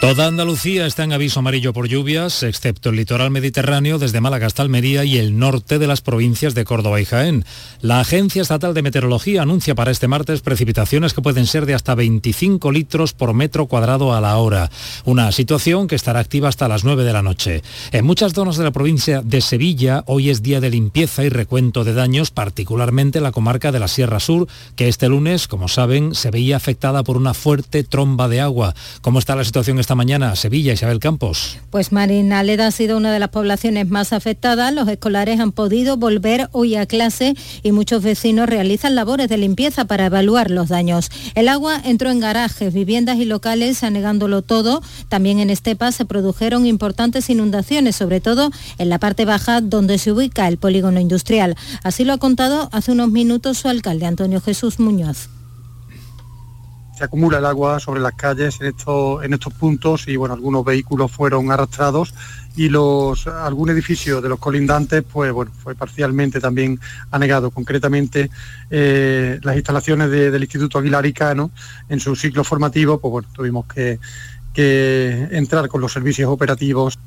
Toda 0.00 0.26
Andalucía 0.26 0.86
está 0.86 1.04
en 1.04 1.12
aviso 1.12 1.40
amarillo 1.40 1.74
por 1.74 1.86
lluvias, 1.86 2.42
excepto 2.42 2.88
el 2.88 2.96
litoral 2.96 3.30
mediterráneo 3.30 3.98
desde 3.98 4.22
Málaga 4.22 4.46
hasta 4.46 4.62
Almería 4.62 5.04
y 5.04 5.18
el 5.18 5.38
norte 5.38 5.78
de 5.78 5.86
las 5.86 6.00
provincias 6.00 6.54
de 6.54 6.64
Córdoba 6.64 7.02
y 7.02 7.04
Jaén. 7.04 7.44
La 7.82 8.00
Agencia 8.00 8.40
Estatal 8.40 8.72
de 8.72 8.80
Meteorología 8.80 9.42
anuncia 9.42 9.74
para 9.74 9.90
este 9.90 10.08
martes 10.08 10.40
precipitaciones 10.40 11.12
que 11.12 11.20
pueden 11.20 11.46
ser 11.46 11.66
de 11.66 11.74
hasta 11.74 11.94
25 11.94 12.72
litros 12.72 13.12
por 13.12 13.34
metro 13.34 13.66
cuadrado 13.66 14.14
a 14.14 14.22
la 14.22 14.38
hora, 14.38 14.70
una 15.04 15.30
situación 15.32 15.86
que 15.86 15.96
estará 15.96 16.20
activa 16.20 16.48
hasta 16.48 16.66
las 16.66 16.82
9 16.82 17.04
de 17.04 17.12
la 17.12 17.22
noche. 17.22 17.62
En 17.92 18.06
muchas 18.06 18.32
zonas 18.32 18.56
de 18.56 18.64
la 18.64 18.70
provincia 18.70 19.20
de 19.20 19.42
Sevilla 19.42 20.02
hoy 20.06 20.30
es 20.30 20.42
día 20.42 20.60
de 20.60 20.70
limpieza 20.70 21.24
y 21.24 21.28
recuento 21.28 21.84
de 21.84 21.92
daños, 21.92 22.30
particularmente 22.30 23.20
la 23.20 23.32
comarca 23.32 23.70
de 23.70 23.80
la 23.80 23.88
Sierra 23.88 24.18
Sur, 24.18 24.48
que 24.76 24.88
este 24.88 25.10
lunes, 25.10 25.46
como 25.46 25.68
saben, 25.68 26.14
se 26.14 26.30
veía 26.30 26.56
afectada 26.56 27.02
por 27.02 27.18
una 27.18 27.34
fuerte 27.34 27.84
tromba 27.84 28.28
de 28.28 28.40
agua. 28.40 28.74
¿Cómo 29.02 29.18
está 29.18 29.36
la 29.36 29.44
situación 29.44 29.78
esta 29.90 29.96
mañana, 29.96 30.36
Sevilla, 30.36 30.72
Isabel 30.72 31.00
Campos. 31.00 31.58
Pues 31.70 31.90
Marinaleda 31.90 32.68
ha 32.68 32.70
sido 32.70 32.96
una 32.96 33.12
de 33.12 33.18
las 33.18 33.30
poblaciones 33.30 33.88
más 33.88 34.12
afectadas. 34.12 34.72
Los 34.72 34.86
escolares 34.86 35.40
han 35.40 35.50
podido 35.50 35.96
volver 35.96 36.48
hoy 36.52 36.76
a 36.76 36.86
clase 36.86 37.34
y 37.64 37.72
muchos 37.72 38.00
vecinos 38.00 38.48
realizan 38.48 38.94
labores 38.94 39.28
de 39.28 39.36
limpieza 39.36 39.86
para 39.86 40.06
evaluar 40.06 40.52
los 40.52 40.68
daños. 40.68 41.10
El 41.34 41.48
agua 41.48 41.80
entró 41.84 42.08
en 42.08 42.20
garajes, 42.20 42.72
viviendas 42.72 43.18
y 43.18 43.24
locales, 43.24 43.82
anegándolo 43.82 44.42
todo. 44.42 44.80
También 45.08 45.40
en 45.40 45.50
Estepa 45.50 45.90
se 45.90 46.04
produjeron 46.04 46.66
importantes 46.66 47.28
inundaciones, 47.28 47.96
sobre 47.96 48.20
todo 48.20 48.52
en 48.78 48.90
la 48.90 49.00
parte 49.00 49.24
baja 49.24 49.60
donde 49.60 49.98
se 49.98 50.12
ubica 50.12 50.46
el 50.46 50.56
polígono 50.56 51.00
industrial. 51.00 51.56
Así 51.82 52.04
lo 52.04 52.12
ha 52.12 52.18
contado 52.18 52.68
hace 52.70 52.92
unos 52.92 53.10
minutos 53.10 53.58
su 53.58 53.66
alcalde, 53.66 54.06
Antonio 54.06 54.40
Jesús 54.40 54.78
Muñoz 54.78 55.30
se 57.00 57.06
acumula 57.06 57.38
el 57.38 57.46
agua 57.46 57.80
sobre 57.80 57.98
las 57.98 58.12
calles 58.12 58.60
en 58.60 58.66
estos, 58.66 59.24
en 59.24 59.32
estos 59.32 59.54
puntos 59.54 60.06
y 60.06 60.16
bueno, 60.16 60.34
algunos 60.34 60.62
vehículos 60.62 61.10
fueron 61.10 61.50
arrastrados 61.50 62.12
y 62.56 62.68
los, 62.68 63.26
algún 63.26 63.70
edificio 63.70 64.20
de 64.20 64.28
los 64.28 64.38
colindantes 64.38 65.02
pues 65.10 65.32
bueno, 65.32 65.50
fue 65.62 65.74
parcialmente 65.74 66.40
también 66.40 66.78
anegado. 67.10 67.52
Concretamente 67.52 68.28
eh, 68.68 69.40
las 69.42 69.56
instalaciones 69.56 70.10
del 70.10 70.42
Instituto 70.42 70.78
Aguilaricano 70.78 71.52
en 71.88 72.00
su 72.00 72.14
ciclo 72.14 72.44
formativo, 72.44 73.00
pues 73.00 73.26
tuvimos 73.32 73.64
que 73.64 73.98
entrar 74.54 75.68
con 75.68 75.80
los 75.80 75.90
servicios 75.90 76.28
operativos 76.28 76.98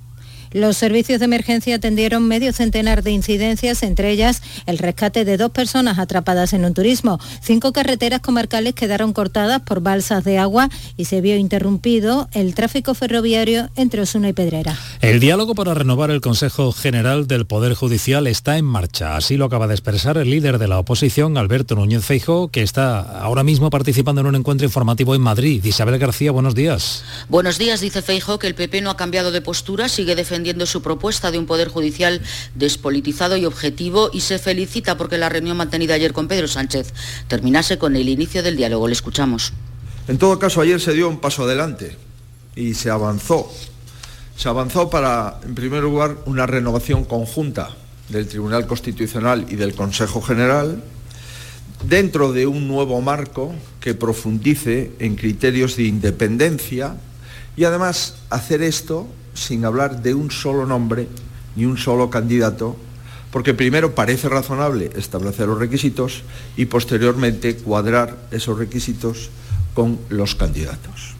los 0.54 0.78
servicios 0.78 1.20
de 1.20 1.26
emergencia 1.26 1.76
atendieron 1.76 2.28
medio 2.28 2.54
centenar 2.54 3.02
de 3.02 3.12
incidencias, 3.12 3.82
entre 3.82 4.12
ellas 4.12 4.42
el 4.68 4.78
rescate 4.78 5.26
de 5.26 5.38
dos 5.38 5.50
personas 5.50 5.98
atrapadas 5.98 6.54
en 6.54 6.64
un 6.64 6.76
turismo. 6.76 7.20
Cinco 7.42 7.74
carreteras 7.74 8.22
comarcales 8.22 8.76
quedaron 8.76 9.14
cortadas 9.14 9.62
por 9.62 9.82
balsas 9.82 10.24
de 10.24 10.38
agua 10.38 10.70
y 10.96 11.06
se 11.06 11.22
vio 11.22 11.36
interrumpido 11.38 12.30
el 12.34 12.54
tráfico 12.54 12.94
ferroviario 12.94 13.70
entre 13.76 14.02
Osuna 14.02 14.30
y 14.30 14.34
Pedrera. 14.34 14.78
El 15.02 15.20
diálogo 15.20 15.56
para 15.56 15.74
renovar 15.74 16.12
el 16.12 16.22
Consejo 16.22 16.72
General 16.72 17.26
del 17.26 17.48
Poder 17.48 17.74
Judicial 17.74 18.28
está 18.28 18.60
en 18.60 18.66
marcha. 18.66 19.16
Así 19.16 19.38
lo 19.38 19.46
acaba 19.46 19.68
de 19.68 19.74
expresar 19.74 20.18
el 20.20 20.30
líder 20.30 20.60
de 20.60 20.68
la 20.68 20.78
oposición, 20.78 21.38
Alberto 21.38 21.74
Núñez 21.74 22.06
Feijo, 22.06 22.50
que 22.50 22.62
está 22.62 23.00
ahora 23.00 23.44
mismo 23.44 23.72
participando 23.72 24.22
en 24.22 24.28
un 24.28 24.36
encuentro 24.36 24.66
informativo 24.66 25.16
en 25.16 25.22
Madrid. 25.22 25.66
Isabel 25.66 25.98
García, 25.98 26.32
buenos 26.32 26.54
días. 26.54 27.04
Buenos 27.28 27.58
días, 27.58 27.82
dice 27.82 28.04
Feijo, 28.04 28.38
que 28.38 28.46
el 28.46 28.54
PP 28.54 28.82
no 28.82 28.92
ha 28.92 28.98
cambiado 28.98 29.32
de 29.32 29.42
postura, 29.42 29.90
sigue 29.90 30.16
defendiendo 30.16 30.43
su 30.66 30.82
propuesta 30.82 31.32
de 31.32 31.40
un 31.40 31.46
Poder 31.46 31.70
Judicial 31.70 32.22
despolitizado 32.56 33.38
y 33.38 33.46
objetivo 33.46 34.10
y 34.14 34.22
se 34.22 34.40
felicita 34.40 34.98
porque 34.98 35.18
la 35.18 35.30
reunión 35.30 35.58
mantenida 35.58 35.96
ayer 35.96 36.14
con 36.14 36.28
Pedro 36.28 36.48
Sánchez 36.48 36.94
terminase 37.28 37.78
con 37.78 37.96
el 37.96 38.10
inicio 38.10 38.44
del 38.44 38.56
diálogo. 38.56 38.88
Le 38.88 38.94
escuchamos. 38.94 39.54
En 40.08 40.18
todo 40.18 40.38
caso, 40.38 40.62
ayer 40.62 40.82
se 40.82 40.94
dio 40.94 41.08
un 41.08 41.20
paso 41.20 41.44
adelante 41.44 41.96
y 42.56 42.74
se 42.74 42.90
avanzó. 42.90 43.52
Se 44.36 44.50
avanzó 44.50 44.90
para, 44.90 45.40
en 45.46 45.56
primer 45.56 45.84
lugar, 45.84 46.18
una 46.26 46.46
renovación 46.46 47.06
conjunta 47.06 47.70
del 48.10 48.28
Tribunal 48.28 48.68
Constitucional 48.68 49.46
y 49.50 49.56
del 49.56 49.76
Consejo 49.76 50.22
General 50.22 50.84
dentro 51.88 52.32
de 52.32 52.48
un 52.48 52.68
nuevo 52.68 53.02
marco 53.02 53.54
que 53.80 53.94
profundice 53.94 54.92
en 55.00 55.16
criterios 55.16 55.76
de 55.76 55.84
independencia 55.84 56.96
y 57.56 57.66
además 57.66 58.16
hacer 58.30 58.62
esto 58.62 59.08
sin 59.34 59.66
hablar 59.66 60.02
de 60.02 60.14
un 60.14 60.32
solo 60.32 60.66
nombre 60.66 61.08
ni 61.56 61.66
un 61.66 61.78
solo 61.78 62.10
candidato, 62.10 62.76
porque 63.32 63.54
primero 63.54 63.96
parece 63.96 64.30
razonable 64.30 64.92
establecer 64.96 65.48
los 65.48 65.60
requisitos 65.60 66.24
y 66.56 66.66
posteriormente 66.66 67.56
cuadrar 67.58 68.18
esos 68.32 68.58
requisitos 68.58 69.30
con 69.74 70.00
los 70.10 70.36
candidatos. 70.36 71.13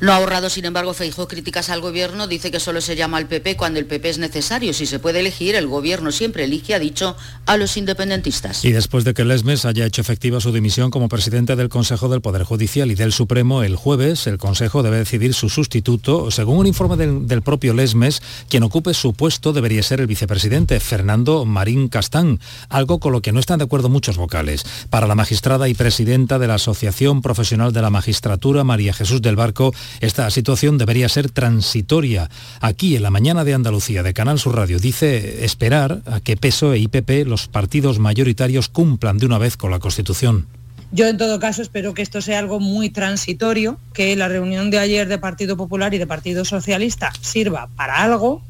No 0.00 0.12
ha 0.12 0.16
ahorrado, 0.16 0.48
sin 0.48 0.64
embargo, 0.64 0.94
Feijó 0.94 1.26
críticas 1.26 1.70
al 1.70 1.80
gobierno, 1.80 2.28
dice 2.28 2.52
que 2.52 2.60
solo 2.60 2.80
se 2.80 2.94
llama 2.94 3.18
al 3.18 3.26
PP 3.26 3.56
cuando 3.56 3.80
el 3.80 3.86
PP 3.86 4.10
es 4.10 4.18
necesario. 4.18 4.72
Si 4.72 4.86
se 4.86 5.00
puede 5.00 5.20
elegir, 5.20 5.56
el 5.56 5.66
gobierno 5.66 6.12
siempre 6.12 6.44
elige, 6.44 6.74
ha 6.74 6.78
dicho, 6.78 7.16
a 7.46 7.56
los 7.56 7.76
independentistas. 7.76 8.64
Y 8.64 8.70
después 8.70 9.02
de 9.02 9.12
que 9.12 9.24
Lesmes 9.24 9.64
haya 9.64 9.86
hecho 9.86 10.00
efectiva 10.00 10.40
su 10.40 10.52
dimisión 10.52 10.92
como 10.92 11.08
presidente 11.08 11.56
del 11.56 11.68
Consejo 11.68 12.08
del 12.08 12.20
Poder 12.20 12.44
Judicial 12.44 12.92
y 12.92 12.94
del 12.94 13.12
Supremo, 13.12 13.64
el 13.64 13.74
jueves 13.74 14.28
el 14.28 14.38
Consejo 14.38 14.84
debe 14.84 14.98
decidir 14.98 15.34
su 15.34 15.48
sustituto. 15.48 16.30
Según 16.30 16.58
un 16.58 16.66
informe 16.68 16.96
del, 16.96 17.26
del 17.26 17.42
propio 17.42 17.74
Lesmes, 17.74 18.22
quien 18.48 18.62
ocupe 18.62 18.94
su 18.94 19.14
puesto 19.14 19.52
debería 19.52 19.82
ser 19.82 20.00
el 20.00 20.06
vicepresidente, 20.06 20.78
Fernando 20.78 21.44
Marín 21.44 21.88
Castán, 21.88 22.38
algo 22.68 23.00
con 23.00 23.12
lo 23.12 23.20
que 23.20 23.32
no 23.32 23.40
están 23.40 23.58
de 23.58 23.64
acuerdo 23.64 23.88
muchos 23.88 24.16
vocales. 24.16 24.64
Para 24.90 25.08
la 25.08 25.16
magistrada 25.16 25.68
y 25.68 25.74
presidenta 25.74 26.38
de 26.38 26.46
la 26.46 26.54
Asociación 26.54 27.20
Profesional 27.20 27.72
de 27.72 27.82
la 27.82 27.90
Magistratura, 27.90 28.62
María 28.62 28.92
Jesús 28.92 29.22
del 29.22 29.34
Barco, 29.34 29.72
esta 30.00 30.30
situación 30.30 30.78
debería 30.78 31.08
ser 31.08 31.30
transitoria. 31.30 32.30
Aquí, 32.60 32.96
en 32.96 33.02
la 33.02 33.10
mañana 33.10 33.44
de 33.44 33.54
Andalucía, 33.54 34.02
de 34.02 34.14
Canal 34.14 34.38
Sur 34.38 34.56
Radio, 34.56 34.78
dice 34.78 35.44
esperar 35.44 36.02
a 36.06 36.20
que 36.20 36.36
PSOE 36.36 36.78
y 36.78 36.88
PP, 36.88 37.24
los 37.24 37.48
partidos 37.48 37.98
mayoritarios, 37.98 38.68
cumplan 38.68 39.18
de 39.18 39.26
una 39.26 39.38
vez 39.38 39.56
con 39.56 39.70
la 39.70 39.78
Constitución. 39.78 40.46
Yo 40.90 41.06
en 41.06 41.18
todo 41.18 41.38
caso 41.38 41.60
espero 41.60 41.92
que 41.92 42.00
esto 42.00 42.22
sea 42.22 42.38
algo 42.38 42.60
muy 42.60 42.88
transitorio, 42.88 43.78
que 43.92 44.16
la 44.16 44.28
reunión 44.28 44.70
de 44.70 44.78
ayer 44.78 45.06
de 45.06 45.18
Partido 45.18 45.56
Popular 45.56 45.92
y 45.92 45.98
de 45.98 46.06
Partido 46.06 46.46
Socialista 46.46 47.12
sirva 47.20 47.68
para 47.76 48.02
algo 48.02 48.42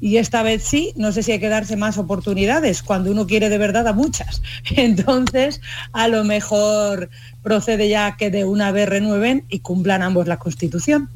y 0.00 0.16
esta 0.16 0.42
vez 0.42 0.62
sí, 0.62 0.92
no 0.96 1.12
sé 1.12 1.22
si 1.22 1.32
hay 1.32 1.40
que 1.40 1.48
darse 1.48 1.76
más 1.76 1.98
oportunidades, 1.98 2.82
cuando 2.82 3.10
uno 3.10 3.26
quiere 3.26 3.50
de 3.50 3.58
verdad 3.58 3.86
a 3.86 3.92
muchas. 3.92 4.42
Entonces, 4.76 5.60
a 5.92 6.08
lo 6.08 6.24
mejor 6.24 7.10
procede 7.42 7.88
ya 7.88 8.16
que 8.16 8.30
de 8.30 8.44
una 8.44 8.72
vez 8.72 8.88
renueven 8.88 9.44
y 9.48 9.60
cumplan 9.60 10.02
ambos 10.02 10.26
la 10.26 10.38
Constitución. 10.38 11.10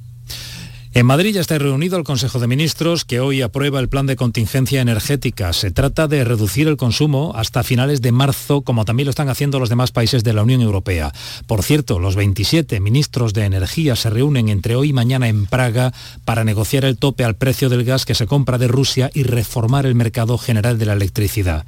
En 0.97 1.07
Madrid 1.07 1.35
ya 1.35 1.41
está 1.41 1.59
reunido 1.59 1.99
el 1.99 2.05
Consejo 2.05 2.39
de 2.39 2.47
Ministros 2.47 3.05
que 3.05 3.19
hoy 3.19 3.43
aprueba 3.43 3.81
el 3.81 3.89
plan 3.89 4.07
de 4.07 4.15
contingencia 4.15 4.81
energética. 4.81 5.53
Se 5.53 5.73
trata 5.73 6.07
de 6.07 6.23
reducir 6.23 6.69
el 6.69 6.77
consumo 6.77 7.33
hasta 7.35 7.65
finales 7.65 8.01
de 8.01 8.13
marzo, 8.13 8.63
como 8.63 8.85
también 8.85 9.07
lo 9.07 9.11
están 9.11 9.29
haciendo 9.29 9.59
los 9.59 9.69
demás 9.69 9.91
países 9.91 10.23
de 10.23 10.33
la 10.33 10.45
Unión 10.45 10.61
Europea. 10.61 11.13
Por 11.49 11.65
cierto, 11.65 11.99
los 11.99 12.15
27 12.15 12.79
ministros 12.79 13.35
de 13.35 13.45
Energía 13.45 13.97
se 13.97 14.09
reúnen 14.09 14.49
entre 14.49 14.77
hoy 14.77 14.91
y 14.91 14.93
mañana 14.93 15.27
en 15.27 15.47
Praga 15.47 15.93
para 16.25 16.45
negociar 16.45 16.85
el 16.85 16.97
tope 16.97 17.25
al 17.25 17.35
precio 17.35 17.69
del 17.69 17.83
gas 17.83 18.05
que 18.05 18.15
se 18.15 18.29
compra 18.29 18.57
de 18.57 18.69
Rusia 18.69 19.11
y 19.15 19.25
reformar 19.25 19.87
el 19.87 19.97
mercado 19.97 20.39
general 20.39 20.79
de 20.79 20.87
la 20.87 20.93
electricidad. 20.93 21.67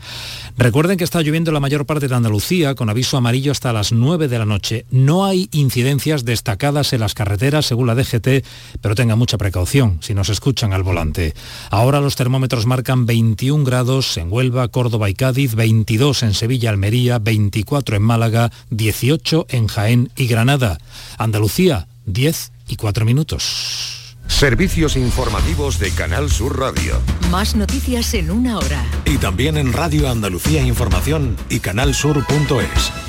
Recuerden 0.57 0.99
que 0.99 1.05
está 1.05 1.21
lloviendo 1.21 1.51
en 1.51 1.55
la 1.55 1.61
mayor 1.61 1.85
parte 1.85 2.07
de 2.07 2.15
Andalucía 2.15 2.77
con 2.77 2.91
aviso 2.91 3.17
amarillo 3.17 3.51
hasta 3.51 3.73
las 3.73 3.91
9 3.91 4.29
de 4.29 4.39
la 4.39 4.47
noche. 4.47 4.87
No 4.93 5.25
hay 5.25 5.49
incidencias 5.51 6.25
destacadas 6.25 6.93
en 6.93 7.01
las 7.01 7.15
carreteras 7.15 7.67
según 7.67 7.89
la 7.89 7.97
DGT, 7.97 8.47
pero 8.81 8.95
tengan 8.95 9.16
mucha 9.17 9.39
precaución 9.39 9.99
si 10.01 10.15
nos 10.15 10.29
escuchan 10.29 10.73
al 10.73 10.83
volante. 10.83 11.35
Ahora 11.71 12.01
los 12.01 12.17
termómetros 12.17 12.67
marcan 12.67 13.07
21 13.07 13.65
grados 13.65 14.17
en 14.17 14.33
Huelva, 14.33 14.69
Córdoba 14.69 15.11
y 15.11 15.15
Cádiz, 15.15 15.55
22 15.55 16.23
en 16.23 16.35
Sevilla, 16.35 16.71
Almería, 16.71 17.19
24 17.19 17.97
en 17.97 18.03
Málaga, 18.03 18.53
18 18.71 19.47
en 19.51 19.67
Jaén 19.67 20.11
y 20.17 20.27
Granada. 20.27 20.79
Andalucía, 21.19 21.89
10 22.07 22.53
y 22.69 22.77
4 22.77 23.05
minutos. 23.05 24.17
Servicios 24.29 24.97
informativos 24.97 25.79
de 25.79 25.91
Canal 25.93 26.31
Sur 26.31 26.59
Radio. 26.59 27.01
Más 27.31 27.57
noticias 27.57 28.13
en 28.15 28.31
una 28.31 28.59
hora. 28.59 28.85
Y 29.05 29.19
también 29.19 29.57
en 29.57 29.73
Radio 29.73 30.11
Andalucía 30.11 30.63
Información 30.63 31.37
y 31.49 31.61
canalsur.es. 31.61 33.06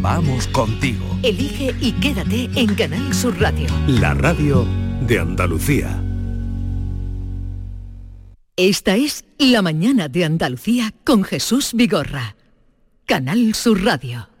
Vamos 0.00 0.48
contigo. 0.48 1.04
Elige 1.22 1.74
y 1.80 1.92
quédate 1.92 2.48
en 2.56 2.74
Canal 2.74 3.14
Sur 3.14 3.38
Radio. 3.40 3.68
La 3.86 4.14
radio 4.14 4.66
de 5.06 5.18
Andalucía. 5.18 6.02
Esta 8.56 8.96
es 8.96 9.24
La 9.38 9.62
mañana 9.62 10.08
de 10.08 10.24
Andalucía 10.24 10.92
con 11.04 11.24
Jesús 11.24 11.72
Vigorra. 11.74 12.36
Canal 13.06 13.54
Sur 13.54 13.84
Radio. 13.84 14.31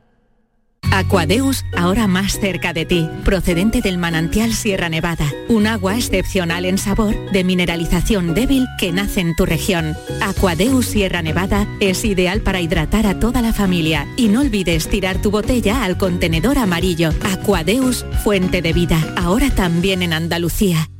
Aquadeus, 0.92 1.64
ahora 1.74 2.06
más 2.06 2.38
cerca 2.38 2.74
de 2.74 2.84
ti, 2.84 3.08
procedente 3.24 3.80
del 3.80 3.96
manantial 3.96 4.52
Sierra 4.52 4.90
Nevada, 4.90 5.32
un 5.48 5.66
agua 5.66 5.96
excepcional 5.96 6.66
en 6.66 6.76
sabor, 6.76 7.14
de 7.32 7.44
mineralización 7.44 8.34
débil 8.34 8.66
que 8.78 8.92
nace 8.92 9.20
en 9.20 9.34
tu 9.34 9.46
región. 9.46 9.96
Aquadeus 10.20 10.84
Sierra 10.84 11.22
Nevada 11.22 11.66
es 11.80 12.04
ideal 12.04 12.42
para 12.42 12.60
hidratar 12.60 13.06
a 13.06 13.18
toda 13.18 13.40
la 13.40 13.54
familia 13.54 14.06
y 14.18 14.28
no 14.28 14.42
olvides 14.42 14.86
tirar 14.86 15.22
tu 15.22 15.30
botella 15.30 15.82
al 15.82 15.96
contenedor 15.96 16.58
amarillo. 16.58 17.08
Aquadeus, 17.22 18.04
fuente 18.22 18.60
de 18.60 18.74
vida, 18.74 19.14
ahora 19.16 19.48
también 19.48 20.02
en 20.02 20.12
Andalucía. 20.12 20.90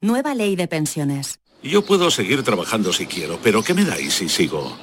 Nueva 0.00 0.34
ley 0.34 0.56
de 0.56 0.66
pensiones. 0.66 1.38
Yo 1.62 1.84
puedo 1.84 2.10
seguir 2.10 2.42
trabajando 2.42 2.92
si 2.92 3.06
quiero, 3.06 3.38
pero 3.40 3.62
¿qué 3.62 3.72
me 3.72 3.84
dais 3.84 4.14
si 4.14 4.28
sigo? 4.28 4.76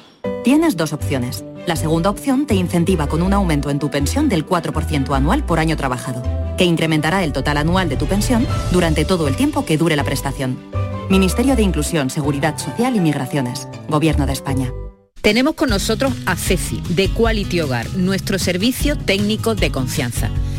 Tienes 0.45 0.77
dos 0.77 0.93
opciones. 0.93 1.43
La 1.65 1.75
segunda 1.75 2.11
opción 2.11 2.45
te 2.45 2.53
incentiva 2.53 3.07
con 3.07 3.23
un 3.23 3.33
aumento 3.33 3.71
en 3.71 3.79
tu 3.79 3.89
pensión 3.89 4.29
del 4.29 4.45
4% 4.45 5.15
anual 5.15 5.43
por 5.43 5.57
año 5.57 5.75
trabajado, 5.75 6.21
que 6.57 6.63
incrementará 6.63 7.23
el 7.23 7.33
total 7.33 7.57
anual 7.57 7.89
de 7.89 7.97
tu 7.97 8.05
pensión 8.05 8.45
durante 8.71 9.03
todo 9.03 9.27
el 9.27 9.35
tiempo 9.35 9.65
que 9.65 9.77
dure 9.77 9.95
la 9.95 10.03
prestación. 10.03 10.59
Ministerio 11.09 11.55
de 11.55 11.63
Inclusión, 11.63 12.11
Seguridad 12.11 12.59
Social 12.59 12.95
y 12.95 12.99
Migraciones. 12.99 13.67
Gobierno 13.89 14.27
de 14.27 14.33
España. 14.33 14.71
Tenemos 15.21 15.55
con 15.55 15.69
nosotros 15.69 16.13
a 16.27 16.35
Ceci, 16.35 16.83
de 16.89 17.09
Quality 17.09 17.61
Hogar, 17.61 17.89
nuestro 17.95 18.37
servicio 18.37 18.95
técnico 18.95 19.55
de 19.55 19.71
confianza. 19.71 20.29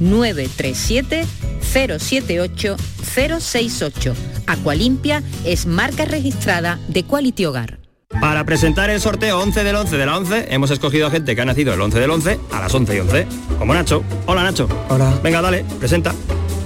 937 0.00 1.24
078 1.60 2.76
068. 3.14 4.14
Aqualimpia 4.46 5.22
es 5.44 5.66
marca 5.66 6.04
registrada 6.04 6.78
de 6.88 7.04
Quality 7.04 7.44
Hogar. 7.44 7.78
Para 8.20 8.44
presentar 8.44 8.90
el 8.90 9.00
sorteo 9.00 9.38
11 9.40 9.62
del 9.62 9.76
11 9.76 9.96
de 9.96 10.06
la 10.06 10.16
11, 10.16 10.46
hemos 10.50 10.70
escogido 10.72 11.06
a 11.06 11.10
gente 11.10 11.36
que 11.36 11.42
ha 11.42 11.44
nacido 11.44 11.72
el 11.72 11.80
11 11.80 12.00
del 12.00 12.10
11 12.10 12.40
a 12.50 12.60
las 12.60 12.74
11 12.74 12.96
y 12.96 13.00
11. 13.00 13.26
Como 13.58 13.72
Nacho. 13.72 14.02
Hola 14.26 14.42
Nacho. 14.42 14.68
Hola. 14.88 15.16
Venga, 15.22 15.40
dale, 15.40 15.64
presenta. 15.78 16.12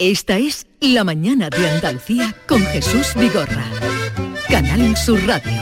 Esta 0.00 0.38
es 0.38 0.66
La 0.80 1.04
mañana 1.04 1.50
de 1.50 1.68
Andalucía 1.68 2.34
con 2.48 2.64
Jesús 2.64 3.12
Vigorra. 3.16 3.66
Canal 4.48 4.96
Sur 4.96 5.20
Radio. 5.26 5.52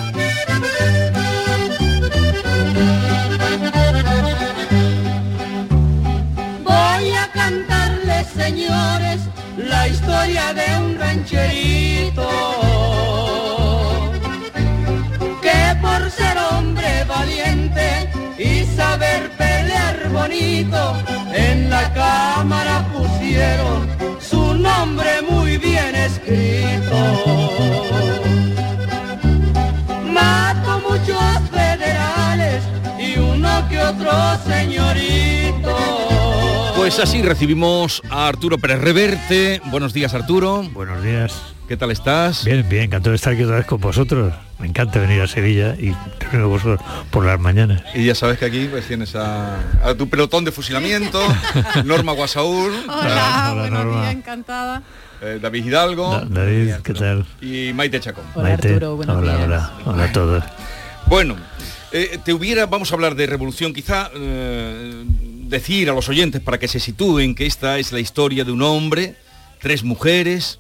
Voy 6.63 7.11
a 7.11 7.29
cantarles, 7.35 8.29
señores, 8.29 9.23
la 9.57 9.89
historia 9.89 10.55
de 10.55 10.87
un 10.87 10.97
rancherito 10.97 12.31
que 15.43 15.77
por 15.83 16.09
ser 16.13 16.39
hombre 16.53 17.05
valiente 17.09 18.09
y 18.39 18.65
saber 18.77 19.31
pelear 19.31 20.09
bonito 20.13 20.97
en 21.35 21.69
la 21.69 21.93
cámara 21.93 22.87
pusieron 22.95 23.98
nombre 24.69 25.23
muy 25.31 25.57
bien 25.59 25.95
escrito. 25.95 26.97
Mato 30.17 30.73
muchos 30.89 31.33
federales 31.51 32.63
y 32.99 33.19
uno 33.19 33.51
que 33.69 33.79
otro 33.81 34.13
señorito. 34.47 36.08
Pues 36.89 37.01
así 37.01 37.21
recibimos 37.21 38.01
a 38.09 38.29
Arturo 38.29 38.57
Pérez 38.57 38.81
Reverte. 38.81 39.61
Buenos 39.67 39.93
días, 39.93 40.15
Arturo. 40.15 40.63
Buenos 40.73 41.03
días. 41.05 41.39
¿Qué 41.69 41.77
tal 41.77 41.91
estás? 41.91 42.47
Bien, 42.47 42.67
bien, 42.67 42.85
encantado 42.85 43.11
de 43.11 43.17
estar 43.17 43.35
aquí 43.35 43.43
otra 43.43 43.57
vez 43.57 43.67
con 43.67 43.79
vosotros. 43.79 44.33
Me 44.59 44.69
encanta 44.69 44.99
venir 44.99 45.21
a 45.21 45.27
Sevilla 45.27 45.75
y 45.79 45.93
reunirme 46.19 46.45
vosotros 46.47 46.81
por 47.11 47.27
las 47.27 47.39
mañanas. 47.39 47.83
Y 47.95 48.07
ya 48.07 48.15
sabes 48.15 48.39
que 48.39 48.47
aquí 48.47 48.69
pues 48.71 48.87
tienes 48.89 49.15
a, 49.17 49.59
a 49.85 49.95
tu 49.99 50.09
pelotón 50.09 50.47
de 50.47 50.51
fusilamiento, 50.53 51.21
Norma 51.85 52.13
Guasaúr, 52.13 52.73
Hola, 52.89 53.51
buenos 53.55 53.85
Norma. 53.85 54.01
días, 54.01 54.15
encantada. 54.15 54.83
eh, 55.21 55.39
David 55.43 55.67
Hidalgo 55.67 56.11
Da- 56.11 56.25
David, 56.25 56.73
¿qué 56.83 56.95
tal? 56.95 57.27
y 57.43 57.71
Maite 57.75 58.01
Chacón. 58.01 58.25
Hola, 58.35 58.49
Maite. 58.49 58.69
Arturo, 58.69 58.97
buenos 58.97 59.17
hola, 59.19 59.33
días. 59.37 59.45
hola, 59.47 59.73
hola 59.85 60.05
a 60.05 60.13
todos. 60.13 60.45
Bueno, 61.05 61.37
eh, 61.93 62.19
te 62.25 62.33
hubiera, 62.33 62.65
vamos 62.65 62.91
a 62.91 62.95
hablar 62.95 63.15
de 63.15 63.27
revolución, 63.27 63.75
quizá 63.75 64.11
eh, 64.15 65.05
decir 65.49 65.91
a 65.91 65.95
los 65.95 66.09
oyentes 66.09 66.41
para 66.41 66.59
que 66.59 66.69
se 66.69 66.81
sitúen 66.81 67.35
que 67.35 67.47
esta 67.47 67.79
es 67.79 67.93
la 67.93 68.01
historia 68.01 68.45
de 68.45 68.53
un 68.53 68.63
hombre, 68.63 69.17
tres 69.61 69.83
mujeres, 69.83 70.59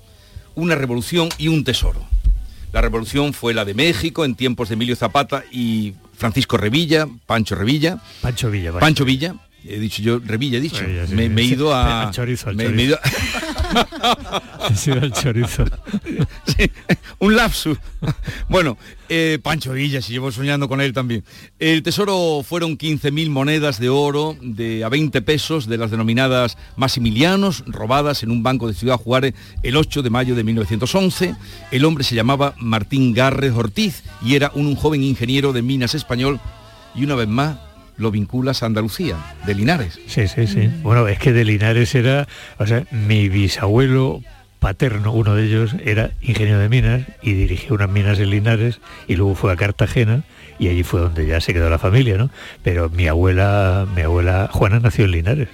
una 0.54 0.74
revolución 0.74 1.28
y 1.38 1.48
un 1.48 1.64
tesoro. 1.64 2.04
La 2.72 2.80
revolución 2.80 3.32
fue 3.32 3.54
la 3.54 3.64
de 3.64 3.74
México 3.74 4.24
en 4.24 4.34
tiempos 4.34 4.68
de 4.68 4.74
Emilio 4.74 4.96
Zapata 4.96 5.44
y 5.50 5.94
Francisco 6.14 6.56
Revilla, 6.56 7.06
Pancho 7.26 7.54
Revilla. 7.54 7.98
Pancho 8.20 8.50
Villa. 8.50 8.72
Pancho 8.72 9.04
Villa. 9.04 9.34
He 9.64 9.78
dicho 9.78 10.02
yo, 10.02 10.18
Revilla 10.24 10.58
he 10.58 10.60
dicho. 10.60 10.80
Revilla, 10.80 11.06
sí, 11.06 11.14
me, 11.14 11.24
sí, 11.24 11.28
me 11.30 11.42
he 11.42 11.44
sí. 11.46 11.52
ido 11.54 11.74
a... 11.74 12.10
Chorizo, 12.12 12.48
al 12.50 12.56
me- 12.56 12.68
me 12.68 12.82
he 12.82 12.86
ido- 12.86 12.98
He 14.70 14.74
sido 14.76 14.98
el 14.98 15.12
chorizo. 15.12 15.64
Sí, 16.46 16.70
un 17.18 17.36
lapsus. 17.36 17.78
Bueno, 18.48 18.78
eh, 19.08 19.38
Pancho 19.42 19.72
Villa, 19.74 20.00
si 20.02 20.12
llevo 20.12 20.32
soñando 20.32 20.68
con 20.68 20.80
él 20.80 20.92
también. 20.92 21.22
El 21.58 21.82
tesoro 21.82 22.42
fueron 22.42 22.76
15.000 22.78 23.28
monedas 23.30 23.78
de 23.78 23.88
oro 23.90 24.36
de 24.40 24.82
a 24.84 24.88
20 24.88 25.20
pesos 25.22 25.66
de 25.68 25.76
las 25.78 25.90
denominadas 25.90 26.56
Maximilianos, 26.76 27.62
robadas 27.66 28.22
en 28.22 28.30
un 28.30 28.42
banco 28.42 28.66
de 28.66 28.74
Ciudad 28.74 28.96
Juárez 28.96 29.34
el 29.62 29.76
8 29.76 30.02
de 30.02 30.10
mayo 30.10 30.34
de 30.34 30.42
1911. 30.44 31.34
El 31.70 31.84
hombre 31.84 32.02
se 32.04 32.14
llamaba 32.14 32.54
Martín 32.58 33.12
Garres 33.14 33.52
Ortiz 33.52 34.02
y 34.24 34.34
era 34.34 34.50
un, 34.54 34.66
un 34.66 34.74
joven 34.76 35.02
ingeniero 35.04 35.52
de 35.52 35.62
minas 35.62 35.94
español 35.94 36.40
y 36.94 37.04
una 37.04 37.14
vez 37.14 37.28
más 37.28 37.58
lo 37.98 38.10
vinculas 38.10 38.62
a 38.62 38.66
Andalucía, 38.66 39.16
de 39.44 39.54
Linares. 39.54 40.00
Sí, 40.06 40.28
sí, 40.28 40.46
sí. 40.46 40.70
Bueno, 40.82 41.06
es 41.08 41.18
que 41.18 41.32
de 41.32 41.44
Linares 41.44 41.94
era, 41.94 42.26
o 42.58 42.66
sea, 42.66 42.84
mi 42.90 43.28
bisabuelo 43.28 44.22
paterno, 44.58 45.12
uno 45.12 45.34
de 45.34 45.44
ellos, 45.44 45.76
era 45.84 46.10
ingeniero 46.20 46.58
de 46.58 46.68
minas 46.68 47.02
y 47.22 47.34
dirigió 47.34 47.74
unas 47.74 47.90
minas 47.90 48.18
en 48.18 48.30
Linares 48.30 48.80
y 49.06 49.16
luego 49.16 49.34
fue 49.34 49.52
a 49.52 49.56
Cartagena 49.56 50.24
y 50.58 50.68
allí 50.68 50.82
fue 50.82 51.00
donde 51.00 51.26
ya 51.26 51.40
se 51.40 51.52
quedó 51.52 51.70
la 51.70 51.78
familia, 51.78 52.16
¿no? 52.16 52.30
Pero 52.62 52.88
mi 52.88 53.06
abuela, 53.06 53.86
mi 53.94 54.02
abuela 54.02 54.48
Juana 54.50 54.80
nació 54.80 55.04
en 55.04 55.12
Linares, 55.12 55.48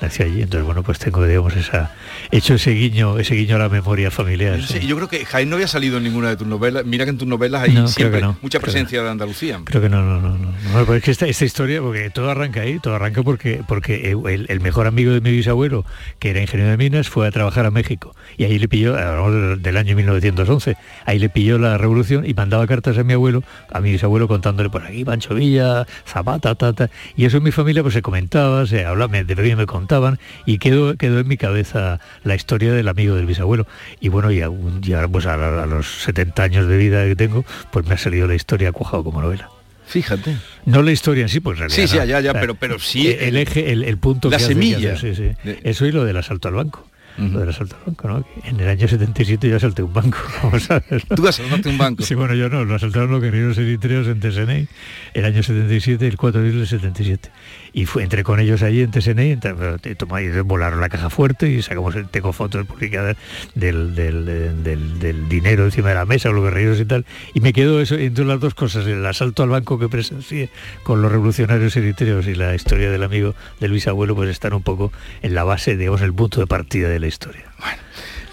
nació 0.00 0.26
allí, 0.26 0.42
entonces 0.42 0.64
bueno, 0.64 0.82
pues 0.82 0.98
tengo, 0.98 1.24
digamos, 1.26 1.56
esa, 1.56 1.92
hecho 2.30 2.54
ese 2.54 2.72
guiño, 2.72 3.18
ese 3.18 3.34
guiño 3.34 3.56
a 3.56 3.58
la 3.58 3.68
memoria 3.68 4.10
familiar. 4.10 4.62
Sí. 4.62 4.86
yo 4.86 4.96
creo 4.96 5.08
que 5.08 5.24
Jaén 5.24 5.48
no 5.48 5.56
había 5.56 5.68
salido 5.68 5.98
en 5.98 6.04
ninguna 6.04 6.28
de 6.28 6.36
tus 6.36 6.46
novelas. 6.46 6.84
Mira 6.84 7.04
que 7.04 7.10
en 7.10 7.18
tus 7.18 7.28
novelas 7.28 7.62
hay 7.62 7.74
No, 7.74 7.88
siempre 7.88 8.20
no, 8.20 8.36
mucha 8.42 8.60
presencia 8.60 9.02
de 9.02 9.10
Andalucía. 9.10 9.60
Creo 9.64 9.82
que 9.82 9.88
no, 9.88 10.02
no, 10.02 10.20
no, 10.20 10.36
no. 10.36 10.52
no 10.72 10.94
es 10.94 11.02
que 11.02 11.10
esta, 11.10 11.26
esta 11.26 11.44
historia, 11.44 11.80
porque 11.80 12.10
todo 12.10 12.30
arranca 12.30 12.62
ahí, 12.62 12.78
todo 12.78 12.94
arranca 12.94 13.22
porque, 13.22 13.62
porque 13.66 14.10
el, 14.10 14.46
el 14.48 14.60
mejor 14.60 14.86
amigo 14.86 15.12
de 15.12 15.20
mi 15.20 15.30
bisabuelo, 15.30 15.84
que 16.18 16.30
era 16.30 16.40
ingeniero 16.40 16.70
de 16.70 16.76
minas, 16.76 17.08
fue 17.08 17.26
a 17.26 17.30
trabajar 17.30 17.66
a 17.66 17.70
México. 17.70 18.14
Y 18.36 18.44
ahí 18.44 18.58
le 18.58 18.68
pilló, 18.68 18.96
hablamos 18.96 19.62
del, 19.62 19.76
año 19.76 19.96
1911, 19.96 20.76
ahí 21.04 21.18
le 21.18 21.28
pilló 21.28 21.58
la 21.58 21.78
revolución 21.78 22.24
y 22.26 22.34
mandaba 22.34 22.66
cartas 22.66 22.98
a 22.98 23.04
mi 23.04 23.12
abuelo, 23.12 23.42
a 23.70 23.80
mi 23.80 23.92
bisabuelo 23.92 24.28
contándole 24.28 24.70
por 24.70 24.84
aquí, 24.84 25.04
Pancho 25.04 25.34
Villa, 25.34 25.86
Zapata, 26.06 26.54
tata. 26.54 26.90
Y 27.16 27.24
eso 27.24 27.38
en 27.38 27.42
mi 27.42 27.52
familia 27.52 27.82
pues 27.82 27.94
se 27.94 28.02
comentaba, 28.02 28.66
se 28.66 28.84
hablaba, 28.84 29.10
me, 29.10 29.24
de 29.24 29.36
pequeño 29.36 29.56
me 29.56 29.66
contaban 29.90 30.18
y 30.46 30.58
quedó, 30.58 30.96
quedó 30.96 31.18
en 31.18 31.26
mi 31.28 31.36
cabeza 31.36 31.98
la 32.22 32.34
historia 32.36 32.72
del 32.72 32.86
amigo 32.88 33.16
del 33.16 33.26
bisabuelo. 33.26 33.66
Y 34.00 34.08
bueno, 34.08 34.30
y, 34.30 34.40
aún- 34.40 34.80
y 34.84 34.92
ahora 34.92 35.08
pues 35.08 35.26
a, 35.26 35.62
a 35.62 35.66
los 35.66 36.02
70 36.04 36.42
años 36.42 36.68
de 36.68 36.76
vida 36.76 37.04
que 37.06 37.16
tengo, 37.16 37.44
pues 37.72 37.86
me 37.86 37.94
ha 37.94 37.98
salido 37.98 38.26
la 38.28 38.34
historia 38.36 38.70
cuajado 38.72 39.02
como 39.04 39.20
novela. 39.20 39.48
Fíjate. 39.86 40.36
No 40.66 40.82
la 40.82 40.92
historia 40.92 41.22
en 41.22 41.28
sí, 41.28 41.40
pues 41.40 41.56
en 41.56 41.68
realidad. 41.68 41.76
Sí, 41.82 41.88
sí, 41.88 41.98
no. 41.98 42.04
ya, 42.04 42.20
ya, 42.20 42.32
pero- 42.34 42.54
pero 42.54 42.78
sí 42.78 43.08
El, 43.08 43.20
el 43.20 43.36
eje, 43.38 43.72
el, 43.72 43.82
el 43.82 43.98
punto 43.98 44.30
la 44.30 44.36
que 44.38 44.44
semilla. 44.44 44.92
hace, 44.94 45.14
sí, 45.16 45.22
sí. 45.34 45.36
De- 45.48 45.58
Eso 45.64 45.84
y 45.86 45.92
lo 45.92 46.04
del 46.04 46.16
asalto 46.16 46.46
al 46.48 46.54
banco. 46.54 46.86
Lo 47.18 47.40
del 47.40 47.50
asalto 47.50 47.76
al 47.76 47.82
banco, 47.84 48.08
¿no? 48.08 48.22
Que 48.24 48.48
En 48.48 48.60
el 48.60 48.68
año 48.68 48.88
77 48.88 49.46
yo 49.50 49.56
asalté 49.56 49.82
un 49.82 49.92
banco. 49.92 50.16
Vamos 50.42 50.70
a 50.70 50.80
ver, 50.88 51.04
¿no? 51.10 51.16
Tú 51.16 51.28
asaltaste 51.28 51.68
un 51.68 51.76
banco. 51.76 52.02
Sí, 52.02 52.14
bueno, 52.14 52.34
yo 52.34 52.48
no, 52.48 52.64
lo 52.64 52.74
asaltaron 52.76 53.10
los 53.10 53.20
guerreros 53.20 53.58
eritreos 53.58 54.06
en 54.06 54.20
Tesenei, 54.20 54.68
el 55.12 55.24
año 55.26 55.42
77, 55.42 56.06
el 56.06 56.16
4 56.16 56.40
de 56.40 56.46
abril 56.46 56.60
del 56.60 56.68
77. 56.68 57.30
Y 57.72 57.86
fue, 57.86 58.02
entré 58.02 58.24
con 58.24 58.40
ellos 58.40 58.62
allí 58.62 58.82
en 58.82 58.90
toma- 58.90 60.22
y 60.22 60.40
volaron 60.40 60.80
la 60.80 60.88
caja 60.88 61.10
fuerte 61.10 61.48
y 61.50 61.62
sacamos, 61.62 61.94
tengo 62.10 62.32
fotos 62.32 62.66
publicadas 62.66 63.16
del, 63.54 63.94
del, 63.94 65.28
dinero 65.28 65.64
encima 65.64 65.90
de 65.90 65.94
la 65.94 66.06
mesa, 66.06 66.30
los 66.30 66.44
guerreros 66.44 66.80
y 66.80 66.84
tal. 66.84 67.06
Y 67.34 67.40
me 67.40 67.52
quedó 67.52 67.80
eso 67.80 67.94
entre 67.96 68.24
las 68.24 68.40
dos 68.40 68.54
cosas, 68.54 68.86
el 68.86 69.04
asalto 69.06 69.42
al 69.42 69.50
banco 69.50 69.78
que 69.78 69.88
presencié 69.88 70.50
con 70.82 71.02
los 71.02 71.12
revolucionarios 71.12 71.76
eritreos 71.76 72.26
y 72.26 72.34
la 72.34 72.54
historia 72.54 72.90
del 72.90 73.02
amigo 73.02 73.34
del 73.60 73.72
bisabuelo, 73.72 74.14
pues 74.14 74.30
están 74.30 74.52
un 74.54 74.62
poco 74.62 74.92
en 75.22 75.34
la 75.34 75.44
base, 75.44 75.76
digamos, 75.76 76.00
el 76.02 76.12
punto 76.12 76.40
de 76.40 76.46
partida 76.46 76.88
de 76.88 76.98
la 76.98 77.06
historia. 77.06 77.44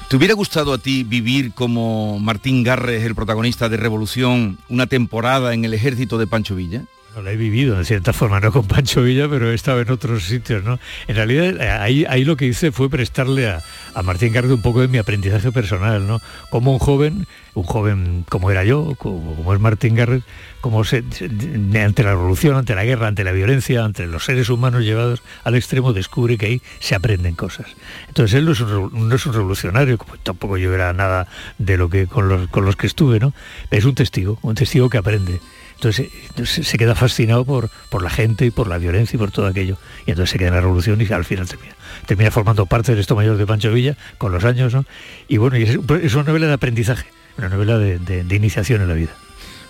¿Te 0.10 0.16
hubiera 0.16 0.34
gustado 0.36 0.74
a 0.74 0.78
ti 0.78 1.04
vivir 1.04 1.52
como 1.54 2.18
Martín 2.20 2.64
Garres, 2.64 3.04
el 3.04 3.14
protagonista 3.14 3.68
de 3.68 3.76
Revolución, 3.76 4.58
una 4.70 4.88
temporada 4.88 5.54
en 5.54 5.66
el 5.66 5.74
ejército 5.74 6.18
de 6.18 6.28
Pancho 6.28 6.56
Villa? 6.56 6.84
La 7.24 7.32
he 7.32 7.38
vivido 7.38 7.78
de 7.78 7.86
cierta 7.86 8.14
forma, 8.14 8.40
no 8.40 8.52
con 8.52 8.68
Pancho 8.68 9.02
Villa, 9.02 9.28
pero 9.28 9.52
he 9.52 9.56
estado 9.56 9.82
en 9.82 9.90
otros 9.90 10.24
sitios, 10.24 10.64
¿no? 10.64 10.80
En 11.08 11.16
realidad 11.16 11.62
eh, 11.62 11.70
ahí, 11.70 12.06
ahí 12.08 12.24
lo 12.24 12.38
que 12.38 12.46
hice 12.46 12.72
fue 12.72 12.90
prestarle 12.90 13.50
a, 13.50 13.64
a 13.96 14.04
Martín 14.04 14.34
Garde 14.34 14.54
un 14.54 14.62
poco 14.62 14.82
de 14.82 14.88
mi 14.88 15.00
aprendizaje 15.00 15.52
personal, 15.52 16.06
¿no? 16.06 16.22
Como 16.52 16.72
un 16.72 16.78
joven, 16.78 17.26
un 17.56 17.64
joven 17.64 18.26
como 18.30 18.52
era 18.52 18.64
yo, 18.64 18.94
como, 19.00 19.52
es 19.52 19.60
Martín 19.60 19.96
Garret, 19.96 20.22
como 20.62 20.82
ante 20.82 22.04
la 22.04 22.12
revolución, 22.12 22.56
ante 22.56 22.76
la 22.76 22.86
guerra, 22.86 23.08
ante 23.08 23.24
la 23.24 23.32
violencia, 23.32 23.84
ante 23.84 24.06
los 24.06 24.26
seres 24.26 24.50
humanos 24.50 24.84
llevados 24.84 25.24
al 25.44 25.56
extremo, 25.56 25.94
descubre 25.94 26.38
que 26.38 26.46
ahí 26.46 26.62
se 26.80 26.94
aprenden 26.94 27.34
cosas. 27.34 27.66
Entonces 28.08 28.36
él 28.38 28.46
no 28.46 28.52
es 28.52 28.62
un, 28.62 29.10
no 29.10 29.16
es 29.16 29.26
un 29.26 29.34
revolucionario, 29.34 29.98
tampoco 30.22 30.58
yo 30.58 30.74
era 30.76 30.94
nada 30.94 31.28
de 31.58 31.78
lo 31.78 31.90
que 31.90 32.06
con 32.06 32.30
los, 32.30 32.48
con 32.50 32.66
los 32.66 32.76
que 32.76 32.86
estuve, 32.86 33.20
¿no? 33.20 33.34
Es 33.72 33.86
un 33.86 33.96
testigo, 33.96 34.38
un 34.44 34.54
testigo 34.54 34.90
que 34.90 35.00
aprende. 35.00 35.40
Entonces, 35.78 36.10
eh, 36.38 36.46
se 36.46 36.78
queda 36.78 36.96
fascinado 36.96 37.46
por, 37.46 37.70
por 37.90 38.02
la 38.02 38.10
gente 38.10 38.46
y 38.46 38.52
por 38.52 38.68
la 38.68 38.78
violencia 38.80 39.16
y 39.16 39.20
por 39.20 39.32
todo 39.32 39.46
aquello. 39.46 39.78
Y 40.06 40.12
entonces 40.12 40.32
se 40.32 40.38
queda 40.40 40.48
en 40.50 40.56
la 40.56 40.62
revolución 40.62 41.00
y 41.00 41.12
al 41.14 41.24
final 41.24 41.48
termina, 41.48 41.76
termina 42.08 42.32
formando 42.32 42.66
parte 42.66 42.92
del 42.92 43.00
esto 43.00 43.16
mayor 43.16 43.38
de 43.38 43.46
Pancho 43.46 43.72
Villa 43.72 43.96
con 44.18 44.32
los 44.32 44.44
años, 44.44 44.74
¿no? 44.74 44.86
Y 45.28 45.38
bueno, 45.38 45.56
es, 45.56 45.76
una 46.16 46.24
novela 46.24 46.48
de 46.48 46.54
aprendizaje, 46.54 47.06
una 47.38 47.50
novela 47.50 47.78
de- 47.78 48.00
de 48.00 48.36
iniciación 48.36 48.82
en 48.82 48.88
la 48.88 48.94
vida. 48.96 49.12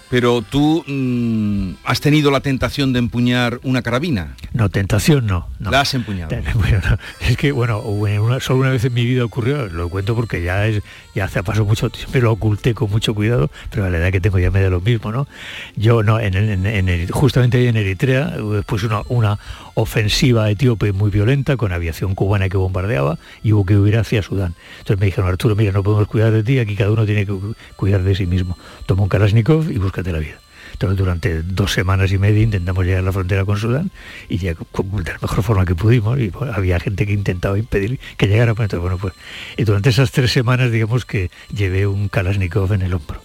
Pero 0.09 0.41
tú 0.41 0.85
mm, 0.87 1.71
has 1.83 1.99
tenido 1.99 2.31
la 2.31 2.39
tentación 2.39 2.93
de 2.93 2.99
empuñar 2.99 3.59
una 3.63 3.81
carabina. 3.81 4.35
No, 4.53 4.69
tentación 4.69 5.27
no. 5.27 5.47
no. 5.59 5.69
La 5.71 5.81
has 5.81 5.93
empuñado. 5.93 6.33
Bueno, 6.55 6.79
no, 6.89 6.97
es 7.27 7.35
que 7.37 7.51
bueno, 7.51 7.79
una- 7.81 8.39
solo 8.39 8.59
una 8.61 8.69
vez 8.69 8.85
en 8.85 8.93
mi 8.93 9.05
vida 9.05 9.25
ocurrió, 9.25 9.67
lo 9.67 9.89
cuento 9.89 10.15
porque 10.15 10.41
ya 10.41 10.65
es, 10.65 10.81
ya 11.13 11.25
hace 11.25 11.43
pasó 11.43 11.65
mucho, 11.65 11.89
siempre 11.93 12.21
lo 12.21 12.31
oculté 12.31 12.73
con 12.73 12.89
mucho 12.89 13.13
cuidado, 13.13 13.51
pero 13.69 13.85
a 13.85 13.89
la 13.89 13.97
edad 13.97 14.11
que 14.11 14.21
tengo 14.21 14.39
ya 14.39 14.49
me 14.49 14.61
da 14.61 14.69
lo 14.69 14.79
mismo, 14.81 15.11
¿no? 15.11 15.27
Yo 15.75 16.03
no, 16.03 16.19
en, 16.19 16.35
en- 16.35 16.65
en 16.65 17.07
justamente 17.09 17.57
ahí 17.57 17.67
en 17.67 17.75
Eritrea, 17.77 18.33
eh, 18.37 18.61
pues 18.65 18.83
una, 18.83 19.01
una 19.09 19.37
ofensiva 19.79 20.49
etíope 20.49 20.91
muy 20.91 21.11
violenta 21.11 21.55
con 21.55 21.71
aviación 21.71 22.15
cubana 22.15 22.49
que 22.49 22.57
bombardeaba 22.57 23.19
y 23.43 23.53
hubo 23.53 23.63
que 23.63 23.77
huir 23.77 23.97
hacia 23.97 24.23
Sudán. 24.23 24.55
Entonces 24.79 24.99
me 24.99 25.05
dijeron, 25.05 25.29
Arturo, 25.29 25.55
mira, 25.55 25.71
no 25.71 25.83
podemos 25.83 26.07
cuidar 26.07 26.31
de 26.31 26.43
ti, 26.43 26.57
aquí 26.57 26.75
cada 26.75 26.91
uno 26.91 27.05
tiene 27.05 27.27
que 27.27 27.31
cu- 27.33 27.55
cuidar 27.75 28.01
de 28.01 28.15
sí 28.15 28.25
mismo. 28.25 28.57
Toma 28.87 29.03
un 29.03 29.09
Kalashnikov 29.09 29.69
y 29.69 29.77
búscate 29.77 30.11
la 30.11 30.17
vida. 30.17 30.39
Entonces 30.73 30.97
durante 30.97 31.43
dos 31.43 31.71
semanas 31.73 32.11
y 32.11 32.17
media 32.17 32.41
intentamos 32.41 32.85
llegar 32.85 32.99
a 33.01 33.03
la 33.03 33.11
frontera 33.11 33.45
con 33.45 33.57
Sudán 33.57 33.91
y 34.29 34.39
ya 34.39 34.55
con- 34.55 35.03
de 35.03 35.11
la 35.11 35.19
mejor 35.21 35.43
forma 35.43 35.63
que 35.65 35.75
pudimos 35.75 36.19
y 36.19 36.29
bueno, 36.29 36.53
había 36.53 36.79
gente 36.79 37.05
que 37.05 37.13
intentaba 37.13 37.59
impedir 37.59 37.99
que 38.17 38.27
llegara. 38.27 38.55
pues, 38.55 38.65
entonces, 38.65 38.81
bueno, 38.81 38.97
pues, 38.97 39.13
y 39.57 39.63
durante 39.63 39.89
esas 39.89 40.09
tres 40.11 40.31
semanas 40.31 40.71
digamos 40.71 41.05
que 41.05 41.29
llevé 41.55 41.85
un 41.85 42.09
Kalashnikov 42.09 42.73
en 42.73 42.81
el 42.81 42.95
hombro. 42.95 43.21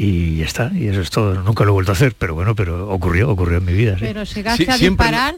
Y 0.00 0.36
ya 0.36 0.44
está, 0.44 0.70
y 0.74 0.86
eso 0.86 1.00
es 1.00 1.10
todo. 1.10 1.34
Nunca 1.42 1.64
lo 1.64 1.70
he 1.70 1.72
vuelto 1.72 1.90
a 1.90 1.94
hacer, 1.94 2.14
pero 2.16 2.32
bueno, 2.34 2.54
pero 2.54 2.88
ocurrió, 2.88 3.28
ocurrió 3.30 3.58
en 3.58 3.64
mi 3.64 3.72
vida. 3.72 3.94
sí. 3.98 4.04
Pero 4.04 4.22
llegaste 4.22 4.64
Sí, 4.64 4.70
a 4.70 4.76
siempre- 4.76 5.06
disparar, 5.08 5.34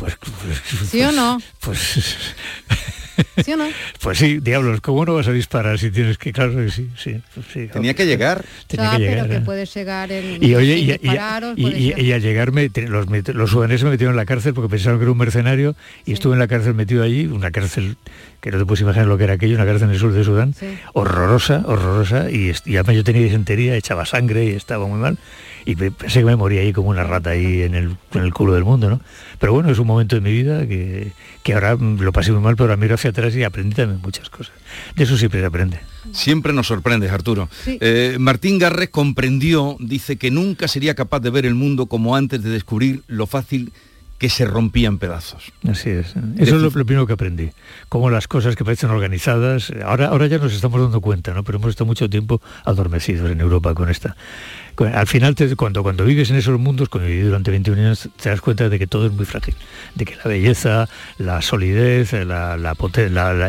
Pues, 0.00 0.16
pues, 0.16 0.88
¿sí 0.88 1.02
o 1.02 1.12
no? 1.12 1.38
pues 1.60 1.78
¿Sí 3.44 3.52
o 3.52 3.56
no? 3.58 3.68
Pues 4.00 4.16
sí, 4.16 4.38
diablos, 4.40 4.80
¿cómo 4.80 5.04
no 5.04 5.14
vas 5.14 5.28
a 5.28 5.32
disparar 5.32 5.78
si 5.78 5.90
tienes 5.90 6.16
que, 6.16 6.32
claro 6.32 6.56
que 6.56 6.70
sí, 6.70 6.88
sí, 6.96 7.20
pues 7.34 7.46
sí 7.52 7.68
Tenía 7.70 7.92
que 7.92 8.06
llegar. 8.06 8.42
Tenía 8.66 8.92
que 8.92 8.98
llegar. 8.98 9.26
Pero 9.28 9.40
que 9.40 9.44
puedes 9.44 9.74
llegar 9.74 10.10
en, 10.10 10.42
y 10.42 10.54
oye, 10.54 10.78
y, 10.78 10.92
y, 10.92 12.00
y, 12.00 12.12
al 12.12 12.22
llegarme, 12.22 12.70
los, 12.74 13.06
los 13.34 13.50
sudaneses 13.50 13.84
me 13.84 13.90
metieron 13.90 14.14
en 14.14 14.16
la 14.16 14.24
cárcel 14.24 14.54
porque 14.54 14.70
pensaron 14.70 14.98
que 14.98 15.02
era 15.04 15.12
un 15.12 15.18
mercenario 15.18 15.76
y 16.06 16.12
estuve 16.12 16.32
en 16.32 16.38
la 16.38 16.48
cárcel 16.48 16.72
metido 16.72 17.02
allí, 17.02 17.26
una 17.26 17.50
cárcel 17.50 17.96
que 18.40 18.50
no 18.50 18.58
te 18.58 18.64
puedes 18.64 18.80
imaginar 18.80 19.06
lo 19.06 19.18
que 19.18 19.24
era 19.24 19.34
aquello, 19.34 19.56
una 19.56 19.66
cárcel 19.66 19.88
en 19.88 19.94
el 19.94 20.00
sur 20.00 20.14
de 20.14 20.24
Sudán, 20.24 20.54
horrorosa, 20.94 21.62
horrorosa, 21.66 22.30
y, 22.30 22.52
y 22.64 22.76
además 22.76 22.96
yo 22.96 23.04
tenía 23.04 23.22
disentería, 23.22 23.76
echaba 23.76 24.06
sangre 24.06 24.46
y 24.46 24.50
estaba 24.50 24.86
muy 24.86 24.98
mal 24.98 25.18
y 25.70 25.74
pensé 25.76 26.20
que 26.20 26.24
me 26.24 26.36
moría 26.36 26.62
ahí 26.62 26.72
como 26.72 26.88
una 26.88 27.04
rata 27.04 27.30
ahí 27.30 27.62
en 27.62 27.74
el, 27.74 27.96
en 28.14 28.22
el 28.22 28.32
culo 28.32 28.54
del 28.54 28.64
mundo, 28.64 28.90
¿no? 28.90 29.00
Pero 29.38 29.52
bueno, 29.52 29.70
es 29.70 29.78
un 29.78 29.86
momento 29.86 30.16
de 30.16 30.20
mi 30.20 30.32
vida 30.32 30.66
que, 30.66 31.12
que 31.42 31.54
ahora 31.54 31.76
lo 31.76 32.12
pasé 32.12 32.32
muy 32.32 32.40
mal, 32.40 32.56
pero 32.56 32.64
ahora 32.64 32.76
miro 32.76 32.94
hacia 32.94 33.10
atrás 33.10 33.34
y 33.36 33.44
aprendí 33.44 33.74
también 33.74 34.00
muchas 34.02 34.28
cosas. 34.30 34.52
De 34.96 35.04
eso 35.04 35.16
siempre 35.16 35.40
se 35.40 35.46
aprende. 35.46 35.80
Siempre 36.12 36.52
nos 36.52 36.66
sorprendes, 36.66 37.12
Arturo. 37.12 37.48
Eh, 37.66 38.16
Martín 38.18 38.58
Garres 38.58 38.88
comprendió, 38.88 39.76
dice 39.78 40.16
que 40.16 40.30
nunca 40.30 40.66
sería 40.66 40.94
capaz 40.94 41.20
de 41.20 41.30
ver 41.30 41.46
el 41.46 41.54
mundo 41.54 41.86
como 41.86 42.16
antes 42.16 42.42
de 42.42 42.50
descubrir 42.50 43.02
lo 43.06 43.26
fácil 43.26 43.66
que 43.66 43.89
se 44.28 44.44
rompían 44.44 44.98
pedazos. 44.98 45.52
Así 45.68 45.90
es. 45.90 46.14
Eso 46.36 46.56
es 46.56 46.62
lo, 46.62 46.70
primero 46.70 47.06
que 47.06 47.14
aprendí. 47.14 47.50
Como 47.88 48.10
las 48.10 48.28
cosas 48.28 48.56
que 48.56 48.64
parecen 48.64 48.90
organizadas, 48.90 49.72
ahora, 49.84 50.08
ahora 50.08 50.26
ya 50.26 50.38
nos 50.38 50.52
estamos 50.52 50.80
dando 50.80 51.00
cuenta, 51.00 51.32
¿no? 51.32 51.42
Pero 51.44 51.58
hemos 51.58 51.70
estado 51.70 51.86
mucho 51.86 52.10
tiempo 52.10 52.42
adormecidos 52.64 53.30
en 53.30 53.40
Europa 53.40 53.74
con 53.74 53.88
esta 53.88 54.16
al 54.86 55.06
final, 55.06 55.34
cuando, 55.56 55.82
cuando 55.82 56.04
vives 56.04 56.30
en 56.30 56.36
esos 56.36 56.58
mundos, 56.58 56.88
cuando 56.88 57.08
viví 57.08 57.22
durante 57.22 57.50
21 57.50 57.80
años, 57.80 58.08
te 58.20 58.30
das 58.30 58.40
cuenta 58.40 58.68
de 58.68 58.78
que 58.78 58.86
todo 58.86 59.06
es 59.06 59.12
muy 59.12 59.26
frágil, 59.26 59.54
de 59.94 60.04
que 60.04 60.16
la 60.16 60.24
belleza, 60.24 60.88
la 61.18 61.42
solidez, 61.42 62.12
la, 62.12 62.54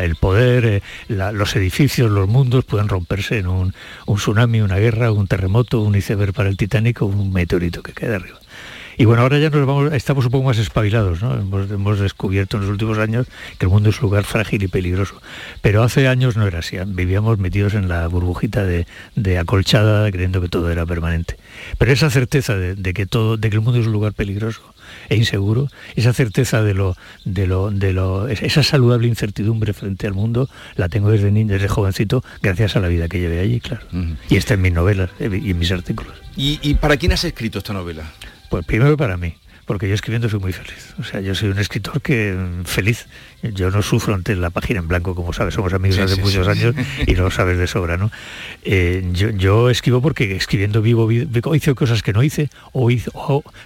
el 0.02 0.16
poder, 0.16 0.64
eh, 0.66 0.82
los 1.08 1.56
edificios, 1.56 2.10
los 2.10 2.28
mundos 2.28 2.64
pueden 2.64 2.88
romperse 2.88 3.38
en 3.38 3.46
un, 3.46 3.74
un, 4.06 4.16
tsunami, 4.16 4.60
una 4.60 4.76
guerra, 4.76 5.12
un 5.12 5.26
terremoto, 5.26 5.80
un 5.80 5.94
iceberg 5.94 6.32
para 6.32 6.48
el 6.48 6.56
Titanic 6.56 7.02
o 7.02 7.06
un 7.06 7.32
meteorito 7.32 7.82
que 7.82 7.92
cae 7.92 8.14
arriba. 8.14 8.41
Y 8.98 9.04
bueno, 9.04 9.22
ahora 9.22 9.38
ya 9.38 9.50
nos 9.50 9.66
vamos, 9.66 9.92
estamos 9.92 10.24
un 10.26 10.30
poco 10.30 10.44
más 10.44 10.58
espabilados, 10.58 11.22
¿no? 11.22 11.34
Hemos, 11.34 11.98
descubierto 11.98 12.56
en 12.56 12.62
los 12.62 12.70
últimos 12.70 12.98
años 12.98 13.26
que 13.58 13.66
el 13.66 13.70
mundo 13.70 13.90
es 13.90 13.98
un 13.98 14.02
lugar 14.02 14.24
frágil 14.24 14.62
y 14.62 14.68
peligroso. 14.68 15.20
Pero 15.60 15.82
hace 15.82 16.08
años 16.08 16.36
no 16.36 16.46
era 16.46 16.58
así, 16.58 16.76
vivíamos 16.86 17.38
metidos 17.38 17.74
en 17.74 17.88
la 17.88 18.06
burbujita 18.06 18.64
de, 18.64 18.86
acolchada, 19.38 20.10
creyendo 20.10 20.40
que 20.40 20.48
todo 20.48 20.70
era 20.70 20.84
permanente. 20.84 21.36
Pero 21.78 21.92
esa 21.92 22.10
certeza 22.10 22.56
de, 22.56 22.94
que 22.94 23.06
todo, 23.06 23.36
de 23.36 23.50
que 23.50 23.56
el 23.56 23.62
mundo 23.62 23.80
es 23.80 23.86
un 23.86 23.92
lugar 23.92 24.12
peligroso 24.12 24.62
e 25.08 25.16
inseguro, 25.16 25.68
esa 25.96 26.12
certeza 26.12 26.62
de 26.62 26.74
lo, 26.74 26.96
de 27.24 27.46
lo, 27.46 27.70
de 27.70 27.92
lo, 27.92 28.28
esa 28.28 28.62
saludable 28.62 29.08
incertidumbre 29.08 29.72
frente 29.72 30.06
al 30.06 30.12
mundo, 30.12 30.50
la 30.76 30.88
tengo 30.88 31.10
desde 31.10 31.30
niño, 31.30 31.54
desde 31.54 31.68
jovencito, 31.68 32.22
gracias 32.42 32.76
a 32.76 32.80
la 32.80 32.88
vida 32.88 33.08
que 33.08 33.20
llevé 33.20 33.40
allí, 33.40 33.60
claro. 33.60 33.86
Y 34.28 34.36
está 34.36 34.54
en 34.54 34.62
mis 34.62 34.72
novelas 34.72 35.10
eh, 35.18 35.40
y 35.42 35.50
en 35.50 35.58
mis 35.58 35.72
artículos. 35.72 36.12
¿Y, 36.36 36.58
¿Y 36.62 36.74
para 36.74 36.96
quién 36.96 37.12
has 37.12 37.24
escrito 37.24 37.58
esta 37.58 37.72
novela? 37.72 38.04
Pues 38.52 38.66
primero 38.66 38.98
para 38.98 39.16
mí, 39.16 39.34
porque 39.64 39.88
yo 39.88 39.94
escribiendo 39.94 40.28
soy 40.28 40.38
muy 40.38 40.52
feliz. 40.52 40.94
O 40.98 41.04
sea, 41.04 41.22
yo 41.22 41.34
soy 41.34 41.48
un 41.48 41.58
escritor 41.58 42.02
que 42.02 42.34
mm, 42.34 42.64
feliz. 42.64 43.06
Yo 43.42 43.70
no 43.70 43.80
sufro 43.80 44.12
ante 44.12 44.36
la 44.36 44.50
página 44.50 44.80
en 44.80 44.88
blanco, 44.88 45.14
como 45.14 45.32
sabes, 45.32 45.54
somos 45.54 45.72
amigos 45.72 45.98
hace 46.00 46.20
muchos 46.20 46.46
años 46.46 46.74
y 47.06 47.14
lo 47.14 47.30
sabes 47.30 47.56
de 47.56 47.66
sobra, 47.66 47.96
¿no? 47.96 48.10
Eh, 48.62 49.08
yo, 49.14 49.70
escribo 49.70 50.02
porque 50.02 50.36
escribiendo 50.36 50.82
vivo, 50.82 51.06
vivo, 51.06 51.54
hice 51.54 51.74
cosas 51.74 52.02
que 52.02 52.12
no 52.12 52.22
hice, 52.22 52.50
o, 52.72 52.90
hice, 52.90 53.10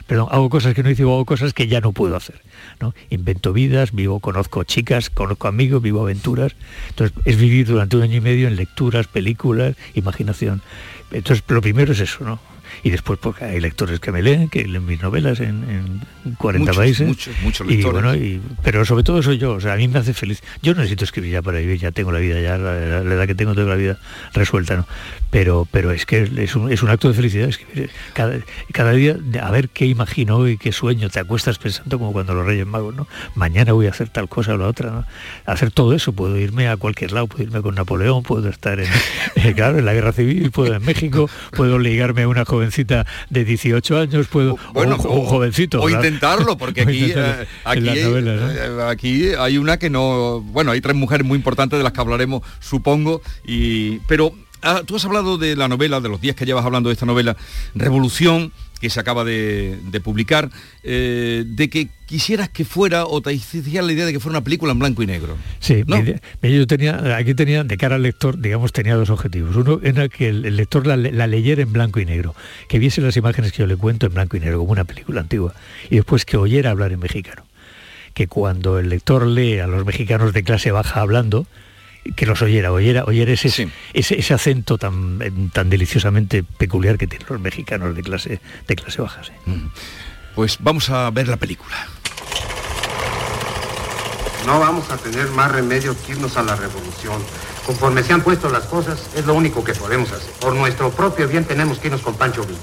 perdón, 0.07 0.29
hago 0.31 0.51
cosas 0.51 0.73
que 0.73 0.85
no 0.85 0.91
hice 0.91 1.03
o 1.03 1.13
hago 1.13 1.25
cosas 1.25 1.53
que 1.53 1.67
ya 1.67 1.81
no 1.81 1.91
puedo 1.91 2.15
hacer. 2.15 2.41
¿no? 2.79 2.95
Invento 3.11 3.53
vidas, 3.53 3.91
vivo, 3.91 4.21
conozco 4.21 4.63
chicas, 4.63 5.11
conozco 5.11 5.49
amigos, 5.49 5.83
vivo 5.83 6.03
aventuras. 6.03 6.55
Entonces, 6.91 7.19
es 7.25 7.37
vivir 7.39 7.67
durante 7.67 7.97
un 7.97 8.05
año 8.05 8.19
y 8.19 8.21
medio 8.21 8.47
en 8.47 8.55
lecturas, 8.55 9.09
películas, 9.09 9.75
imaginación. 9.95 10.63
Entonces, 11.11 11.43
lo 11.49 11.61
primero 11.61 11.91
es 11.91 11.99
eso, 11.99 12.25
¿no? 12.25 12.39
Y 12.83 12.91
después 12.91 13.19
porque 13.19 13.45
hay 13.45 13.61
lectores 13.61 14.01
que 14.01 14.13
me 14.13 14.23
leen, 14.23 14.49
que 14.49 14.67
leen 14.67 14.87
mis 14.87 15.01
novelas 15.03 15.41
en, 15.41 16.01
40 16.39 16.73
países. 16.73 17.07
Muchos, 17.07 17.35
muchos 17.43 17.67
lectores. 17.67 18.17
Y 18.17 18.39
bueno, 18.39 18.57
pero 18.63 18.85
sobre 18.85 19.05
todo 19.05 19.23
soy 19.23 19.39
yo, 19.39 19.53
o 19.53 19.61
sea, 19.61 19.75
a 19.75 19.77
mí 19.77 19.89
me 19.89 19.99
hace 19.99 20.15
feliz. 20.15 20.43
Yo 20.63 20.75
no 20.75 20.81
necesito 20.81 21.05
escribir 21.05 21.33
ya 21.33 21.43
para 21.43 21.59
vivir, 21.59 21.79
ya 21.79 21.93
tengo 21.93 22.13
la 22.13 22.19
vida, 22.19 22.41
ya 22.41 22.59
la, 22.59 22.77
edad 22.77 23.27
que 23.27 23.35
tengo 23.35 23.55
tengo 23.55 23.69
la 23.69 23.77
vida 23.77 23.99
resuelta, 24.33 24.77
¿no? 24.77 24.87
Pero, 25.31 25.67
pero 25.71 25.93
es 25.93 26.07
que 26.07 26.31
es 26.37 26.57
un, 26.57 26.73
es 26.73 26.83
un 26.83 26.91
acto 26.91 27.09
de 27.09 27.15
felicidad 27.15 27.49
escribir 27.49 27.91
cada, 28.15 28.39
cada 28.73 28.93
día 28.93 29.17
a 29.43 29.51
ver 29.51 29.69
qué 29.69 29.87
imagino 29.87 30.49
y 30.49 30.57
qué 30.57 30.73
sueño, 30.73 31.11
te 31.11 31.21
acuestas 31.21 31.59
pensando 31.59 31.99
como 31.99 32.13
cuando 32.13 32.35
los 32.35 32.47
Reyes 32.47 32.67
Magos, 32.67 32.95
¿no? 32.95 33.07
Mañana 33.35 33.73
voy 33.73 33.87
a 33.87 33.91
hacer 33.91 34.09
tal 34.09 34.29
cosa 34.29 34.55
o 34.55 34.57
la 34.57 34.67
otra, 34.67 34.91
¿no? 34.91 35.05
Hacer 35.47 35.71
todo 35.71 35.95
eso, 35.95 36.13
puedo 36.13 36.37
irme 36.39 36.69
a 36.69 36.77
cualquier 36.77 37.13
lado, 37.13 37.27
puedo 37.27 37.45
irme 37.45 37.63
con 37.63 37.75
Napoleón, 37.75 38.23
puedo 38.23 38.49
estar 38.49 38.81
en, 38.81 38.89
eh, 39.37 39.55
claro, 39.55 39.79
en 39.79 39.85
la 39.85 39.95
guerra 39.95 40.13
civil, 40.13 40.51
puedo 40.51 40.75
en 40.75 40.85
México, 40.85 41.29
puedo 41.53 41.79
ligarme 41.79 42.23
a 42.23 42.29
una 42.29 42.45
jovencita 42.57 43.07
de 43.31 43.45
18 43.45 43.99
años, 43.99 44.27
puedo, 44.29 44.59
bueno, 44.73 44.97
o, 44.97 45.21
un 45.21 45.27
jovencito. 45.27 45.81
O 45.81 45.89
intentarlo, 45.89 46.57
porque 46.57 46.83
aquí, 46.83 47.13
eh, 47.15 47.47
aquí, 47.65 47.89
eh, 47.89 48.79
aquí 48.89 49.29
hay 49.39 49.59
una 49.59 49.79
que 49.79 49.91
no, 49.91 50.41
bueno, 50.41 50.73
hay 50.73 50.81
tres 50.81 50.97
mujeres 50.97 51.27
muy 51.27 51.37
importantes 51.37 51.79
de 51.79 51.83
las 51.83 51.93
que 51.93 52.01
hablaremos, 52.01 52.43
supongo, 52.61 53.23
y 53.45 53.99
pero 54.01 54.33
ah, 54.63 54.83
tú 54.87 54.97
has 54.97 55.05
hablado 55.05 55.39
de 55.39 55.57
la 55.57 55.69
novela, 55.69 56.01
de 56.01 56.09
los 56.09 56.21
días 56.21 56.37
que 56.37 56.47
llevas 56.47 56.65
hablando 56.65 56.89
de 56.89 56.95
esta 56.95 57.07
novela, 57.07 57.37
Revolución, 57.75 58.53
que 58.81 58.91
se 58.91 59.01
acaba 59.01 59.25
de, 59.25 59.79
publicar, 60.03 60.51
eh, 60.83 61.45
de 61.47 61.71
que 61.71 61.89
quisieras 62.07 62.49
que 62.49 62.65
fuera 62.65 63.07
o 63.07 63.21
te 63.21 63.33
hiciera 63.33 63.83
la 63.83 63.93
idea 63.93 64.07
de 64.07 64.13
que 64.13 64.21
fuera 64.21 64.39
una 64.39 64.45
película 64.45 64.73
en 64.73 64.79
blanco 64.79 65.03
y 65.03 65.07
negro. 65.07 65.37
Sí, 65.61 65.85
yo 66.43 66.67
tenía, 66.67 67.17
aquí 67.17 67.35
tenía 67.35 67.65
de 67.65 67.77
cara 67.77 67.97
al 67.97 68.03
lector, 68.03 68.39
digamos, 68.39 68.73
tenía 68.73 68.95
dos 68.95 69.11
objetivos. 69.11 69.57
Uno 69.57 69.81
era 69.83 70.09
que 70.09 70.29
el, 70.29 70.57
lector 70.57 70.87
la, 70.87 70.97
leyera 70.97 71.63
en 71.63 71.73
blanco 71.73 72.01
y 72.01 72.05
negro, 72.05 72.35
que 72.69 72.79
viese 72.79 73.01
las 73.01 73.17
imágenes 73.17 73.53
que 73.53 73.59
yo 73.59 73.67
le 73.67 73.77
cuento 73.77 74.07
en 74.07 74.15
blanco 74.15 74.37
y 74.37 74.41
negro, 74.41 74.59
como 74.59 74.73
una 74.73 74.85
película 74.85 75.21
antigua, 75.21 75.55
y 75.91 75.97
después 75.97 76.25
que 76.25 76.37
oyera 76.37 76.71
hablar 76.71 76.93
en 76.93 77.01
mexicano. 77.01 77.45
Que 78.15 78.29
cuando 78.29 78.79
el 78.79 78.89
lector 78.89 79.27
lee 79.27 79.59
a 79.59 79.67
los 79.67 79.85
mexicanos 79.85 80.33
de 80.33 80.43
clase 80.43 80.71
baja 80.71 81.01
hablando, 81.01 81.47
que 82.15 82.27
los 82.27 82.43
oyera, 82.43 82.73
oyera, 82.73 83.05
oyera 83.05 83.33
ese, 83.33 83.69
ese, 83.93 84.35
acento 84.35 84.79
tan, 84.79 85.19
tan 85.53 85.71
deliciosamente 85.71 86.43
peculiar 86.43 86.99
que 86.99 87.07
tienen 87.07 87.27
los 87.29 87.41
mexicanos 87.41 87.95
de 87.95 88.03
clase, 88.03 88.41
de 88.67 88.77
clase 88.77 89.03
baja. 89.03 89.23
Mm. 89.47 89.69
Pues 90.35 90.59
vamos 90.61 90.91
a 90.91 91.11
ver 91.11 91.29
la 91.29 91.37
película. 91.37 91.77
No 94.47 94.61
vamos 94.61 94.89
a 94.91 94.97
tener 94.97 95.29
más 95.31 95.51
remedio 95.51 95.97
que 96.05 96.13
irnos 96.13 96.37
a 96.37 96.43
la 96.43 96.55
revolución. 96.55 97.21
Conforme 97.67 98.05
se 98.05 98.13
han 98.13 98.21
puesto 98.21 98.49
las 98.49 98.65
cosas, 98.65 99.11
es 99.17 99.27
lo 99.27 99.35
único 99.35 99.65
que 99.65 99.73
podemos 99.73 100.13
hacer. 100.13 100.31
Por 100.41 100.55
nuestro 100.55 100.91
propio 100.91 101.27
bien 101.27 101.45
tenemos 101.45 101.79
que 101.79 101.89
irnos 101.89 102.03
con 102.03 102.15
Pancho 102.15 102.45
Villa. 102.45 102.61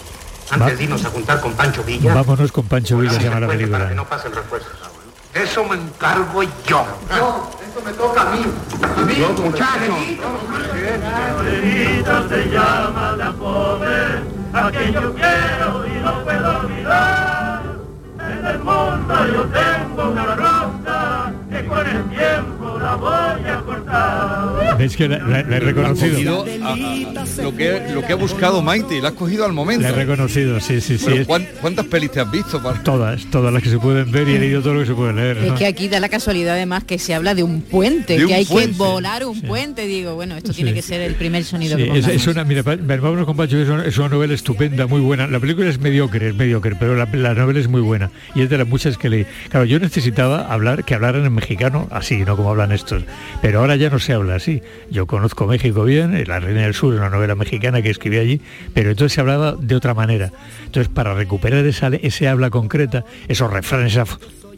Antes 0.49 0.77
de 0.77 0.83
irnos 0.85 1.03
a 1.03 1.09
juntar 1.09 1.41
con 1.41 1.53
Pancho 1.53 1.83
Villa. 1.83 2.13
Vámonos 2.13 2.51
con 2.51 2.65
Pancho 2.67 2.97
Villa, 2.97 3.13
se 3.13 3.23
llama 3.23 3.41
la 3.41 3.47
película. 3.47 3.79
Para 3.79 3.89
que 3.89 3.95
no 3.95 4.07
pase 4.07 4.27
el 4.27 4.35
refuerzo. 4.35 4.69
Eso 5.33 5.63
me 5.63 5.75
encargo 5.75 6.43
yo. 6.43 6.85
Yo, 7.09 7.49
esto 7.65 7.81
me 7.83 7.91
toca 7.93 8.21
a 8.21 8.25
mí. 8.25 8.45
A 8.83 9.01
mí, 9.01 9.15
muchacho. 9.41 9.97
se 12.29 12.49
llama 12.49 13.15
la 13.17 13.33
joven, 13.39 14.49
a 14.53 14.69
quien 14.69 14.93
yo 14.93 15.13
quiero 15.15 15.87
y 15.87 16.01
no 16.03 16.23
puedo 16.23 16.59
olvidar. 16.59 17.63
En 18.19 18.45
el 18.45 18.59
mundo 18.59 19.27
yo 19.33 19.45
tengo 19.45 20.09
una 20.11 20.35
rosa 20.35 21.33
que 21.49 21.65
con 21.65 21.87
el 21.87 22.09
tiempo 22.09 22.77
la 22.79 22.95
voy 22.95 23.47
a 23.49 23.61
cortar. 23.65 24.52
¿Ves 24.83 24.97
que 24.97 25.07
la, 25.07 25.39
he 25.39 25.59
reconocido? 25.61 26.45
lo, 27.41 27.55
que, 27.55 27.81
lo 27.93 28.01
que 28.05 28.11
ha 28.11 28.17
buscado 28.17 28.61
Maite, 28.61 29.01
la 29.01 29.09
has 29.09 29.13
cogido 29.13 29.45
al 29.45 29.53
momento. 29.53 29.81
La 29.83 29.91
he 29.91 29.93
reconocido, 29.93 30.59
sí, 30.59 30.81
sí, 30.81 30.97
sí. 30.97 31.23
¿Cuántas 31.25 31.85
pelis 31.85 32.11
te 32.11 32.19
has 32.19 32.29
visto? 32.29 32.61
Todas, 32.83 33.23
todas 33.27 33.53
las 33.53 33.63
que 33.63 33.69
se 33.69 33.79
pueden 33.79 34.11
ver 34.11 34.27
y 34.27 34.35
he 34.35 34.39
leído 34.39 34.61
todo 34.61 34.73
lo 34.73 34.81
que 34.81 34.87
se 34.87 34.93
puede 34.93 35.13
leer. 35.13 35.37
Es 35.37 35.53
que 35.53 35.67
aquí 35.67 35.87
da 35.87 36.01
la 36.01 36.09
casualidad 36.09 36.55
además 36.55 36.83
que 36.83 36.99
se 36.99 37.13
habla 37.13 37.33
de 37.33 37.43
un 37.43 37.61
puente, 37.61 38.17
que 38.25 38.33
hay 38.33 38.45
que 38.45 38.67
volar 38.75 39.25
un 39.25 39.39
puente. 39.41 39.87
Digo, 39.87 40.15
bueno, 40.15 40.35
esto 40.35 40.51
tiene 40.51 40.73
que 40.73 40.81
ser 40.81 40.99
el 40.99 41.15
primer 41.15 41.45
sonido 41.45 41.77
que 41.77 41.99
es, 41.99 42.05
es, 42.05 42.27
una, 42.27 42.43
mira, 42.43 42.61
vámonos 42.61 43.25
con 43.25 43.37
Pacho, 43.37 43.57
es 43.57 43.97
una, 43.97 44.09
novela 44.09 44.33
estupenda, 44.33 44.85
muy 44.85 44.99
buena. 44.99 45.27
La 45.27 45.39
película 45.39 45.69
es 45.69 45.79
mediocre, 45.79 46.27
es 46.27 46.35
mediocre, 46.35 46.75
pero 46.77 46.97
la, 46.97 47.05
la 47.05 47.33
novela 47.33 47.61
es 47.61 47.69
muy 47.69 47.79
buena. 47.79 48.11
Y 48.35 48.41
es 48.41 48.49
de 48.49 48.57
las 48.57 48.67
muchas 48.67 48.97
que 48.97 49.09
leí. 49.09 49.25
Claro, 49.47 49.65
yo 49.65 49.79
necesitaba 49.79 50.51
hablar, 50.51 50.83
que 50.83 50.93
hablaran 50.93 51.25
en 51.25 51.33
mexicano, 51.33 51.87
así, 51.89 52.17
no 52.17 52.35
como 52.35 52.49
hablan 52.49 52.73
estos. 52.73 53.03
Pero 53.41 53.61
ahora 53.61 53.77
ya 53.77 53.89
no 53.89 53.99
se 53.99 54.11
habla 54.11 54.35
así. 54.35 54.61
Yo 54.89 55.07
conozco 55.07 55.47
México 55.47 55.83
bien, 55.83 56.23
La 56.27 56.39
Reina 56.39 56.61
del 56.61 56.73
Sur, 56.73 56.93
una 56.93 57.09
novela 57.09 57.35
mexicana 57.35 57.81
que 57.81 57.89
escribí 57.89 58.17
allí, 58.17 58.41
pero 58.73 58.91
entonces 58.91 59.13
se 59.13 59.21
hablaba 59.21 59.55
de 59.57 59.75
otra 59.75 59.93
manera. 59.93 60.31
Entonces, 60.65 60.91
para 60.93 61.13
recuperar 61.13 61.65
esa, 61.65 61.87
ese 61.87 62.27
habla 62.27 62.49
concreta, 62.49 63.05
esos 63.27 63.51
refranes, 63.51 63.97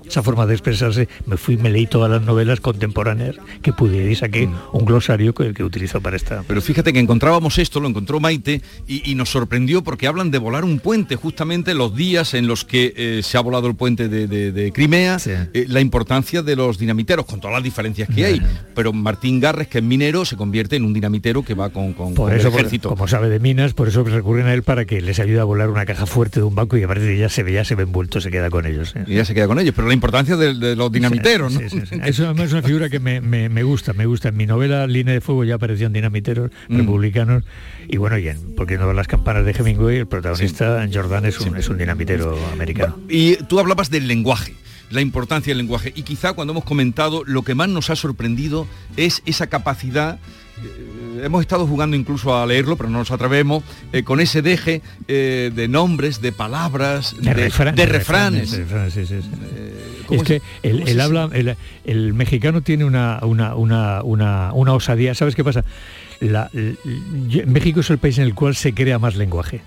esa 0.08 0.22
forma 0.24 0.46
de 0.46 0.54
expresarse, 0.54 1.08
me 1.26 1.38
fui, 1.38 1.58
me 1.58 1.70
leí 1.70 1.88
todas 1.88 2.10
las 2.12 2.22
novelas 2.22 2.60
contemporáneas 2.60 3.36
que 3.62 3.74
pude 3.74 4.12
y 4.12 4.16
saqué 4.16 4.50
un 4.74 4.86
glosario 4.86 5.34
que, 5.34 5.54
que 5.54 5.64
utilizo 5.64 6.02
para 6.02 6.16
esta. 6.16 6.44
Pero 6.48 6.62
fíjate 6.62 6.94
que 6.94 7.00
encontrábamos 7.00 7.58
esto, 7.58 7.80
lo 7.80 7.88
encontró 7.88 8.20
Maite, 8.20 8.62
y, 8.88 9.10
y 9.10 9.16
nos 9.16 9.30
sorprendió 9.30 9.84
porque 9.84 10.08
hablan 10.08 10.32
de 10.32 10.38
volar 10.38 10.64
un 10.64 10.80
puente, 10.80 11.16
justamente 11.16 11.74
los 11.74 11.96
días 11.96 12.34
en 12.34 12.48
los 12.48 12.66
que 12.66 12.94
eh, 12.96 13.22
se 13.24 13.38
ha 13.38 13.42
volado 13.42 13.68
el 13.68 13.76
puente 13.76 14.08
de, 14.10 14.28
de- 14.28 14.52
de 14.52 14.72
Crimea, 14.72 15.18
eh, 15.26 15.66
la 15.68 15.82
importancia 15.82 16.42
de 16.42 16.56
los 16.56 16.78
dinamiteros, 16.78 17.26
con 17.26 17.40
todas 17.40 17.56
las 17.56 17.64
diferencias 17.64 18.08
que 18.14 18.26
hay. 18.26 18.42
Pero 18.76 18.94
Martín 18.94 19.40
Garres, 19.40 19.68
que 19.68 19.80
es 19.80 19.84
minero, 19.84 20.26
se 20.26 20.36
convierte 20.36 20.76
en 20.76 20.86
un 20.86 20.94
dinamitero 20.94 21.44
que 21.44 21.54
va 21.56 21.70
con, 21.70 21.94
con- 21.94 22.14
Por 22.14 22.30
con 22.30 22.38
eso, 22.38 22.48
el 22.48 22.52
por- 22.52 22.62
ejército. 22.62 22.90
como 22.90 23.08
sabe 23.08 23.30
de 23.30 23.40
minas, 23.40 23.74
por 23.74 23.88
eso 23.88 24.04
recurren 24.04 24.48
a 24.48 24.54
él 24.54 24.64
para 24.64 24.86
que 24.86 25.02
les 25.02 25.20
ayude 25.20 25.40
a 25.40 25.44
volar 25.44 25.70
una 25.70 25.86
caja 25.86 26.06
fuerte 26.06 26.40
de 26.40 26.46
un 26.46 26.54
banco 26.56 26.78
y 26.78 26.84
a 26.84 26.88
partir 26.88 27.06
de 27.08 27.18
ya 27.18 27.30
se 27.30 27.44
ve, 27.44 27.54
ya 27.54 27.66
se 27.66 27.76
ve 27.76 27.84
envuelto, 27.84 28.22
se 28.22 28.30
queda 28.32 28.50
con 28.50 28.66
ellos. 28.66 28.96
¿eh? 28.96 29.04
Y 29.08 29.16
ya 29.16 29.26
se 29.26 29.34
queda 29.34 29.48
con 29.48 29.60
ellos, 29.60 29.74
pero 29.76 29.88
la 29.88 29.95
importancia 29.96 30.38
de, 30.38 30.54
de 30.54 30.76
los 30.76 30.92
dinamiteros, 30.92 31.54
¿no? 31.54 31.60
Sí, 31.60 31.70
sí, 31.70 31.82
sí. 31.90 31.96
Eso 32.06 32.32
es 32.32 32.52
una 32.54 32.62
figura 32.62 32.90
que 32.90 33.00
me, 33.00 33.20
me- 33.22 33.50
me 33.50 33.64
gusta, 33.64 33.94
me 33.94 34.06
gusta. 34.06 34.30
En 34.30 34.38
mi 34.38 34.46
novela 34.46 34.86
Línea 34.86 35.14
de 35.16 35.22
Fuego 35.22 35.44
ya 35.44 35.56
aparecían 35.56 35.92
dinamiteros 35.94 36.52
Mm. 36.70 36.78
republicanos 36.78 37.44
y 37.88 37.98
bueno, 37.98 38.18
y 38.18 38.28
en 38.28 38.56
Porque 38.56 38.78
no 38.78 38.94
las 38.94 39.08
campanas 39.08 39.46
de 39.46 39.52
Hemingway, 39.52 39.98
el 39.98 40.08
protagonista 40.08 40.88
Jordan 40.94 41.26
es 41.26 41.40
un, 41.42 41.58
es 41.58 41.68
un 41.70 41.78
dinamitero 41.78 42.38
americano. 42.54 42.98
Y 43.10 43.36
tú 43.48 43.60
hablabas 43.60 43.90
del 43.90 44.08
lenguaje, 44.08 44.54
la 44.92 45.02
importancia 45.02 45.52
del 45.52 45.58
lenguaje. 45.60 45.92
Y 45.96 46.04
quizá 46.04 46.34
cuando 46.34 46.52
hemos 46.54 46.64
comentado, 46.64 47.24
lo 47.26 47.42
que 47.44 47.56
más 47.56 47.70
nos 47.70 47.90
ha 47.90 47.96
sorprendido 47.96 48.68
es 48.98 49.22
esa 49.26 49.48
capacidad. 49.48 50.20
Eh, 50.64 51.22
hemos 51.24 51.42
estado 51.42 51.66
jugando 51.68 51.96
incluso 51.96 52.36
a 52.38 52.46
leerlo, 52.46 52.76
pero 52.78 52.90
no 52.90 53.00
nos 53.00 53.12
atrevemos, 53.12 53.64
eh, 53.94 54.04
con 54.04 54.20
ese 54.20 54.42
deje 54.42 54.82
eh, 55.08 55.52
de 55.54 55.68
nombres, 55.68 56.22
de 56.22 56.32
palabras, 56.32 57.16
De, 57.20 57.30
de 57.30 57.34
refranes. 57.34 57.76
de 57.76 57.86
refranes, 57.86 58.50
sí, 58.50 59.06
sí, 59.06 59.22
sí. 59.22 59.30
¿cómo 60.06 60.22
es 60.22 60.28
que 60.28 60.42
el, 60.64 60.88
es 60.88 61.00
habla, 61.00 61.30
el, 61.34 61.56
el 61.86 62.14
mexicano 62.14 62.62
tiene 62.62 62.86
una, 62.86 63.20
una, 63.24 63.56
una, 63.56 64.04
una, 64.04 64.52
una 64.54 64.74
osadía. 64.74 65.16
¿Sabes 65.16 65.36
qué 65.36 65.44
pasa? 65.44 65.64
La- 66.20 66.50
México 67.48 67.80
es 67.82 67.90
el 67.90 67.98
país 67.98 68.18
en 68.20 68.24
el 68.26 68.36
cual 68.36 68.56
se 68.56 68.74
crea 68.74 69.00
más 69.00 69.16
lenguaje. 69.16 69.62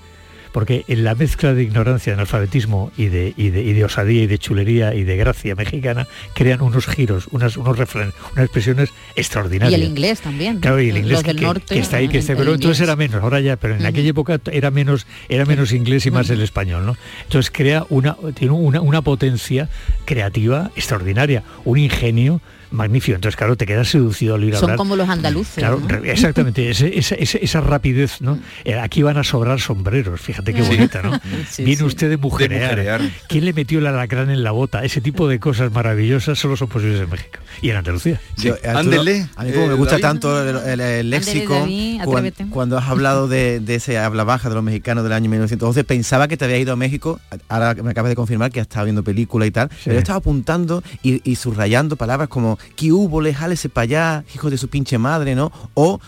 Porque 0.52 0.84
en 0.88 1.04
la 1.04 1.14
mezcla 1.14 1.54
de 1.54 1.62
ignorancia, 1.62 2.12
de 2.12 2.14
analfabetismo 2.14 2.90
y 2.96 3.06
de, 3.06 3.34
y, 3.36 3.50
de, 3.50 3.62
y 3.62 3.72
de 3.72 3.84
osadía 3.84 4.22
y 4.22 4.26
de 4.26 4.38
chulería 4.38 4.94
y 4.94 5.04
de 5.04 5.16
gracia 5.16 5.54
mexicana 5.54 6.06
crean 6.34 6.60
unos 6.62 6.86
giros, 6.86 7.28
unas, 7.30 7.56
unos 7.56 7.76
refranes, 7.78 8.14
unas 8.32 8.44
expresiones 8.44 8.90
Y 9.16 9.20
extraordinarias. 9.20 9.80
el 9.80 9.86
inglés 9.86 10.20
también. 10.20 10.60
Claro, 10.60 10.80
y 10.80 10.90
el 10.90 10.98
inglés 10.98 11.22
del 11.22 11.36
que, 11.36 11.42
norte. 11.42 11.74
que 11.74 11.80
está 11.80 11.98
ahí, 11.98 12.08
que 12.08 12.18
está, 12.18 12.36
pero 12.36 12.54
entonces 12.54 12.80
era 12.80 12.96
menos, 12.96 13.22
ahora 13.22 13.40
ya, 13.40 13.56
pero 13.56 13.74
en 13.76 13.84
aquella 13.86 14.10
época 14.10 14.40
era 14.52 14.70
menos, 14.70 15.06
era 15.28 15.44
menos 15.44 15.72
inglés 15.72 16.06
y 16.06 16.10
más 16.10 16.30
el 16.30 16.40
español, 16.40 16.86
¿no? 16.86 16.96
Entonces 17.24 17.50
crea 17.50 17.84
una, 17.88 18.16
tiene 18.34 18.54
una, 18.54 18.80
una 18.80 19.02
potencia 19.02 19.68
creativa 20.04 20.70
extraordinaria, 20.76 21.42
un 21.64 21.78
ingenio 21.78 22.40
magnífico. 22.70 23.14
Entonces, 23.16 23.36
claro, 23.36 23.56
te 23.56 23.66
quedas 23.66 23.88
seducido 23.88 24.34
al 24.34 24.42
oír 24.44 24.54
Son 24.54 24.64
hablar. 24.64 24.76
como 24.76 24.96
los 24.96 25.08
andaluces. 25.08 25.54
Claro, 25.54 25.80
exactamente, 26.04 26.70
ese- 26.70 26.98
esa, 26.98 27.60
rapidez, 27.60 28.20
¿no? 28.20 28.38
Eh, 28.64 28.74
aquí 28.74 29.02
van 29.02 29.16
a 29.16 29.24
sobrar 29.24 29.60
sombreros, 29.60 30.20
fíjate 30.20 30.52
qué 30.54 30.62
Sí. 30.62 30.68
bonita, 30.76 31.02
¿no? 31.02 31.18
Sí, 31.50 31.64
Viene 31.64 31.78
sí. 31.78 31.84
usted 31.84 32.08
de 32.10 32.16
mujerear. 32.16 32.70
mujerear. 32.72 33.00
¿Quién 33.28 33.44
le 33.44 33.52
metió 33.52 33.78
el 33.78 33.86
alacrán 33.86 34.30
en 34.30 34.42
la 34.42 34.50
bota? 34.50 34.84
Ese 34.84 35.00
tipo 35.00 35.28
de 35.28 35.38
cosas 35.40 35.72
maravillosas 35.72 36.38
solo 36.38 36.56
son 36.56 36.68
posibles 36.68 37.00
en 37.00 37.10
México 37.10 37.38
y 37.62 37.70
en 37.70 37.76
Andalucía. 37.76 38.20
Yo, 38.36 38.54
Arturo, 38.64 39.00
a 39.36 39.44
mí 39.44 39.52
como 39.52 39.66
me 39.66 39.74
gusta 39.74 39.98
tanto 39.98 40.42
el, 40.42 40.56
el- 40.68 40.80
el 40.80 41.10
léxico, 41.10 41.54
David, 41.54 42.32
cuando, 42.50 42.78
has 42.78 42.88
hablado 42.88 43.28
de, 43.28 43.60
de 43.60 43.74
ese 43.76 43.98
habla 43.98 44.24
baja 44.24 44.48
de 44.48 44.54
los 44.54 44.64
mexicanos 44.64 45.04
del 45.04 45.12
año 45.12 45.28
1911, 45.30 45.84
pensaba 45.84 46.28
que 46.28 46.36
te 46.36 46.44
había 46.44 46.58
ido 46.58 46.72
a 46.72 46.76
México, 46.76 47.20
ahora 47.48 47.74
me 47.74 47.90
acabas 47.90 48.10
de 48.10 48.16
confirmar 48.16 48.50
que 48.50 48.60
has 48.60 48.66
estado 48.66 48.84
viendo 48.86 49.02
película 49.02 49.46
y 49.46 49.50
tal, 49.50 49.68
pero 49.84 49.94
yo 49.94 49.98
estaba 50.00 50.18
apuntando 50.18 50.82
y, 51.02 51.20
y 51.30 51.36
subrayando 51.36 51.96
palabras 51.96 52.28
como 52.28 52.57
que 52.76 52.92
hubo, 52.92 53.20
le 53.20 53.34
jálese 53.34 53.68
para 53.68 53.82
allá, 53.84 54.24
hijo 54.34 54.50
de 54.50 54.58
su 54.58 54.68
pinche 54.68 54.98
madre, 54.98 55.34
¿no? 55.34 55.52
O 55.74 56.00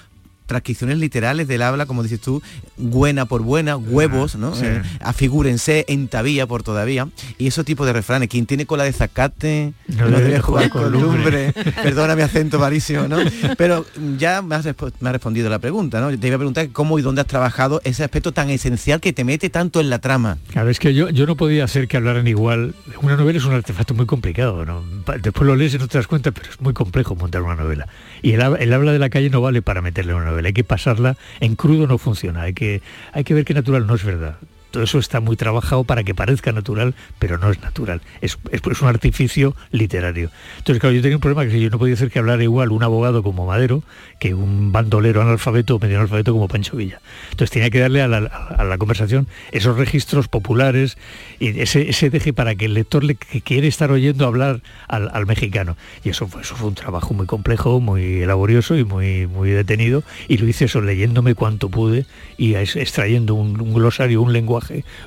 transcripciones 0.51 0.99
literales 0.99 1.47
del 1.47 1.63
habla, 1.63 1.87
como 1.87 2.03
dices 2.03 2.21
tú, 2.21 2.43
buena 2.77 3.27
por 3.27 3.43
buena, 3.43 3.77
huevos, 3.77 4.35
¿no? 4.35 4.53
sí. 4.55 4.65
Eh, 4.65 4.83
afigúrense, 5.01 5.85
entavía 5.89 6.49
por 6.49 6.65
todavía. 6.65 7.07
Y 7.39 7.47
esos 7.47 7.65
tipos 7.65 7.87
de 7.87 7.93
refranes, 7.93 8.29
quien 8.29 8.47
tiene 8.47 8.67
cola 8.67 8.83
de 8.83 8.93
zacate, 8.93 9.73
No 9.87 10.09
no, 10.09 10.19
debe 10.19 10.41
jugar 10.41 10.69
jugar 10.69 10.71
con 10.71 10.93
con 10.93 11.03
lumbre. 11.03 11.53
Perdona 11.83 12.17
mi 12.17 12.23
acento 12.23 12.59
malísimo, 12.59 13.07
¿no? 13.07 13.19
Pero 13.57 13.87
ya 14.19 14.43
me 14.43 14.57
has, 14.57 14.65
me 14.65 15.09
has 15.09 15.13
respondido 15.13 15.49
la 15.49 15.61
pregunta, 15.61 16.01
¿no? 16.01 16.17
Te 16.19 16.27
iba 16.27 16.35
a 16.35 16.39
preguntar 16.39 16.69
cómo 16.73 16.99
y 16.99 17.03
dónde 17.03 17.21
has 17.21 17.29
trabajado 17.29 17.81
ese 17.85 18.03
aspecto 18.03 18.33
tan 18.33 18.51
esencial 18.51 19.01
que 19.01 19.13
te 19.13 19.23
mete 19.23 19.51
tanto 19.51 19.81
en 19.81 19.89
la 19.89 20.01
trama. 20.01 20.39
Claro, 20.51 20.69
es 20.69 20.81
que 20.81 20.95
yo, 20.95 21.11
yo 21.11 21.27
no 21.27 21.37
podía 21.37 21.63
hacer 21.63 21.87
que 21.87 21.97
hablaran 21.97 22.27
igual. 22.27 22.75
Una 23.03 23.17
novela 23.17 23.39
es 23.39 23.45
un 23.45 23.53
artefacto 23.53 23.95
muy 23.95 24.07
complicado, 24.07 24.67
¿no? 24.67 24.83
Después 25.23 25.47
lo 25.47 25.55
lees 25.55 25.75
y 25.75 25.79
no 25.79 25.87
te 25.87 25.99
das 25.99 26.09
cuenta, 26.09 26.33
pero 26.33 26.51
es 26.51 26.61
muy 26.61 26.75
complejo 26.75 27.15
montar 27.15 27.43
una 27.43 27.55
novela. 27.55 27.87
Y 28.23 28.33
el, 28.33 28.43
el 28.59 28.73
habla 28.73 28.93
de 28.93 28.99
la 28.99 29.11
calle 29.11 29.31
no 29.31 29.41
vale 29.41 29.63
para 29.63 29.81
meterle 29.83 30.15
una 30.15 30.25
novela, 30.25 30.40
hay 30.47 30.53
que 30.53 30.65
pasarla 30.65 31.17
en 31.41 31.57
crudo 31.57 31.87
no 31.87 31.99
funciona, 31.99 32.43
hay 32.43 32.55
que, 32.55 32.83
hay 33.13 33.25
que 33.25 33.35
ver 33.35 33.45
que 33.45 33.55
natural 33.55 33.87
no 33.87 33.95
es 33.95 34.05
verdad. 34.05 34.37
Todo 34.71 34.83
eso 34.83 34.99
está 34.99 35.21
muy 35.21 35.37
trabajado 35.37 35.85
para 35.85 36.05
que 36.05 36.15
parezca 36.15 36.53
natural, 36.53 36.95
pero 37.19 37.39
no 37.39 37.51
es 37.51 37.61
natural. 37.61 38.01
Es, 38.21 38.39
es, 38.51 38.61
un 38.83 38.89
artificio 38.89 39.57
literario. 39.71 40.31
Entonces, 40.59 40.81
claro, 40.81 40.95
yo 40.95 41.03
tenía 41.03 41.17
un 41.17 41.21
problema 41.21 41.51
que 41.51 41.61
yo 41.61 41.71
no 41.71 41.79
podía 41.79 41.95
hacer 41.95 42.11
que 42.11 42.19
hablara 42.19 42.43
igual 42.43 42.71
un 42.71 42.83
abogado 42.83 43.23
como 43.23 43.47
Madero 43.47 43.83
que 44.19 44.35
un 44.35 44.71
bandolero 44.71 45.23
analfabeto 45.23 45.77
o 45.77 45.79
medio 45.79 45.97
analfabeto 45.97 46.33
como 46.33 46.47
Pancho 46.47 46.77
Villa. 46.77 47.01
Entonces 47.31 47.51
tenía 47.51 47.71
que 47.71 47.81
darle 47.81 48.03
a 48.03 48.09
la, 48.09 48.19
a 48.19 48.65
la 48.65 48.79
conversación 48.79 49.27
esos 49.51 49.77
registros 49.77 50.29
populares 50.29 50.99
y 51.39 51.59
ese, 51.61 51.89
ese 51.89 52.11
deje 52.11 52.33
para 52.33 52.55
que 52.55 52.67
el 52.67 52.75
lector 52.75 53.03
le, 53.03 53.15
que 53.15 53.41
quiere 53.41 53.67
estar 53.67 53.91
oyendo 53.91 54.27
hablar 54.27 54.61
al, 54.89 55.11
al 55.13 55.27
mexicano. 55.27 55.77
Y 56.05 56.11
eso 56.11 56.29
fue, 56.29 56.43
eso 56.43 56.55
fue 56.55 56.69
un 56.69 56.75
trabajo 56.75 57.15
muy 57.15 57.27
complejo, 57.27 57.81
muy 57.81 58.25
laborioso 58.27 58.77
y 58.77 58.85
muy, 58.85 59.27
muy 59.27 59.51
detenido. 59.51 60.03
Y 60.29 60.37
lo 60.37 60.47
hice 60.47 60.67
eso 60.67 60.81
leyéndome 60.81 61.35
cuanto 61.35 61.69
pude 61.69 62.07
y 62.37 62.55
extrayendo 62.55 63.35
un 63.35 63.73
glosario, 63.73 64.23
un 64.23 64.33
lenguaje, 64.33 64.60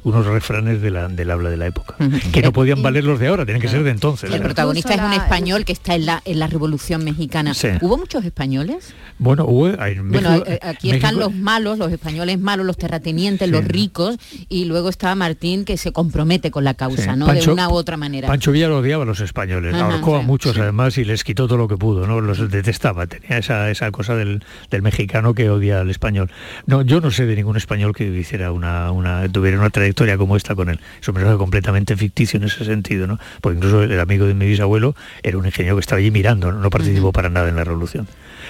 unos 0.03 0.25
refranes 0.25 0.81
de 0.81 0.89
la, 0.91 1.07
del 1.07 1.31
habla 1.31 1.49
de 1.49 1.57
la 1.57 1.67
época. 1.67 1.95
Que 2.31 2.41
no 2.41 2.51
podían 2.53 2.81
valer 2.81 3.03
los 3.03 3.19
de 3.19 3.27
ahora, 3.27 3.45
tenían 3.45 3.61
que 3.61 3.67
ser 3.69 3.83
de 3.83 3.91
entonces. 3.91 4.31
El 4.31 4.41
protagonista 4.41 4.93
es 4.93 5.01
un 5.01 5.13
español 5.13 5.65
que 5.65 5.73
está 5.73 5.95
en 5.95 6.05
la, 6.05 6.21
en 6.25 6.39
la 6.39 6.47
Revolución 6.47 7.03
Mexicana. 7.03 7.53
Sí. 7.53 7.69
¿Hubo 7.81 7.97
muchos 7.97 8.25
españoles? 8.25 8.93
Bueno, 9.19 9.45
hubo- 9.45 9.67
en 9.69 10.09
bueno, 10.11 10.29
México- 10.31 10.49
eh, 10.49 10.59
aquí 10.61 10.91
están 10.91 11.17
los 11.17 11.33
malos, 11.33 11.77
los 11.77 11.91
españoles 11.91 12.39
malos, 12.39 12.65
los 12.65 12.77
terratenientes, 12.77 13.47
Sí. 13.47 13.51
los 13.51 13.65
ricos, 13.65 14.17
y 14.49 14.65
luego 14.65 14.89
está 14.89 15.13
Martín 15.15 15.65
que 15.65 15.77
se 15.77 15.91
compromete 15.91 16.51
con 16.51 16.63
la 16.63 16.73
causa, 16.73 17.13
Sí, 17.13 17.19
¿no? 17.19 17.25
Pancho- 17.27 17.47
de 17.51 17.53
una 17.53 17.69
u 17.69 17.73
otra 17.73 17.97
manera. 17.97 18.27
Pancho 18.27 18.51
Villa 18.51 18.67
lo 18.67 18.79
odiaba 18.79 19.03
a 19.03 19.05
los 19.05 19.19
españoles, 19.19 19.73
Ajá, 19.75 19.85
ahorcó 19.85 20.17
a 20.17 20.21
sí. 20.21 20.25
muchos 20.25 20.57
además 20.57 20.97
y 20.97 21.05
les 21.05 21.23
quitó 21.23 21.47
todo 21.47 21.57
lo 21.57 21.67
que 21.67 21.77
pudo, 21.77 22.07
¿no? 22.07 22.21
Los 22.21 22.49
detestaba, 22.51 23.07
tenía 23.07 23.37
esa, 23.37 23.69
esa 23.69 23.91
cosa 23.91 24.15
del, 24.15 24.43
del 24.71 24.81
mexicano 24.81 25.33
que 25.33 25.49
odia 25.49 25.81
al 25.81 25.89
español. 25.89 26.31
No, 26.65 26.81
yo 26.81 26.99
no 27.01 27.11
sé 27.11 27.25
de 27.25 27.35
ningún 27.35 27.57
español 27.57 27.93
que 27.95 28.05
hiciera 28.05 28.51
una, 28.51 28.91
una, 28.91 29.27
tuviera 29.43 29.59
una 29.59 29.69
trayectoria 29.69 30.17
como 30.17 30.37
esta 30.37 30.55
con 30.55 30.69
él. 30.69 30.79
Es 31.01 31.07
un 31.09 31.13
personaje 31.15 31.37
completamente 31.37 31.97
ficticio 31.97 32.37
en 32.37 32.45
ese 32.45 32.63
sentido, 32.63 33.07
¿no? 33.07 33.19
Porque 33.41 33.57
incluso 33.57 33.83
el 33.83 33.99
amigo 33.99 34.25
de 34.25 34.33
mi 34.33 34.45
bisabuelo 34.47 34.95
era 35.21 35.37
un 35.37 35.45
ingeniero 35.45 35.75
que 35.75 35.81
estaba 35.81 35.99
allí 35.99 36.11
mirando, 36.11 36.51
no, 36.51 36.59
no 36.59 36.69
participó 36.69 37.11
para 37.11 37.29
nada 37.29 37.49
en 37.49 37.57
la 37.57 37.65
revolución. 37.65 38.07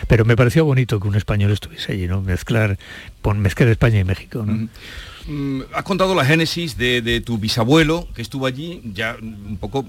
Pero 0.07 0.23
me 0.25 0.35
pareció 0.35 0.65
bonito 0.65 0.99
que 0.99 1.07
un 1.07 1.15
español 1.15 1.51
estuviese 1.51 1.93
allí, 1.93 2.07
¿no? 2.07 2.21
Mezclar, 2.21 2.77
pon- 3.23 3.39
mezclar 3.39 3.69
España 3.69 3.99
y 3.99 4.03
México, 4.03 4.43
¿no? 4.45 4.69
Mm, 5.27 5.61
has 5.73 5.83
contado 5.83 6.13
la 6.15 6.25
génesis 6.25 6.77
de, 6.77 7.01
de 7.01 7.21
tu 7.21 7.37
bisabuelo 7.37 8.07
que 8.13 8.21
estuvo 8.21 8.45
allí, 8.45 8.81
ya 8.93 9.15
un 9.21 9.57
poco 9.59 9.83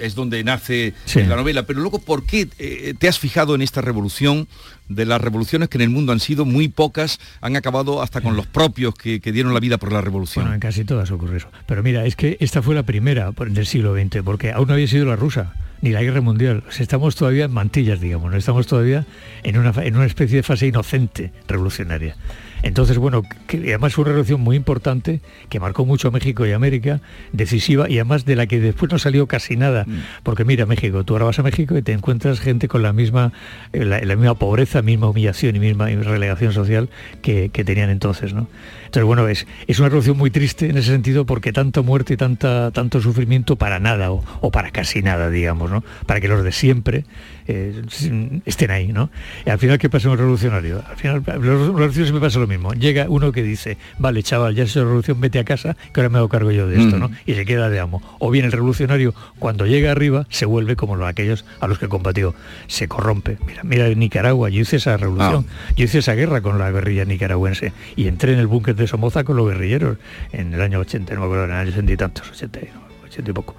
es 0.00 0.14
donde 0.14 0.42
nace 0.44 0.94
Sí. 1.04 1.22
la 1.22 1.36
novela, 1.36 1.64
pero 1.64 1.80
luego, 1.80 1.98
¿por 2.00 2.24
qué 2.24 2.48
eh, 2.58 2.94
te 2.98 3.08
has 3.08 3.18
fijado 3.18 3.54
en 3.54 3.62
esta 3.62 3.80
revolución? 3.80 4.48
De 4.88 5.06
las 5.06 5.20
revoluciones 5.20 5.68
que 5.68 5.78
en 5.78 5.82
el 5.82 5.90
mundo 5.90 6.10
han 6.10 6.18
sido 6.18 6.44
muy 6.44 6.66
pocas, 6.66 7.20
han 7.40 7.54
acabado 7.54 8.02
hasta 8.02 8.20
con 8.20 8.34
los 8.36 8.46
propios 8.48 8.92
que, 8.96 9.20
que 9.20 9.30
dieron 9.30 9.54
la 9.54 9.60
vida 9.60 9.78
por 9.78 9.92
la 9.92 10.00
revolución. 10.00 10.44
Bueno, 10.46 10.54
en 10.54 10.60
casi 10.60 10.84
todas 10.84 11.12
ocurre 11.12 11.36
eso. 11.36 11.48
Pero 11.66 11.84
mira, 11.84 12.04
es 12.06 12.16
que 12.16 12.36
esta 12.40 12.60
fue 12.60 12.74
la 12.74 12.82
primera 12.82 13.30
del 13.30 13.66
siglo 13.66 13.94
XX, 13.94 14.22
porque 14.24 14.50
aún 14.50 14.66
no 14.66 14.74
había 14.74 14.88
sido 14.88 15.04
la 15.06 15.14
rusa, 15.14 15.54
ni 15.80 15.90
la 15.90 16.02
guerra 16.02 16.20
mundial. 16.20 16.64
O 16.68 16.72
sea, 16.72 16.82
estamos 16.82 17.14
todavía 17.14 17.44
en 17.44 17.52
mantillas, 17.52 18.00
digamos, 18.00 18.32
¿no? 18.32 18.36
estamos 18.36 18.66
todavía 18.66 19.06
en 19.44 19.58
una, 19.58 19.72
en 19.80 19.94
una 19.96 20.06
especie 20.06 20.38
de 20.38 20.42
fase 20.42 20.66
inocente 20.66 21.32
revolucionaria. 21.46 22.16
Entonces, 22.62 22.98
bueno, 22.98 23.22
que 23.46 23.58
además 23.58 23.94
fue 23.94 24.02
una 24.02 24.10
revolución 24.12 24.40
muy 24.40 24.56
importante 24.56 25.20
que 25.48 25.60
marcó 25.60 25.84
mucho 25.84 26.08
a 26.08 26.10
México 26.10 26.46
y 26.46 26.52
América, 26.52 27.00
decisiva 27.32 27.88
y 27.88 27.94
además 27.94 28.24
de 28.24 28.36
la 28.36 28.46
que 28.46 28.60
después 28.60 28.90
no 28.92 28.98
salió 28.98 29.26
casi 29.26 29.56
nada. 29.56 29.86
Porque 30.22 30.44
mira, 30.44 30.66
México, 30.66 31.04
tú 31.04 31.14
ahora 31.14 31.26
vas 31.26 31.38
a 31.38 31.42
México 31.42 31.76
y 31.76 31.82
te 31.82 31.92
encuentras 31.92 32.40
gente 32.40 32.68
con 32.68 32.82
la 32.82 32.92
misma, 32.92 33.32
eh, 33.72 33.84
la, 33.84 34.00
la 34.00 34.16
misma 34.16 34.34
pobreza, 34.34 34.82
misma 34.82 35.08
humillación 35.08 35.56
y 35.56 35.60
misma 35.60 35.86
relegación 35.86 36.52
social 36.52 36.88
que, 37.22 37.50
que 37.50 37.64
tenían 37.64 37.90
entonces, 37.90 38.34
¿no? 38.34 38.48
Entonces, 38.86 39.06
bueno, 39.06 39.28
es, 39.28 39.46
es 39.68 39.78
una 39.78 39.88
revolución 39.88 40.18
muy 40.18 40.30
triste 40.30 40.68
en 40.68 40.76
ese 40.76 40.90
sentido 40.90 41.24
porque 41.24 41.52
tanta 41.52 41.80
muerte 41.82 42.14
y 42.14 42.16
tanta, 42.16 42.72
tanto 42.72 43.00
sufrimiento 43.00 43.56
para 43.56 43.78
nada 43.78 44.10
o, 44.10 44.24
o 44.40 44.50
para 44.50 44.70
casi 44.72 45.00
nada, 45.00 45.30
digamos, 45.30 45.70
¿no? 45.70 45.84
Para 46.06 46.20
que 46.20 46.28
los 46.28 46.42
de 46.42 46.52
siempre 46.52 47.04
eh, 47.50 48.40
estén 48.46 48.70
ahí, 48.70 48.88
¿no? 48.88 49.10
Y 49.44 49.50
al 49.50 49.58
final, 49.58 49.78
¿qué 49.78 49.88
pasa 49.88 50.08
en 50.08 50.12
un 50.12 50.18
revolucionario? 50.18 50.82
Al 50.88 50.96
final, 50.96 51.22
los 51.26 51.42
revolucionarios 51.42 51.94
siempre 51.94 52.20
pasa 52.20 52.38
lo 52.38 52.46
mismo. 52.46 52.72
Llega 52.72 53.06
uno 53.08 53.32
que 53.32 53.42
dice, 53.42 53.76
vale, 53.98 54.22
chaval, 54.22 54.54
ya 54.54 54.64
es 54.64 54.76
la 54.76 54.82
revolución, 54.82 55.20
vete 55.20 55.38
a 55.38 55.44
casa, 55.44 55.76
que 55.92 56.00
ahora 56.00 56.08
me 56.08 56.18
hago 56.18 56.28
cargo 56.28 56.50
yo 56.50 56.66
de 56.68 56.80
esto, 56.82 56.98
¿no? 56.98 57.10
Y 57.26 57.34
se 57.34 57.44
queda 57.44 57.68
de 57.68 57.80
amo. 57.80 58.02
O 58.18 58.30
bien 58.30 58.44
el 58.44 58.52
revolucionario, 58.52 59.14
cuando 59.38 59.66
llega 59.66 59.90
arriba, 59.90 60.26
se 60.30 60.46
vuelve 60.46 60.76
como 60.76 60.96
los, 60.96 61.08
aquellos 61.08 61.44
a 61.60 61.66
los 61.66 61.78
que 61.78 61.88
combatió. 61.88 62.34
Se 62.66 62.88
corrompe. 62.88 63.38
Mira, 63.46 63.62
mira 63.64 63.86
en 63.88 63.98
Nicaragua, 63.98 64.48
yo 64.48 64.60
hice 64.62 64.76
esa 64.76 64.96
revolución, 64.96 65.46
yo 65.76 65.84
hice 65.84 65.98
esa 65.98 66.14
guerra 66.14 66.40
con 66.40 66.58
la 66.58 66.70
guerrilla 66.70 67.04
nicaragüense 67.04 67.72
y 67.96 68.08
entré 68.08 68.32
en 68.32 68.38
el 68.38 68.46
búnker 68.46 68.74
de 68.74 68.86
Somoza 68.86 69.24
con 69.24 69.36
los 69.36 69.48
guerrilleros 69.48 69.98
en 70.32 70.54
el 70.54 70.60
año 70.60 70.80
80, 70.80 71.14
no 71.14 71.20
me 71.20 71.26
acuerdo, 71.26 71.44
en 71.44 71.50
el 71.50 71.56
año 71.56 71.70
80 71.70 71.92
y 71.92 71.96
tantos, 71.96 72.30
80, 72.30 72.60
80 73.04 73.30
y 73.30 73.34
poco. 73.34 73.56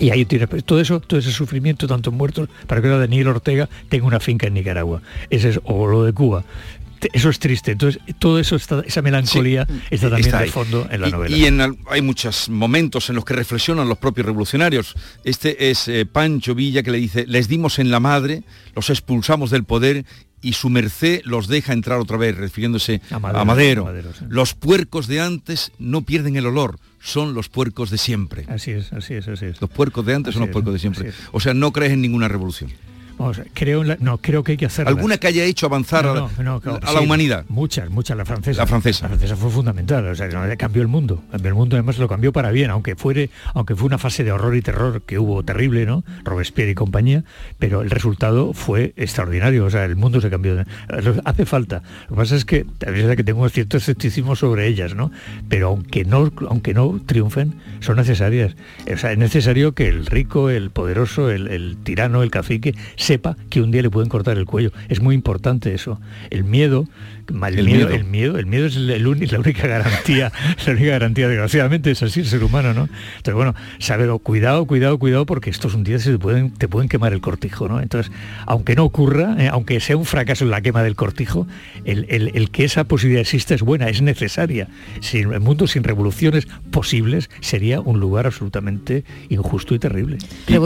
Y 0.00 0.10
ahí 0.10 0.24
tienes 0.24 0.48
todo 0.64 0.80
eso, 0.80 0.98
todo 1.00 1.20
ese 1.20 1.30
sufrimiento, 1.30 1.86
tantos 1.86 2.12
muertos, 2.12 2.48
para 2.66 2.80
que 2.80 2.88
ahora 2.88 3.00
Daniel 3.00 3.28
Ortega 3.28 3.68
tenga 3.88 4.06
una 4.06 4.18
finca 4.18 4.46
en 4.46 4.54
Nicaragua. 4.54 5.02
Ese 5.30 5.50
es, 5.50 5.60
o 5.64 5.86
lo 5.86 6.04
de 6.04 6.12
Cuba. 6.12 6.42
Eso 7.14 7.30
es 7.30 7.38
triste. 7.38 7.72
Entonces, 7.72 8.02
todo 8.18 8.38
eso, 8.38 8.56
está, 8.56 8.82
esa 8.86 9.00
melancolía 9.00 9.66
está 9.90 10.10
también 10.10 10.26
Está 10.26 10.40
de 10.40 10.48
fondo 10.48 10.86
en 10.90 11.00
la 11.00 11.08
Y- 11.08 11.10
novela. 11.12 11.36
Y 11.36 11.44
en 11.46 11.78
hay 11.88 12.02
muchos 12.02 12.48
momentos 12.50 13.08
en 13.08 13.16
los 13.16 13.24
que 13.24 13.32
reflexionan 13.34 13.88
los 13.88 13.96
propios 13.98 14.26
revolucionarios. 14.26 14.94
Este 15.24 15.70
es 15.70 15.88
eh, 15.88 16.04
Pancho 16.04 16.54
Villa 16.54 16.82
que 16.82 16.90
le 16.90 16.98
dice, 16.98 17.24
les 17.26 17.48
dimos 17.48 17.78
en 17.78 17.90
la 17.90 18.00
madre, 18.00 18.42
los 18.74 18.90
expulsamos 18.90 19.50
del 19.50 19.64
poder 19.64 20.04
y 20.42 20.52
su 20.54 20.68
merced 20.68 21.22
los 21.24 21.48
deja 21.48 21.72
entrar 21.72 21.98
otra 22.00 22.16
vez, 22.18 22.36
refiriéndose 22.36 23.00
a 23.10 23.18
Madero, 23.18 23.44
Madero. 23.44 23.82
a 23.82 23.84
Madero, 23.86 24.10
sí. 24.18 24.24
Los 24.28 24.52
puercos 24.54 25.06
de 25.06 25.20
antes 25.20 25.72
no 25.78 26.02
pierden 26.02 26.36
el 26.36 26.46
olor, 26.46 26.78
son 27.00 27.34
los 27.34 27.48
puercos 27.48 27.90
de 27.90 27.98
siempre. 27.98 28.44
Así 28.48 28.70
es, 28.70 28.92
así 28.92 29.14
es, 29.14 29.26
así 29.26 29.46
es. 29.46 29.60
Los 29.60 29.70
puercos 29.70 30.04
de 30.06 30.14
antes 30.14 30.34
son 30.34 30.42
los 30.42 30.50
puercos 30.50 30.74
de 30.74 30.78
siempre. 30.78 31.12
O 31.32 31.40
sea, 31.40 31.54
no 31.54 31.72
crees 31.72 31.92
en 31.92 32.02
ninguna 32.02 32.28
revolución. 32.28 32.70
Creo 33.54 33.84
la- 33.84 33.96
no, 34.00 34.18
creo 34.18 34.42
que 34.42 34.52
hay 34.52 34.58
que 34.58 34.66
hacerla. 34.66 34.90
¿Alguna 34.90 35.18
que 35.18 35.26
haya 35.26 35.44
hecho 35.44 35.66
avanzar 35.66 36.06
a, 36.06 36.14
No, 36.14 36.30
no, 36.38 36.42
no, 36.42 36.60
claro, 36.60 36.78
a 36.82 36.92
la 36.92 36.98
sí, 37.00 37.04
humanidad? 37.04 37.44
Muchas, 37.48 37.90
muchas, 37.90 38.16
la 38.16 38.24
francesa. 38.24 38.62
La 38.62 38.66
francesa. 38.66 39.02
La 39.04 39.08
francesa 39.10 39.36
fue 39.36 39.50
fundamental, 39.50 40.06
o 40.06 40.14
sea, 40.14 40.28
cambió 40.56 40.82
el 40.82 40.88
mundo. 40.88 41.22
Cambió 41.30 41.48
el 41.50 41.54
mundo, 41.54 41.76
además 41.76 41.98
lo 41.98 42.08
cambió 42.08 42.32
para 42.32 42.50
bien, 42.50 42.70
aunque 42.70 42.96
fuere, 42.96 43.30
aunque 43.54 43.76
fue 43.76 43.86
una 43.86 43.98
fase 43.98 44.24
de 44.24 44.32
horror 44.32 44.56
y 44.56 44.62
terror 44.62 45.02
que 45.02 45.18
hubo 45.18 45.42
terrible, 45.42 45.86
¿no? 45.86 46.04
Robespierre 46.24 46.70
y 46.70 46.74
compañía, 46.74 47.24
pero 47.58 47.82
el 47.82 47.90
resultado 47.90 48.52
fue 48.52 48.94
extraordinario, 48.96 49.64
o 49.64 49.70
sea, 49.70 49.84
el 49.84 49.96
mundo 49.96 50.20
se 50.20 50.30
cambió. 50.30 50.64
Hace 51.24 51.46
falta. 51.46 51.82
Lo 52.08 52.16
que 52.16 52.22
pasa 52.22 52.36
es 52.36 52.44
que, 52.44 52.58
es 52.58 52.66
verdad 52.92 53.16
que 53.16 53.24
tengo 53.24 53.48
cierto 53.48 53.76
escepticismo 53.76 54.36
sobre 54.36 54.66
ellas, 54.66 54.94
¿no? 54.94 55.10
Pero 55.48 55.68
aunque 55.68 56.04
no, 56.04 56.32
aunque 56.48 56.74
no 56.74 57.00
triunfen, 57.04 57.54
son 57.80 57.96
necesarias. 57.96 58.54
O 58.92 58.96
sea, 58.96 59.12
es 59.12 59.18
necesario 59.18 59.72
que 59.72 59.88
el 59.88 60.06
rico, 60.06 60.50
el 60.50 60.70
poderoso, 60.70 61.30
el, 61.30 61.48
el 61.48 61.76
tirano, 61.82 62.22
el 62.22 62.30
cacique, 62.30 62.74
sepa 63.10 63.36
que 63.48 63.60
un 63.60 63.72
día 63.72 63.82
le 63.82 63.90
pueden 63.90 64.08
cortar 64.08 64.38
el 64.38 64.46
cuello. 64.46 64.70
Es 64.88 65.02
muy 65.02 65.16
importante 65.16 65.74
eso. 65.74 65.98
El 66.30 66.44
miedo, 66.44 66.86
el, 67.30 67.58
El 67.60 67.64
miedo, 67.64 67.86
miedo. 67.88 67.90
el 67.94 68.04
miedo, 68.04 68.38
el 68.38 68.46
miedo 68.46 68.66
es 68.66 68.76
el- 68.76 68.90
el 68.90 69.02
la 69.30 69.38
única 69.38 69.66
garantía, 69.66 70.32
la 70.66 70.72
única 70.72 70.90
garantía, 70.90 71.28
desgraciadamente, 71.28 71.90
es 71.90 72.02
así 72.02 72.20
el 72.20 72.26
ser 72.26 72.42
humano, 72.44 72.72
¿no? 72.74 72.88
Entonces, 73.16 73.34
bueno, 73.34 73.54
saber, 73.78 74.10
cuidado, 74.22 74.64
cuidado, 74.66 74.98
cuidado, 74.98 75.26
porque 75.26 75.50
estos 75.50 75.74
un 75.74 75.84
día 75.84 75.98
se 75.98 76.12
te 76.12 76.18
pueden, 76.18 76.50
te 76.52 76.68
pueden 76.68 76.88
quemar 76.88 77.12
el 77.12 77.20
cortijo, 77.20 77.68
¿no? 77.68 77.80
Entonces, 77.80 78.12
aunque 78.46 78.74
no 78.76 78.84
ocurra, 78.84 79.36
eh, 79.38 79.48
aunque 79.48 79.80
sea 79.80 79.96
un 79.96 80.04
fracaso 80.04 80.44
en 80.44 80.50
la 80.50 80.60
quema 80.60 80.82
del 80.82 80.96
cortijo, 80.96 81.46
el, 81.84 82.06
el- 82.08 82.30
el 82.34 82.50
que 82.50 82.64
esa 82.64 82.84
posibilidad 82.84 83.20
exista 83.22 83.54
es 83.54 83.62
buena, 83.62 83.88
es 83.88 84.02
necesaria. 84.02 84.68
Sin 85.00 85.32
el 85.32 85.40
mundo 85.40 85.66
sin 85.66 85.84
revoluciones 85.84 86.46
posibles 86.70 87.30
sería 87.40 87.80
un 87.80 88.00
lugar 88.00 88.26
absolutamente 88.26 89.04
injusto 89.28 89.74
y 89.74 89.78
terrible. 89.78 90.18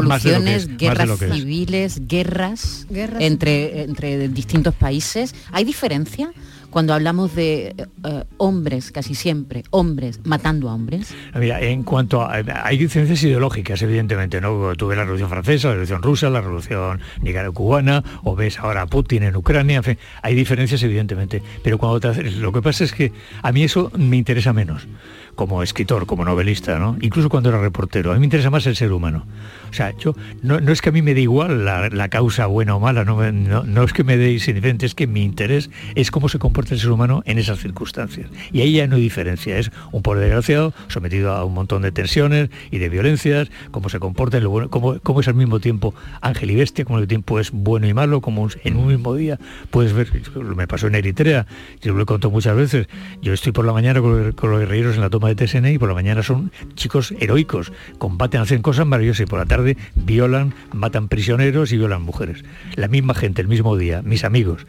Más 0.05 0.23
de 0.23 0.33
lo 0.33 0.45
que 0.45 0.55
es, 0.55 0.67
Revoluciones, 0.67 0.77
guerras 0.79 1.19
civiles, 1.35 2.03
guerras, 2.09 2.87
Guerras 2.91 3.23
entre, 3.23 3.83
entre 3.83 4.29
distintos 4.29 4.75
países. 4.75 5.35
¿Hay 5.53 5.65
diferencia 5.65 6.31
cuando 6.71 6.95
hablamos 6.95 7.35
de 7.35 7.75
eh, 8.05 8.25
hombres, 8.37 8.91
casi 8.91 9.15
siempre, 9.15 9.65
hombres 9.71 10.21
matando 10.25 10.69
a 10.69 10.75
hombres? 10.75 11.15
Mira, 11.39 11.61
en 11.61 11.83
cuanto 11.85 12.23
a... 12.23 12.35
Hay 12.65 12.79
diferencias 12.79 13.23
ideológicas, 13.23 13.81
evidentemente, 13.83 14.41
¿no? 14.41 14.75
Tú 14.77 14.89
ves 14.89 14.97
la 14.97 15.05
Revolución 15.05 15.31
Francesa, 15.31 15.69
la 15.69 15.75
Revolución 15.75 16.03
Rusa, 16.03 16.31
la 16.31 16.41
Revolución 16.41 17.01
Nicaragua-Cubana, 17.23 18.03
o 18.25 18.35
ves 18.35 18.59
ahora 18.59 18.83
a 18.83 18.87
Putin 18.87 19.23
en 19.23 19.37
Ucrania, 19.37 19.77
en 19.77 19.85
fin, 19.85 19.99
hay 20.23 20.35
diferencias, 20.35 20.83
evidentemente. 20.83 21.43
Pero 21.63 21.79
cuando 21.79 22.01
te 22.01 22.31
Lo 22.31 22.53
que 22.53 22.63
pasa 22.63 22.85
es 22.85 22.93
que 22.93 23.13
a 23.43 23.53
mí 23.53 23.63
eso 23.63 23.91
me 23.97 24.17
interesa 24.17 24.53
menos, 24.53 24.87
como 25.35 25.63
escritor, 25.63 26.07
como 26.07 26.25
novelista, 26.25 26.79
¿no? 26.79 26.97
Incluso 27.01 27.29
cuando 27.29 27.51
era 27.51 27.61
reportero. 27.61 28.11
A 28.11 28.15
mí 28.15 28.21
me 28.21 28.27
interesa 28.27 28.51
más 28.51 28.67
el 28.67 28.77
ser 28.77 28.93
humano. 28.93 29.27
O 29.75 29.77
sea, 29.77 29.93
yo... 29.99 30.15
No, 30.43 30.57
es 30.71 30.81
que 30.81 30.91
a 30.91 30.93
mí 30.93 31.03
me 31.03 31.15
dé 31.15 31.23
igual 31.23 31.65
la, 31.65 32.09
causa 32.09 32.47
buena 32.47 32.77
o 32.77 32.81
mala, 32.81 33.05
no, 33.05 33.83
es 33.83 33.93
que 33.93 34.05
me 34.05 34.17
dé 34.17 34.31
indiferente, 34.31 34.87
es 34.87 34.95
que 34.95 35.09
mi 35.09 35.25
interés 35.25 35.69
es 35.97 36.13
cómo 36.13 36.29
se 36.29 36.39
comporta 36.39 36.75
el 36.75 36.81
ser 36.81 36.93
humano 36.93 37.25
en 37.27 37.39
esas 37.39 37.59
circunstancias. 37.59 38.29
Y 38.53 38.61
ahí 38.61 38.75
ya 38.75 38.87
no 38.87 38.95
hay 38.95 39.03
diferencia, 39.03 39.59
es 39.59 39.73
un 39.91 40.01
pobre 40.03 40.21
desgraciado 40.21 40.73
sometido 40.87 41.33
a 41.33 41.45
un 41.45 41.55
montón 41.55 41.83
de 41.83 41.91
tensiones 41.91 42.51
y 42.71 42.79
de 42.79 42.89
violencias, 42.89 43.51
cómo 43.73 43.89
se 43.89 43.99
comporta, 43.99 44.41
cómo, 44.71 45.01
cómo 45.03 45.21
es 45.21 45.27
al 45.27 45.35
mismo 45.35 45.59
tiempo 45.59 45.93
ángel 46.21 46.53
y 46.53 46.55
bestia, 46.55 46.85
como 46.85 46.99
al 46.99 47.09
tiempo 47.09 47.41
es 47.41 47.51
bueno 47.51 47.89
y 47.89 47.95
malo, 47.95 48.21
como 48.21 48.47
en 48.63 48.77
un 48.77 48.87
mismo 48.87 49.17
día 49.17 49.41
puedes 49.71 49.93
ver, 49.93 50.09
me 50.57 50.69
pasó 50.69 50.87
en 50.87 50.95
Eritrea, 50.95 51.47
yo 51.83 51.95
lo 51.95 52.03
he 52.05 52.07
contado 52.07 52.31
muchas 52.31 52.55
veces, 52.55 52.87
yo 53.23 53.33
estoy 53.33 53.51
por 53.51 53.65
la 53.65 53.73
mañana 53.73 54.01
con, 54.01 54.25
los- 54.25 54.61
guerrilleros 54.61 54.95
en 54.95 55.01
la 55.01 55.11
toma 55.11 55.35
de 55.35 55.35
TSN 55.35 55.67
y 55.67 55.79
por 55.79 55.89
la 55.89 55.97
mañana 55.97 56.23
son 56.23 56.53
chicos 56.77 57.13
heroicos, 57.19 57.73
combaten, 57.99 58.41
hacen 58.41 58.63
cosas 58.63 58.87
maravillosas 58.87 59.23
y 59.23 59.27
por 59.27 59.41
la 59.41 59.47
tarde 59.47 59.64
violan, 59.95 60.55
matan 60.73 61.09
prisioneros 61.09 61.73
y 61.73 61.79
violan 61.79 62.03
mujeres. 62.03 62.45
La 62.77 62.89
misma 62.89 63.15
gente, 63.15 63.43
el 63.43 63.49
mismo 63.49 63.77
día, 63.77 64.03
mis 64.03 64.25
amigos. 64.25 64.67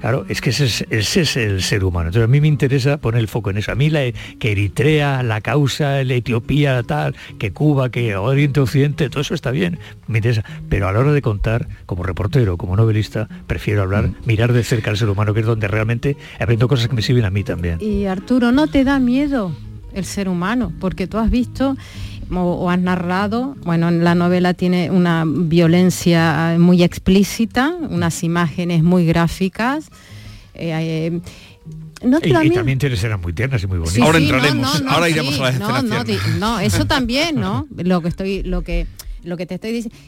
Claro, 0.00 0.24
es 0.28 0.40
que 0.40 0.50
ese 0.50 0.66
es, 0.66 0.86
ese 0.90 1.22
es 1.22 1.36
el 1.36 1.62
ser 1.62 1.82
humano. 1.82 2.08
Entonces 2.08 2.24
a 2.24 2.30
mí 2.30 2.40
me 2.40 2.46
interesa 2.46 2.98
poner 2.98 3.20
el 3.20 3.28
foco 3.28 3.50
en 3.50 3.58
eso. 3.58 3.72
A 3.72 3.74
mí 3.74 3.90
la, 3.90 4.00
que 4.38 4.52
Eritrea, 4.52 5.22
la 5.24 5.40
causa, 5.40 6.04
la 6.04 6.14
Etiopía, 6.14 6.82
tal, 6.84 7.16
que 7.38 7.52
Cuba, 7.52 7.90
que 7.90 8.14
Oriente 8.16 8.60
Occidente, 8.60 9.10
todo 9.10 9.22
eso 9.22 9.34
está 9.34 9.50
bien, 9.50 9.78
me 10.06 10.18
interesa. 10.18 10.44
Pero 10.68 10.88
a 10.88 10.92
la 10.92 11.00
hora 11.00 11.12
de 11.12 11.22
contar, 11.22 11.66
como 11.86 12.04
reportero, 12.04 12.56
como 12.56 12.76
novelista, 12.76 13.28
prefiero 13.46 13.82
hablar, 13.82 14.10
mirar 14.24 14.52
de 14.52 14.62
cerca 14.62 14.90
al 14.90 14.96
ser 14.96 15.08
humano, 15.08 15.34
que 15.34 15.40
es 15.40 15.46
donde 15.46 15.66
realmente 15.66 16.16
aprendo 16.38 16.68
cosas 16.68 16.88
que 16.88 16.94
me 16.94 17.02
sirven 17.02 17.24
a 17.24 17.30
mí 17.30 17.42
también. 17.42 17.78
Y 17.80 18.04
Arturo, 18.04 18.52
¿no 18.52 18.68
te 18.68 18.84
da 18.84 19.00
miedo 19.00 19.52
el 19.92 20.04
ser 20.04 20.28
humano? 20.28 20.72
Porque 20.78 21.08
tú 21.08 21.18
has 21.18 21.30
visto 21.30 21.76
o, 22.30 22.40
o 22.40 22.70
has 22.70 22.78
narrado, 22.78 23.56
bueno, 23.64 23.88
en 23.88 24.04
la 24.04 24.14
novela 24.14 24.54
tiene 24.54 24.90
una 24.90 25.24
violencia 25.26 26.54
eh, 26.54 26.58
muy 26.58 26.82
explícita, 26.82 27.74
unas 27.88 28.22
imágenes 28.22 28.82
muy 28.82 29.06
gráficas. 29.06 29.90
eh, 30.54 31.10
eh, 31.14 31.20
¿no 32.02 32.18
Y, 32.22 32.32
da 32.32 32.44
y 32.44 32.50
también 32.50 32.78
tienes 32.78 33.02
eran 33.02 33.20
muy 33.20 33.32
tiernas 33.32 33.62
y 33.62 33.66
muy 33.66 33.78
bonitas. 33.78 33.94
Sí, 33.96 34.02
Ahora 34.02 34.18
sí, 34.18 34.24
entraremos, 34.24 34.82
ahora 34.88 35.08
iremos 35.08 35.34
sí, 35.34 35.40
a 35.40 35.44
las 35.44 35.58
no, 35.58 35.76
escenas 35.76 36.06
no, 36.38 36.38
no, 36.38 36.60
eso 36.60 36.86
también, 36.86 37.36
¿no? 37.40 37.66
Lo 37.76 38.00
que 38.02 38.08
estoy, 38.08 38.42
lo 38.44 38.62
que, 38.62 38.86
lo 39.24 39.36
que 39.36 39.46
te 39.46 39.54
estoy 39.56 39.72
diciendo. 39.72 39.98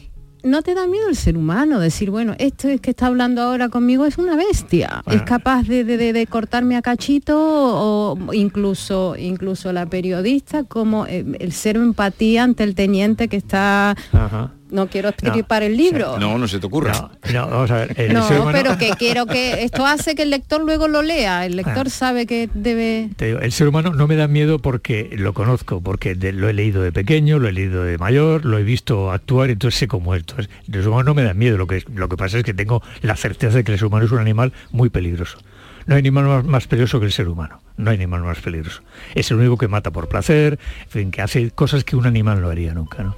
¿No 0.42 0.62
te 0.62 0.74
da 0.74 0.87
miedo 0.87 1.09
el 1.09 1.16
ser 1.16 1.37
humano? 1.37 1.79
Decir, 1.81 2.11
bueno, 2.11 2.35
esto 2.38 2.68
es 2.68 2.81
que 2.81 2.90
está 2.90 3.07
hablando 3.07 3.42
ahora 3.42 3.68
conmigo 3.68 4.07
es 4.07 4.18
una 4.18 4.37
bestia. 4.37 5.03
Bueno. 5.05 5.20
Es 5.20 5.26
capaz 5.29 5.64
de, 5.64 5.85
de- 5.85 6.26
cortarme 6.26 6.76
a 6.76 6.83
cachito 6.83 7.37
o 7.38 8.16
incluso, 8.33 9.16
incluso 9.16 9.72
la 9.72 9.87
periodista, 9.87 10.64
como 10.64 11.07
eh, 11.07 11.24
el 11.40 11.53
cero 11.53 11.83
empatía 11.83 12.44
ante 12.44 12.64
el 12.64 12.74
teniente 12.74 13.29
que 13.29 13.37
está... 13.37 13.96
Ajá. 14.12 14.53
No 14.70 14.87
quiero 14.88 15.09
estripar 15.11 15.62
el 15.62 15.76
libro. 15.76 16.18
No, 16.18 16.38
no 16.38 16.46
se 16.48 16.59
te 16.61 16.66
ocurra. 16.66 16.92
No, 16.92 17.11
no, 17.33 17.48
vamos 17.48 17.70
a 17.70 17.74
ver. 17.76 17.94
el 18.00 18.12
No, 18.12 18.26
ser 18.28 18.40
humano- 18.40 18.59
pero 18.59 18.78
que 18.78 18.90
quiero 18.98 19.26
que 19.26 19.62
esto 19.64 19.85
hace 19.87 20.14
que 20.14 20.22
el 20.22 20.30
lector 20.30 20.62
luego 20.62 20.88
lo 20.88 21.02
lea. 21.02 21.44
El 21.46 21.56
lector 21.56 21.87
Ah. 21.87 21.90
sabe 21.90 22.26
que 22.26 22.48
debe... 22.54 23.11
Te 23.16 23.26
digo, 23.26 23.38
el 23.40 23.52
ser 23.52 23.68
humano 23.68 23.92
no 23.94 24.06
me 24.06 24.16
da 24.16 24.28
miedo 24.28 24.59
porque 24.59 25.11
lo 25.16 25.35
conozco, 25.35 25.80
porque 25.80 26.14
de- 26.14 26.33
lo 26.33 26.48
he 26.48 26.52
leído 26.52 26.83
de 26.83 26.92
pequeño, 26.92 27.38
lo 27.38 27.48
he 27.48 27.52
leído 27.52 27.85
de 27.85 27.98
mayor, 27.98 28.44
lo 28.44 28.59
he 28.59 28.62
visto 28.62 29.11
actuar, 29.12 29.50
entonces 29.50 29.78
sé 29.78 29.88
cómo 29.88 30.14
es. 30.14 30.20
Entonces, 30.20 30.48
el 30.68 30.74
ser 30.74 30.88
humano 30.88 31.04
no 31.04 31.14
me 31.14 31.22
da 31.22 31.35
miedo, 31.35 31.56
lo 31.59 31.66
que, 31.66 31.85
lo 31.94 32.09
que 32.09 32.16
pasa 32.16 32.38
es 32.38 32.44
que 32.44 32.54
tengo 32.54 32.83
la 33.02 33.16
certeza 33.16 33.56
de 33.56 33.64
que 33.64 33.72
el 33.72 33.78
ser 33.78 33.87
humano 33.88 34.04
es 34.06 34.12
un 34.12 34.18
animal 34.18 34.52
muy 34.70 34.88
peligroso. 34.90 35.38
No 35.87 35.94
hay 35.94 36.00
animal 36.00 36.24
más, 36.26 36.44
más 36.44 36.66
peligroso 36.66 37.00
que 37.00 37.06
el 37.06 37.12
ser 37.12 37.28
humano, 37.28 37.61
no 37.76 37.90
hay 37.90 37.96
animal 37.96 38.22
más 38.22 38.38
peligroso. 38.38 38.83
Es 39.14 39.30
el 39.30 39.38
único 39.38 39.56
que 39.56 39.66
mata 39.66 39.90
por 39.90 40.09
placer, 40.09 40.59
en 40.85 40.88
fin, 40.90 41.11
que 41.11 41.22
hace 41.22 41.50
cosas 41.50 41.85
que 41.85 41.96
un 41.96 42.06
animal 42.06 42.40
no 42.40 42.48
haría 42.50 42.74
nunca, 42.74 43.02
¿no? 43.02 43.16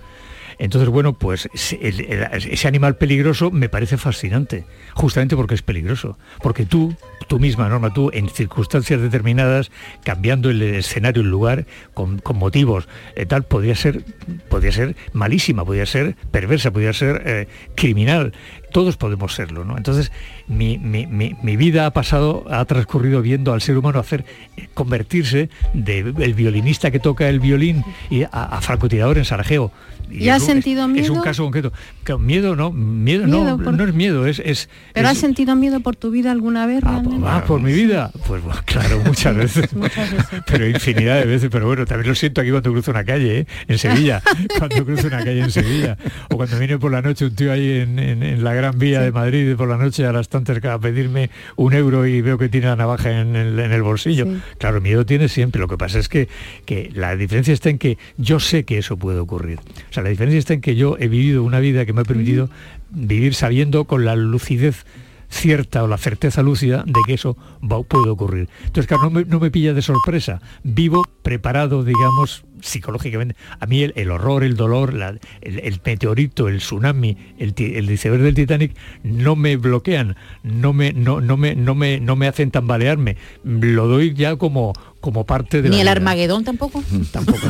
Entonces, 0.62 0.90
bueno, 0.90 1.14
pues 1.14 1.48
ese 1.54 2.68
animal 2.68 2.96
peligroso 2.96 3.50
me 3.50 3.68
parece 3.68 3.96
fascinante, 3.96 4.64
justamente 4.94 5.34
porque 5.34 5.56
es 5.56 5.62
peligroso. 5.62 6.16
Porque 6.40 6.66
tú, 6.66 6.94
tú 7.26 7.40
misma, 7.40 7.68
Norma, 7.68 7.92
tú, 7.92 8.10
en 8.14 8.28
circunstancias 8.28 9.00
determinadas, 9.00 9.72
cambiando 10.04 10.50
el 10.50 10.62
escenario, 10.62 11.22
el 11.22 11.30
lugar, 11.30 11.66
con, 11.94 12.20
con 12.20 12.36
motivos, 12.36 12.86
eh, 13.16 13.26
tal, 13.26 13.42
podría 13.42 13.74
ser, 13.74 14.04
podría 14.48 14.70
ser 14.70 14.94
malísima, 15.12 15.64
podría 15.64 15.84
ser 15.84 16.14
perversa, 16.30 16.70
podría 16.70 16.92
ser 16.92 17.22
eh, 17.26 17.48
criminal. 17.74 18.32
Todos 18.72 18.96
podemos 18.96 19.34
serlo, 19.34 19.64
¿no? 19.64 19.76
Entonces, 19.76 20.10
mi, 20.48 20.78
mi- 20.78 21.06
mi- 21.06 21.36
mi 21.42 21.56
vida 21.56 21.86
ha 21.86 21.90
pasado, 21.92 22.44
ha 22.50 22.64
transcurrido 22.64 23.22
viendo 23.22 23.52
al 23.52 23.60
ser 23.62 23.76
humano 23.78 23.98
hacer, 24.00 24.24
eh, 24.56 24.68
convertirse 24.74 25.50
del 25.74 26.34
violinista 26.34 26.90
que 26.90 26.98
toca 26.98 27.28
el 27.28 27.40
violín 27.40 27.84
y 28.10 28.22
a, 28.24 28.28
a 28.32 28.60
francotirador 28.60 29.18
en 29.18 29.24
Sarajevo. 29.24 29.72
¿Y 30.10 30.28
has 30.28 30.42
es 30.42 30.48
un- 30.48 30.54
sentido 30.54 30.84
es- 30.84 30.96
Es 30.98 31.08
un 31.08 31.12
miedo? 31.14 31.22
caso 31.24 31.42
concreto. 31.44 31.72
Que 32.04 32.16
Miedo 32.18 32.54
no, 32.54 32.70
miedo, 32.70 33.24
Miedo 33.26 33.56
no, 33.56 33.64
por- 33.64 33.72
no 33.74 33.84
es 33.84 33.94
miedo, 33.94 34.26
es... 34.26 34.40
es 34.40 34.68
¿Pero 34.92 35.06
es- 35.06 35.12
has 35.12 35.18
sentido 35.18 35.56
miedo 35.56 35.80
por 35.80 35.96
tu 35.96 36.10
vida 36.10 36.30
alguna 36.32 36.66
vez? 36.66 36.82
realmente? 36.82 37.26
Ah, 37.26 37.44
por 37.46 37.60
mi 37.62 37.72
vida. 37.72 38.10
Pues 38.26 38.42
bueno, 38.42 38.60
claro, 38.66 39.00
muchas 39.06 39.34
veces. 39.34 39.72
Muchas 39.74 40.10
veces. 40.10 40.42
Pero 40.46 40.68
infinidad 40.68 41.18
de 41.20 41.24
veces. 41.26 41.48
Pero 41.50 41.66
bueno, 41.66 41.86
también 41.86 42.08
lo 42.10 42.14
siento 42.14 42.40
aquí 42.42 42.50
cuando 42.50 42.70
cruzo 42.72 42.90
una 42.90 43.04
calle, 43.04 43.38
¿eh? 43.40 43.46
en 43.68 43.78
Sevilla. 43.78 44.22
cuando 44.58 44.84
cruzo 44.84 45.06
una 45.06 45.18
calle 45.24 45.40
en 45.40 45.50
Sevilla. 45.50 45.96
O 46.30 46.36
cuando 46.36 46.58
viene 46.58 46.78
por 46.78 46.92
la 46.92 47.00
noche 47.00 47.24
un 47.24 47.34
tío 47.34 47.50
ahí 47.52 47.78
en, 47.80 47.98
en- 47.98 48.22
en 48.22 48.44
la 48.44 48.52
Gran 48.62 48.78
Vía 48.78 49.00
de 49.00 49.10
Madrid 49.10 49.56
por 49.56 49.68
la 49.68 49.76
noche 49.76 50.06
a 50.06 50.12
las 50.12 50.28
tantas 50.28 50.64
a 50.64 50.78
pedirme 50.78 51.30
un 51.56 51.72
euro 51.72 52.06
y 52.06 52.20
veo 52.20 52.38
que 52.38 52.48
tiene 52.48 52.68
la 52.68 52.76
navaja 52.76 53.10
en 53.10 53.34
el, 53.34 53.58
en 53.58 53.72
el 53.72 53.82
bolsillo. 53.82 54.24
Sí. 54.24 54.40
Claro, 54.58 54.80
miedo 54.80 55.04
tiene 55.04 55.28
siempre. 55.28 55.60
Lo 55.60 55.66
que 55.66 55.76
pasa 55.76 55.98
es 55.98 56.08
que, 56.08 56.28
que 56.64 56.88
la 56.94 57.16
diferencia 57.16 57.52
está 57.52 57.70
en 57.70 57.78
que 57.78 57.98
yo 58.18 58.38
sé 58.38 58.64
que 58.64 58.78
eso 58.78 58.96
puede 58.96 59.18
ocurrir. 59.18 59.58
O 59.58 59.92
sea, 59.92 60.04
la 60.04 60.10
diferencia 60.10 60.38
está 60.38 60.54
en 60.54 60.60
que 60.60 60.76
yo 60.76 60.96
he 61.00 61.08
vivido 61.08 61.42
una 61.42 61.58
vida 61.58 61.84
que 61.84 61.92
me 61.92 62.02
ha 62.02 62.04
permitido 62.04 62.50
vivir 62.90 63.34
sabiendo 63.34 63.84
con 63.84 64.04
la 64.04 64.14
lucidez 64.14 64.84
cierta 65.32 65.82
o 65.82 65.88
la 65.88 65.96
certeza 65.96 66.42
lúcida 66.42 66.84
de 66.86 67.00
que 67.06 67.14
eso 67.14 67.36
va- 67.62 67.82
puede 67.82 68.10
ocurrir. 68.10 68.48
Entonces, 68.66 68.86
claro, 68.86 69.04
no 69.04 69.10
me, 69.10 69.24
no 69.24 69.40
me 69.40 69.50
pilla 69.50 69.72
de 69.72 69.80
sorpresa. 69.80 70.40
Vivo 70.62 71.02
preparado, 71.22 71.82
digamos, 71.84 72.44
psicológicamente. 72.60 73.34
A 73.58 73.64
mí 73.66 73.82
el, 73.82 73.92
el 73.96 74.10
horror, 74.10 74.44
el 74.44 74.56
dolor, 74.56 74.92
la- 74.92 75.16
el, 75.40 75.58
el 75.60 75.80
meteorito, 75.84 76.48
el 76.48 76.58
tsunami, 76.58 77.16
el, 77.38 77.54
el 77.56 77.90
iceberg 77.90 78.22
del 78.22 78.34
Titanic 78.34 78.76
no 79.02 79.34
me 79.34 79.56
bloquean, 79.56 80.16
no 80.42 80.74
me, 80.74 80.92
no, 80.92 81.20
no 81.22 81.36
me, 81.38 81.54
no 81.56 81.74
me, 81.74 81.98
no 81.98 82.14
me 82.14 82.28
hacen 82.28 82.50
tambalearme. 82.50 83.16
Lo 83.42 83.88
doy 83.88 84.12
ya 84.14 84.36
como, 84.36 84.74
como 85.00 85.24
parte 85.24 85.62
de 85.62 85.70
Ni 85.70 85.76
la 85.76 85.80
el 85.80 85.84
vida. 85.86 85.92
Armagedón 85.92 86.44
tampoco. 86.44 86.84
Tampoco, 87.10 87.40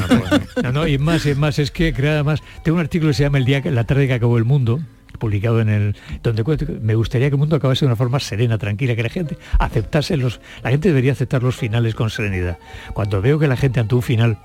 no, 0.63 0.71
no, 0.73 0.87
y 0.87 0.99
más, 0.99 1.27
es 1.27 1.37
más, 1.37 1.59
es 1.59 1.73
que 1.73 1.93
crea 1.93 2.13
además, 2.13 2.41
tengo 2.63 2.77
un 2.77 2.81
artículo 2.83 3.11
que 3.11 3.15
se 3.15 3.25
llama 3.25 3.39
El 3.39 3.45
día 3.45 3.61
que 3.61 3.73
la 3.73 3.85
tarde 3.85 4.07
que 4.07 4.15
acabó 4.15 4.39
el 4.39 4.45
mundo 4.45 4.81
publicado 5.23 5.61
en 5.61 5.69
el 5.69 5.97
donde 6.21 6.43
me 6.81 6.97
gustaría 6.97 7.29
que 7.29 7.37
el 7.37 7.39
mundo 7.39 7.55
acabase 7.55 7.85
de 7.85 7.87
una 7.87 7.95
forma 7.95 8.19
serena, 8.19 8.59
tranquila, 8.59 8.97
que 8.97 9.05
la 9.05 9.09
gente 9.09 9.39
aceptase 9.61 10.17
los 10.17 10.41
la 10.65 10.71
gente 10.71 10.89
debería 10.89 11.13
aceptar 11.13 11.45
los 11.45 11.55
finales 11.55 11.95
con 11.95 12.11
serenidad. 12.11 12.59
Cuando 12.93 13.23
veo 13.23 13.39
que 13.39 13.47
la 13.47 13.57
gente 13.57 13.79
ante 13.79 13.95
un 13.95 14.03
final 14.03 14.39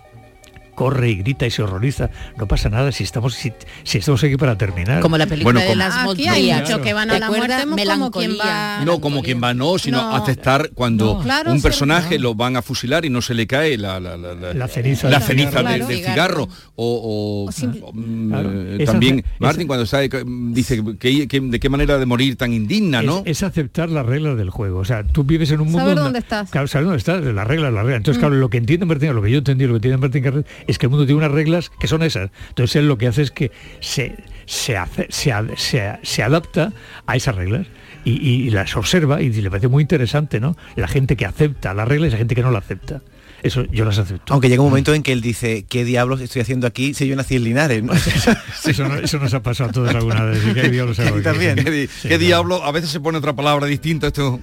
corre 0.77 1.09
y 1.09 1.15
grita 1.15 1.47
y 1.47 1.49
se 1.49 1.63
horroriza, 1.63 2.11
no 2.37 2.47
pasa 2.47 2.69
nada 2.69 2.91
si 2.91 3.03
estamos 3.03 3.33
si, 3.33 3.51
si 3.83 3.97
estamos 3.97 4.23
aquí 4.23 4.37
para 4.37 4.55
terminar. 4.59 5.01
Como 5.01 5.17
la 5.17 5.25
película 5.25 5.59
de 5.59 5.75
las 5.75 5.95
Aquí 6.07 6.27
hay 6.27 6.53
muchos 6.53 6.79
que 6.81 6.93
van 6.93 7.09
a 7.09 7.15
¿Te 7.15 7.19
la 7.19 7.27
muerte 7.29 7.47
como 7.63 8.11
quien 8.11 8.29
Melancolía. 8.29 8.43
va... 8.45 8.85
No 8.85 9.01
como 9.01 9.23
quien 9.23 9.41
va, 9.43 9.55
no, 9.55 9.79
sino 9.79 9.97
No. 10.03 10.15
aceptar 10.15 10.69
cuando 10.75 11.15
No. 11.15 11.21
Claro, 11.23 11.51
un 11.51 11.61
personaje 11.63 12.19
lo 12.19 12.35
van 12.35 12.57
a 12.57 12.61
fusilar 12.61 13.05
y 13.05 13.09
no 13.09 13.23
se 13.23 13.33
le 13.33 13.47
cae 13.47 13.75
la, 13.75 13.99
la, 13.99 14.15
la- 14.17 14.35
la- 14.35 14.53
La 14.53 14.67
ceniza 14.67 15.09
la 15.09 15.17
del 15.17 15.27
ceniza 15.27 15.49
cigarro. 15.49 15.67
del, 15.69 15.77
Claro. 15.79 15.87
del 15.87 16.05
cigarro. 16.05 16.43
O, 16.75 17.47
o- 17.49 17.49
o, 17.87 17.93
mm, 17.93 18.29
Claro. 18.29 18.51
eh, 18.53 18.77
Esa- 18.81 18.91
también 18.91 19.19
esa- 19.19 19.27
Martin 19.39 19.65
cuando 19.67 19.85
sabe, 19.87 20.09
que, 20.09 20.23
dice 20.27 20.83
que, 20.99 21.27
que- 21.27 21.39
de 21.41 21.59
qué 21.59 21.69
manera 21.69 21.97
de 21.97 22.05
morir 22.05 22.35
tan 22.35 22.53
indigna, 22.53 23.01
¿no? 23.01 23.19
Es, 23.25 23.37
es 23.37 23.43
aceptar 23.43 23.89
las 23.89 24.05
reglas 24.05 24.37
del 24.37 24.51
juego. 24.51 24.77
O 24.79 24.85
sea, 24.85 25.03
tú 25.03 25.23
vives 25.23 25.49
en 25.49 25.61
un 25.61 25.67
mundo... 25.67 25.79
Saber 25.79 25.95
donde- 25.95 26.03
dónde 26.07 26.19
estás. 26.19 26.51
Claro, 26.51 26.67
saber 26.67 26.85
dónde 26.85 26.99
estás, 26.99 27.23
las 27.23 27.47
reglas, 27.47 27.73
las 27.73 27.83
reglas. 27.83 27.97
Entonces, 27.97 28.19
Mm. 28.19 28.25
claro, 28.27 28.35
lo 28.35 28.49
que 28.49 28.57
entiende 28.57 28.85
Martín, 28.85 29.13
lo 29.15 29.21
que 29.23 29.31
yo 29.31 29.39
entendí, 29.39 29.65
lo 29.65 29.73
que 29.73 29.77
entiende 29.77 29.97
Martín 29.97 30.23
Carrera, 30.23 30.45
es 30.67 30.77
que 30.77 30.85
el 30.85 30.89
mundo 30.89 31.05
tiene 31.05 31.17
unas 31.19 31.31
reglas 31.31 31.71
que 31.79 31.87
son 31.87 32.03
esas. 32.03 32.29
Entonces 32.49 32.75
él 32.77 32.87
lo 32.87 32.97
que 32.97 33.07
hace 33.07 33.21
es 33.21 33.31
que 33.31 33.51
se, 33.79 34.15
se, 34.45 36.23
adapta 36.23 36.73
a 37.05 37.15
esas 37.15 37.35
reglas. 37.35 37.67
Y 38.05 38.51
las 38.51 38.77
observa 38.77 39.21
y 39.21 39.33
le 39.33 39.49
parece 39.49 39.67
muy 39.67 39.81
interesante, 39.81 40.39
¿no? 40.39 40.55
La 40.77 40.87
gente 40.87 41.17
que 41.17 41.25
acepta 41.25 41.73
las 41.73 41.85
reglas 41.85 42.07
y 42.07 42.11
la 42.11 42.17
gente 42.17 42.35
que 42.35 42.41
no 42.41 42.51
la 42.51 42.59
acepta. 42.59 43.01
Eso 43.47 43.65
yo 43.71 43.85
las 43.85 43.97
acepto. 43.97 44.33
Aunque 44.33 44.49
llega 44.49 44.61
un 44.61 44.69
momento 44.69 44.93
en 44.93 45.03
que 45.03 45.11
él 45.11 45.21
dice, 45.21 45.65
¿qué 45.67 45.83
diablos 45.85 46.21
estoy 46.21 46.41
haciendo 46.41 46.67
aquí 46.67 46.93
si 46.93 47.07
yo 47.07 47.15
nací 47.15 47.35
en 47.35 47.43
Linares? 47.45 47.83
¿no? 47.83 47.93
Eso, 47.93 48.87
no- 48.87 48.95
eso 48.95 49.17
nos 49.19 49.33
ha 49.33 49.41
pasado 49.41 49.69
a 49.69 49.73
todos 49.73 49.95
alguna 49.95 50.23
vez. 50.25 50.41
¿y 50.45 50.53
qué 50.53 50.69
diablos 50.69 50.99
hago 50.99 51.15
aquí? 51.15 51.23
También. 51.23 51.55
¿Qué, 51.55 51.71
di- 51.71 51.87
Sí, 51.87 51.93
qué 52.03 52.07
claro. 52.09 52.23
diablo? 52.23 52.63
A 52.63 52.71
veces 52.71 52.89
se 52.89 52.99
pone 52.99 53.17
otra 53.17 53.33
palabra 53.35 53.65
distinta 53.67 54.07
esto. 54.07 54.39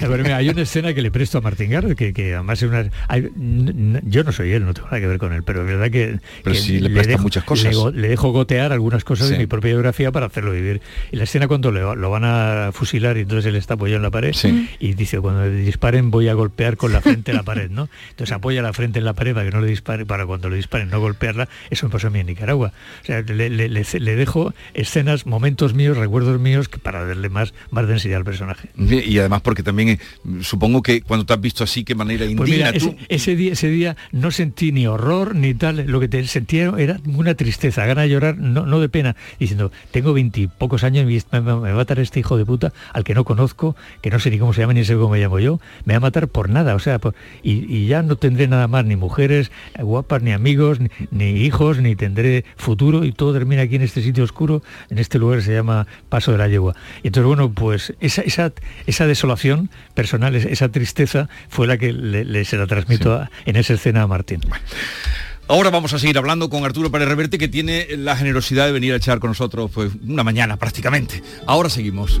A 0.00 0.06
ver, 0.08 0.22
mira, 0.22 0.36
hay 0.36 0.48
una 0.50 0.62
escena 0.62 0.94
que 0.94 1.02
le 1.02 1.10
presto 1.10 1.38
a 1.38 1.40
Martín 1.40 1.70
Garro, 1.70 1.94
que, 1.96 2.12
que 2.12 2.34
además 2.34 2.62
es 2.62 2.68
una... 2.68 2.90
hay- 3.08 3.28
yo 4.04 4.24
no 4.24 4.32
soy 4.32 4.52
él, 4.52 4.64
no 4.64 4.74
tengo 4.74 4.88
nada 4.88 5.00
que 5.00 5.06
ver 5.06 5.18
con 5.18 5.32
él, 5.32 5.42
pero 5.42 5.62
es 5.62 5.66
verdad 5.66 5.90
que... 5.90 6.18
Pero 6.44 6.54
que 6.54 6.60
sí 6.62 6.78
le 6.80 6.90
presta 6.90 7.18
muchas 7.18 7.44
cosas. 7.44 7.74
Le, 7.94 8.08
dejo 8.08 8.30
gotear 8.32 8.72
algunas 8.72 9.04
cosas 9.04 9.26
Sí. 9.28 9.32
de 9.32 9.38
mi 9.38 9.46
propia 9.46 9.70
biografía 9.72 10.12
para 10.12 10.26
hacerlo 10.26 10.52
vivir. 10.52 10.80
Y 11.12 11.16
la 11.16 11.24
escena 11.24 11.48
cuando 11.48 11.72
le- 11.72 11.80
lo 11.96 12.10
van 12.10 12.24
a 12.24 12.70
fusilar 12.72 13.16
y 13.16 13.20
entonces 13.20 13.46
él 13.46 13.56
está 13.56 13.74
apoyado 13.74 13.96
en 13.96 14.02
la 14.02 14.10
pared 14.10 14.32
Sí. 14.32 14.68
y 14.80 14.94
dice, 14.94 15.18
cuando 15.20 15.48
disparen 15.50 16.10
voy 16.10 16.28
a 16.28 16.34
golpear 16.34 16.76
con 16.76 16.92
la 16.92 17.00
frente 17.00 17.32
la 17.32 17.42
pared, 17.42 17.70
¿no? 17.70 17.88
Entonces 18.18 18.34
apoya 18.34 18.62
la 18.62 18.72
frente 18.72 18.98
en 18.98 19.04
la 19.04 19.12
pared 19.12 19.32
para 19.32 19.48
que 19.48 19.54
no 19.54 19.60
le 19.60 19.68
dispare, 19.68 20.04
para 20.04 20.26
cuando 20.26 20.50
le 20.50 20.56
disparen 20.56 20.90
no 20.90 20.98
golpearla. 20.98 21.48
Eso 21.70 21.86
me 21.86 21.92
pasó 21.92 22.08
a 22.08 22.10
mí 22.10 22.18
en 22.18 22.26
Nicaragua. 22.26 22.72
O 23.02 23.06
sea, 23.06 23.20
le, 23.22 23.48
le- 23.48 23.68
le- 23.68 23.86
le 24.00 24.16
dejo 24.16 24.52
escenas, 24.74 25.24
momentos 25.24 25.72
míos, 25.72 25.96
recuerdos 25.96 26.40
míos, 26.40 26.68
para 26.82 27.06
darle 27.06 27.28
más, 27.28 27.54
más 27.70 27.86
densidad 27.86 28.16
al 28.18 28.24
personaje. 28.24 28.70
Y 28.76 29.16
además 29.20 29.42
porque 29.42 29.62
también 29.62 29.88
eh, 29.90 29.98
supongo 30.40 30.82
que 30.82 31.00
cuando 31.00 31.26
te 31.26 31.32
has 31.32 31.40
visto 31.40 31.62
así, 31.62 31.84
qué 31.84 31.94
manera 31.94 32.24
indigna 32.24 32.38
Pues 32.38 32.50
mira, 32.50 32.72
tú. 32.72 32.96
ese, 33.08 33.14
ese 33.14 33.36
día, 33.36 33.52
ese 33.52 33.68
día 33.68 33.96
no 34.10 34.32
sentí 34.32 34.72
ni 34.72 34.88
horror 34.88 35.36
ni 35.36 35.54
tal, 35.54 35.86
lo 35.86 36.00
que 36.00 36.08
te 36.08 36.26
sentía 36.26 36.72
era 36.76 36.98
una 37.06 37.34
tristeza, 37.36 37.86
gana 37.86 38.02
de 38.02 38.08
llorar, 38.08 38.36
no, 38.36 38.66
no 38.66 38.80
de 38.80 38.88
pena, 38.88 39.14
diciendo, 39.38 39.70
tengo 39.92 40.12
veintipocos 40.12 40.82
años 40.82 41.08
y 41.08 41.22
me, 41.30 41.40
va 41.40 41.70
a 41.70 41.74
matar 41.74 42.00
este 42.00 42.18
hijo 42.18 42.36
de 42.36 42.44
puta 42.44 42.72
al 42.92 43.04
que 43.04 43.14
no 43.14 43.22
conozco, 43.22 43.76
que 44.02 44.10
no 44.10 44.18
sé 44.18 44.30
ni 44.32 44.40
cómo 44.40 44.52
se 44.52 44.62
llama 44.62 44.72
ni 44.74 44.84
sé 44.84 44.94
cómo 44.94 45.10
me 45.10 45.20
llamo 45.20 45.38
yo, 45.38 45.60
me 45.84 45.94
va 45.94 45.98
a 45.98 46.00
matar 46.00 46.26
por 46.26 46.48
nada, 46.50 46.74
o 46.74 46.80
sea, 46.80 46.98
por- 46.98 47.14
y, 47.44 47.64
y 47.72 47.86
ya 47.86 48.02
no 48.08 48.16
tendré 48.16 48.48
nada 48.48 48.66
más, 48.66 48.84
ni 48.84 48.96
mujeres 48.96 49.50
eh, 49.78 49.82
guapas, 49.82 50.22
ni 50.22 50.32
amigos, 50.32 50.80
ni, 50.80 50.88
ni 51.10 51.42
hijos, 51.42 51.78
ni 51.78 51.94
tendré 51.94 52.44
futuro, 52.56 53.04
y 53.04 53.12
todo 53.12 53.32
termina 53.32 53.62
aquí 53.62 53.76
en 53.76 53.82
este 53.82 54.02
sitio 54.02 54.24
oscuro, 54.24 54.62
en 54.90 54.98
este 54.98 55.18
lugar 55.18 55.38
que 55.38 55.44
se 55.44 55.54
llama 55.54 55.86
Paso 56.08 56.32
de 56.32 56.38
la 56.38 56.48
Yegua. 56.48 56.74
Y 57.02 57.08
entonces, 57.08 57.26
bueno, 57.26 57.52
pues 57.52 57.94
esa, 58.00 58.22
esa, 58.22 58.52
esa 58.86 59.06
desolación 59.06 59.70
personal, 59.94 60.34
es- 60.34 60.46
esa 60.46 60.68
tristeza, 60.70 61.28
fue 61.48 61.66
la 61.66 61.78
que 61.78 61.92
le, 61.92 62.24
le- 62.24 62.44
se 62.44 62.56
la 62.56 62.66
transmito 62.66 63.12
a- 63.14 63.30
en 63.46 63.56
esa 63.56 63.74
escena 63.74 64.02
a 64.02 64.06
Martín. 64.06 64.40
Ahora 65.50 65.70
vamos 65.70 65.94
a 65.94 65.98
seguir 65.98 66.18
hablando 66.18 66.50
con 66.50 66.64
Arturo 66.64 66.90
Pérez 66.90 67.08
Reverte, 67.08 67.38
que 67.38 67.48
tiene 67.48 67.86
la 67.96 68.16
generosidad 68.16 68.66
de 68.66 68.72
venir 68.72 68.92
a 68.92 68.96
echar 68.96 69.18
con 69.18 69.30
nosotros 69.30 69.70
pues, 69.72 69.92
una 70.06 70.22
mañana 70.22 70.56
prácticamente. 70.58 71.22
Ahora 71.46 71.70
seguimos. 71.70 72.20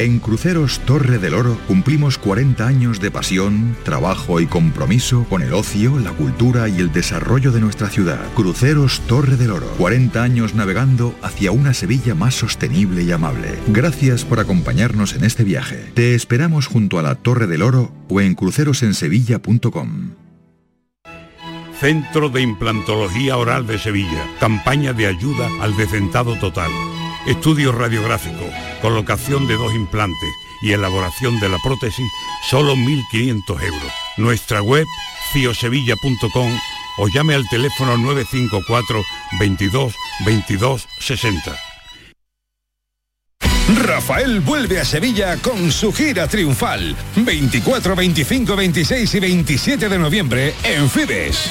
En 0.00 0.20
Cruceros 0.20 0.78
Torre 0.86 1.18
del 1.18 1.34
Oro 1.34 1.58
cumplimos 1.66 2.18
40 2.18 2.64
años 2.64 3.00
de 3.00 3.10
pasión, 3.10 3.76
trabajo 3.82 4.40
y 4.40 4.46
compromiso 4.46 5.26
con 5.28 5.42
el 5.42 5.52
ocio, 5.52 5.98
la 5.98 6.12
cultura 6.12 6.68
y 6.68 6.78
el 6.78 6.92
desarrollo 6.92 7.50
de 7.50 7.60
nuestra 7.60 7.88
ciudad. 7.88 8.20
Cruceros 8.36 9.00
Torre 9.08 9.36
del 9.36 9.50
Oro. 9.50 9.66
40 9.76 10.22
años 10.22 10.54
navegando 10.54 11.16
hacia 11.20 11.50
una 11.50 11.74
Sevilla 11.74 12.14
más 12.14 12.36
sostenible 12.36 13.02
y 13.02 13.10
amable. 13.10 13.58
Gracias 13.66 14.24
por 14.24 14.38
acompañarnos 14.38 15.14
en 15.14 15.24
este 15.24 15.42
viaje. 15.42 15.90
Te 15.94 16.14
esperamos 16.14 16.68
junto 16.68 17.00
a 17.00 17.02
la 17.02 17.16
Torre 17.16 17.48
del 17.48 17.62
Oro 17.62 17.90
o 18.08 18.20
en 18.20 18.36
crucerosensevilla.com. 18.36 20.10
Centro 21.80 22.28
de 22.28 22.42
Implantología 22.42 23.36
Oral 23.36 23.66
de 23.66 23.78
Sevilla. 23.78 24.24
Campaña 24.38 24.92
de 24.92 25.08
ayuda 25.08 25.48
al 25.60 25.76
decentado 25.76 26.36
total. 26.38 26.70
Estudio 27.28 27.72
radiográfico, 27.72 28.42
colocación 28.80 29.46
de 29.46 29.54
dos 29.54 29.74
implantes 29.74 30.30
y 30.62 30.72
elaboración 30.72 31.38
de 31.40 31.50
la 31.50 31.58
prótesis, 31.58 32.10
solo 32.48 32.74
1.500 32.74 33.62
euros. 33.64 33.92
Nuestra 34.16 34.62
web, 34.62 34.86
ciosevilla.com 35.34 36.58
o 36.96 37.08
llame 37.08 37.34
al 37.34 37.46
teléfono 37.50 37.98
954 37.98 39.02
22 39.38 39.94
22 40.24 40.88
60. 41.00 41.54
Rafael 43.76 44.40
vuelve 44.40 44.80
a 44.80 44.84
Sevilla 44.86 45.36
con 45.36 45.70
su 45.70 45.92
gira 45.92 46.26
triunfal. 46.28 46.96
24, 47.14 47.94
25, 47.94 48.56
26 48.56 49.14
y 49.14 49.20
27 49.20 49.88
de 49.90 49.98
noviembre 49.98 50.54
en 50.64 50.88
Fibes. 50.88 51.50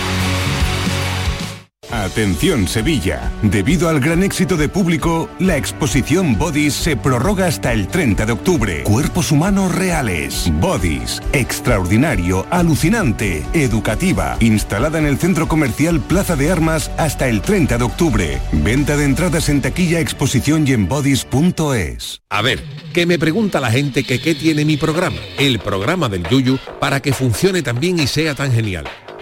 Atención 1.91 2.67
Sevilla. 2.67 3.31
Debido 3.41 3.89
al 3.89 3.99
gran 3.99 4.23
éxito 4.23 4.55
de 4.55 4.69
público, 4.69 5.29
la 5.39 5.57
exposición 5.57 6.37
Bodies 6.37 6.73
se 6.73 6.95
prorroga 6.95 7.47
hasta 7.47 7.73
el 7.73 7.87
30 7.87 8.25
de 8.25 8.31
octubre. 8.31 8.83
Cuerpos 8.83 9.31
humanos 9.31 9.75
reales. 9.75 10.49
Bodies. 10.61 11.21
Extraordinario, 11.33 12.45
alucinante, 12.49 13.45
educativa. 13.53 14.37
Instalada 14.39 14.99
en 14.99 15.05
el 15.05 15.17
centro 15.17 15.49
comercial 15.49 15.99
Plaza 15.99 16.37
de 16.37 16.49
Armas 16.49 16.89
hasta 16.97 17.27
el 17.27 17.41
30 17.41 17.77
de 17.77 17.83
octubre. 17.83 18.41
Venta 18.53 18.95
de 18.95 19.03
entradas 19.03 19.49
en 19.49 19.61
taquilla, 19.61 19.99
exposición 19.99 20.65
y 20.65 20.71
en 20.71 20.87
bodies.es. 20.87 22.21
A 22.29 22.41
ver, 22.41 22.63
que 22.93 23.05
me 23.05 23.19
pregunta 23.19 23.59
la 23.59 23.69
gente 23.69 24.05
que 24.05 24.21
qué 24.21 24.33
tiene 24.33 24.63
mi 24.63 24.77
programa, 24.77 25.17
el 25.37 25.59
programa 25.59 26.07
del 26.07 26.23
Yuyu, 26.27 26.57
para 26.79 27.01
que 27.01 27.11
funcione 27.11 27.61
tan 27.61 27.79
bien 27.79 27.99
y 27.99 28.07
sea 28.07 28.33
tan 28.33 28.53
genial. 28.53 28.85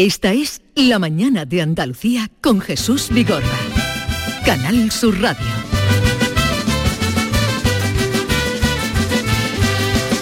Esta 0.00 0.32
es 0.32 0.62
La 0.76 1.00
mañana 1.00 1.44
de 1.44 1.60
Andalucía 1.60 2.30
con 2.40 2.60
Jesús 2.60 3.08
Vigorra. 3.10 3.58
Canal 4.46 4.92
Sur 4.92 5.20
Radio. 5.20 5.44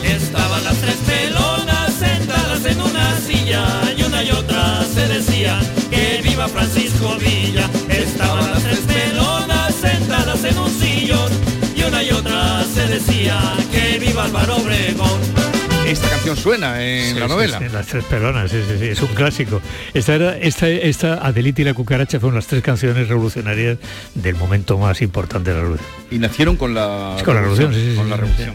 Estaban 0.03 0.64
las 0.64 0.81
tres 0.81 0.97
pelonas 1.07 1.93
sentadas 1.93 2.64
en 2.64 2.81
una 2.81 3.20
silla 3.20 3.66
y 3.95 4.03
una 4.03 4.24
y 4.24 4.31
otra 4.31 4.83
se 4.95 5.09
decían 5.09 5.61
que 5.91 6.22
viva 6.22 6.49
Francisco 6.49 7.18
Villa. 7.18 7.68
Estaban 7.91 8.51
las 8.53 8.62
tres 8.62 8.81
pelonas 8.81 9.74
sentadas 9.74 10.43
en 10.43 10.57
un 10.57 10.70
sillón 10.70 11.31
y 11.77 11.83
una 11.83 12.03
y 12.03 12.12
otra 12.12 12.64
se 12.64 12.87
decía 12.87 13.39
que 13.70 13.99
viva 13.99 14.24
Álvaro 14.24 14.57
Obregón. 14.57 15.55
Esta 15.87 16.09
canción 16.09 16.37
suena 16.37 16.82
en 16.84 17.14
Sí, 17.14 17.20
la 17.20 17.28
novela. 17.28 17.59
sí, 17.59 17.64
las 17.72 17.87
tres 17.87 18.05
pelonas, 18.05 18.51
sí, 18.51 18.59
sí, 18.68 18.74
sí, 18.78 18.84
es 18.87 19.01
un 19.01 19.09
clásico. 19.09 19.61
Esta, 19.95 20.14
era, 20.14 20.37
esta, 20.39 20.68
esta 20.68 21.14
Adelita 21.26 21.62
y 21.62 21.64
la 21.64 21.74
cucaracha 21.74 22.18
fueron 22.20 22.34
las 22.37 22.47
tres 22.47 22.62
canciones 22.62 23.09
revolucionarias 23.09 23.78
del 24.14 24.34
momento 24.37 24.78
más 24.78 25.01
importante 25.03 25.51
de 25.51 25.57
la 25.57 25.62
revolución. 25.62 25.91
Y 26.11 26.18
nacieron 26.18 26.57
con 26.57 26.74
la, 26.74 27.16
con 27.24 27.34
la 27.34 27.41
revolución, 27.41 27.72
sí, 27.74 27.91
sí, 27.91 27.97
con 27.97 28.11
la 28.11 28.16
revolución. 28.16 28.55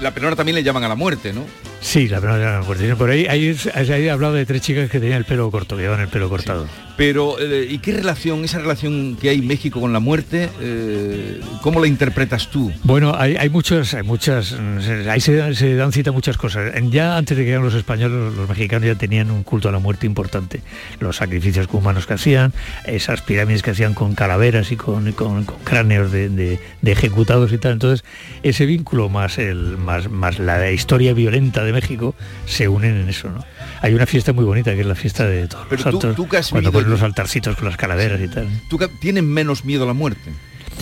La 0.00 0.12
pelona 0.12 0.36
también 0.36 0.56
le 0.56 0.62
llaman 0.62 0.84
a 0.84 0.88
la 0.88 0.94
muerte, 0.94 1.32
¿no? 1.32 1.44
Sí, 1.80 2.08
la 2.08 2.20
primera 2.20 2.62
fuerte. 2.62 2.94
Por 2.94 3.10
ahí, 3.10 3.26
ahí, 3.26 3.56
ahí 3.74 3.90
he 3.90 4.10
hablado 4.10 4.34
de 4.34 4.46
tres 4.46 4.62
chicas 4.62 4.88
que 4.90 5.00
tenían 5.00 5.18
el 5.18 5.24
pelo 5.24 5.50
corto, 5.50 5.76
que 5.76 5.82
llevaban 5.82 6.02
el 6.04 6.08
pelo 6.08 6.28
cortado. 6.28 6.66
Pero, 6.96 7.40
eh, 7.40 7.66
¿y 7.68 7.78
qué 7.78 7.92
relación, 7.92 8.44
esa 8.44 8.58
relación 8.58 9.16
que 9.20 9.30
hay 9.30 9.38
en 9.38 9.46
México 9.46 9.80
con 9.80 9.92
la 9.92 9.98
muerte, 9.98 10.48
eh, 10.60 11.40
cómo 11.62 11.80
la 11.80 11.88
interpretas 11.88 12.48
tú? 12.50 12.70
Bueno, 12.84 13.14
hay, 13.16 13.34
hay 13.36 13.48
muchas, 13.48 13.94
hay 13.94 14.02
muchas, 14.02 14.52
mm, 14.52 15.08
ahí 15.08 15.20
se, 15.20 15.54
se 15.54 15.74
dan 15.74 15.90
cita 15.92 16.12
muchas 16.12 16.36
cosas. 16.36 16.71
Ya 16.90 17.16
antes 17.16 17.36
de 17.36 17.42
que 17.42 17.46
llegaran 17.50 17.64
los 17.64 17.74
españoles, 17.74 18.34
los, 18.36 18.48
mexicanos 18.48 18.86
ya 18.86 18.94
tenían 18.94 19.30
un 19.30 19.42
culto 19.42 19.68
a 19.68 19.72
la 19.72 19.78
muerte 19.78 20.06
importante. 20.06 20.60
Los 21.00 21.16
sacrificios 21.16 21.68
humanos 21.72 22.06
que 22.06 22.14
hacían, 22.14 22.52
esas 22.86 23.22
pirámides 23.22 23.62
que 23.62 23.70
hacían 23.72 23.94
con 23.94 24.14
calaveras 24.14 24.72
y 24.72 24.76
con, 24.76 25.08
y 25.08 25.12
con- 25.12 25.44
con 25.44 25.58
cráneos 25.60 26.10
de, 26.12 26.28
de- 26.28 26.60
de 26.80 26.92
ejecutados 26.92 27.52
y 27.52 27.58
tal. 27.58 27.72
Entonces, 27.72 28.04
ese 28.42 28.66
vínculo 28.66 29.08
más 29.08 29.38
el, 29.38 29.76
más, 29.78 30.08
más 30.10 30.38
la 30.38 30.70
historia 30.70 31.14
violenta 31.14 31.64
de 31.64 31.72
México 31.72 32.14
se 32.46 32.68
unen 32.68 32.96
en 32.96 33.08
eso, 33.08 33.28
¿no? 33.30 33.44
Hay 33.80 33.94
una 33.94 34.06
fiesta 34.06 34.32
muy 34.32 34.44
bonita 34.44 34.74
que 34.74 34.80
es 34.80 34.86
la 34.86 34.94
fiesta 34.94 35.26
de 35.26 35.48
todos 35.48 35.66
Pero 35.68 35.82
los 35.90 36.00
tú- 36.00 36.14
tú 36.14 36.28
cuando 36.50 36.72
ponen 36.72 36.90
los 36.90 37.02
altarcitos 37.02 37.56
con 37.56 37.66
las 37.68 37.76
calaveras 37.76 38.20
y 38.20 38.28
tal. 38.28 38.46
¿Tú 38.68 38.78
tienes 39.00 39.22
menos 39.24 39.64
miedo 39.64 39.84
a 39.84 39.86
la 39.86 39.92
muerte? 39.94 40.30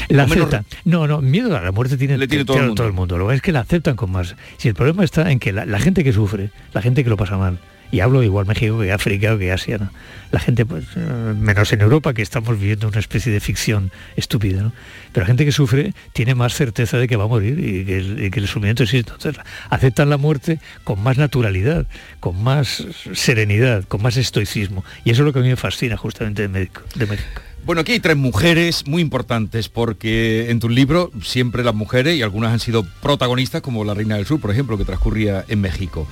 La 0.09 0.27
menos- 0.27 0.47
aceptan. 0.49 0.65
No, 0.85 1.07
no, 1.07 1.21
miedo 1.21 1.57
a 1.57 1.61
la 1.61 1.73
muerte 1.73 1.97
tiene, 1.97 2.19
Le 2.19 2.29
tiene 2.29 2.45
todo 2.45 2.57
el 2.59 2.63
mundo. 2.65 2.75
todo 2.75 2.87
el 2.87 2.93
mundo. 2.93 3.19
Lo 3.19 3.29
que 3.29 3.35
es 3.35 3.43
que 3.43 3.53
la 3.53 3.61
aceptan 3.61 3.97
con 3.97 4.11
más. 4.11 4.35
Si 4.59 4.69
el 4.69 4.75
problema 4.75 5.05
está 5.05 5.31
en 5.31 5.39
que 5.39 5.53
la, 5.53 5.65
la 5.67 5.79
gente 5.79 6.05
que 6.05 6.13
sufre, 6.13 6.51
la 6.73 6.83
gente 6.83 7.05
que 7.05 7.11
lo 7.11 7.17
pasa 7.17 7.37
mal, 7.37 7.59
y 7.93 7.99
hablo 7.99 8.23
igual 8.23 8.47
México 8.47 8.79
que 8.79 8.93
África 8.93 9.35
o 9.35 9.39
que 9.39 9.51
Asia, 9.51 9.79
¿no? 9.79 9.91
la 10.31 10.39
gente, 10.39 10.65
pues, 10.65 10.85
eh, 10.95 11.35
menos 11.37 11.73
en 11.73 11.81
Europa, 11.81 12.15
que 12.15 12.23
estamos 12.23 12.57
viviendo 12.57 12.87
una 12.87 13.01
especie 13.01 13.33
de 13.33 13.41
ficción 13.41 13.91
estúpida, 14.15 14.63
¿no? 14.63 14.73
pero 15.11 15.25
la 15.25 15.27
gente 15.27 15.45
que 15.45 15.51
sufre 15.51 15.93
tiene 16.13 16.37
más 16.37 16.55
certeza 16.55 16.99
de 16.99 17.09
que 17.09 17.17
va 17.17 17.25
a 17.25 17.27
morir 17.27 17.59
y 17.59 17.85
que 17.85 17.99
el, 17.99 18.25
y 18.27 18.31
que 18.31 18.39
el 18.39 18.47
sufrimiento 18.47 18.85
existe. 18.85 19.11
Entonces, 19.13 19.43
aceptan 19.71 20.09
la 20.09 20.19
muerte 20.19 20.61
con 20.85 21.03
más 21.03 21.19
naturalidad, 21.19 21.85
con 22.21 22.41
más 22.41 22.85
serenidad, 23.13 23.83
con 23.89 24.03
más 24.03 24.17
estoicismo. 24.17 24.85
Y 25.05 25.11
eso 25.11 25.23
es 25.23 25.27
lo 25.27 25.33
que 25.33 25.41
a 25.41 25.43
mí 25.43 25.49
me 25.49 25.57
fascina 25.57 25.97
justamente 25.97 26.43
de 26.43 26.49
México. 26.49 26.83
De 26.95 27.07
México. 27.07 27.41
Bueno, 27.65 27.83
aquí 27.83 27.93
hay 27.93 28.01
tres 28.01 28.17
mujeres 28.17 28.87
muy 28.87 29.03
importantes 29.03 29.69
porque 29.69 30.51
en 30.51 30.61
tu 30.61 30.69
libro 30.69 31.11
siempre 31.23 31.63
las 31.63 31.75
mujeres 31.75 32.17
y 32.17 32.23
algunas 32.23 32.53
han 32.53 32.59
sido 32.59 32.85
protagonistas 33.03 33.61
como 33.61 33.85
la 33.85 33.95
Reina 33.95 34.17
del 34.17 34.27
Sur, 34.27 34.41
por 34.41 34.51
ejemplo, 34.51 34.79
que 34.79 34.85
transcurría 34.85 35.45
en 35.47 35.61
México. 35.61 36.09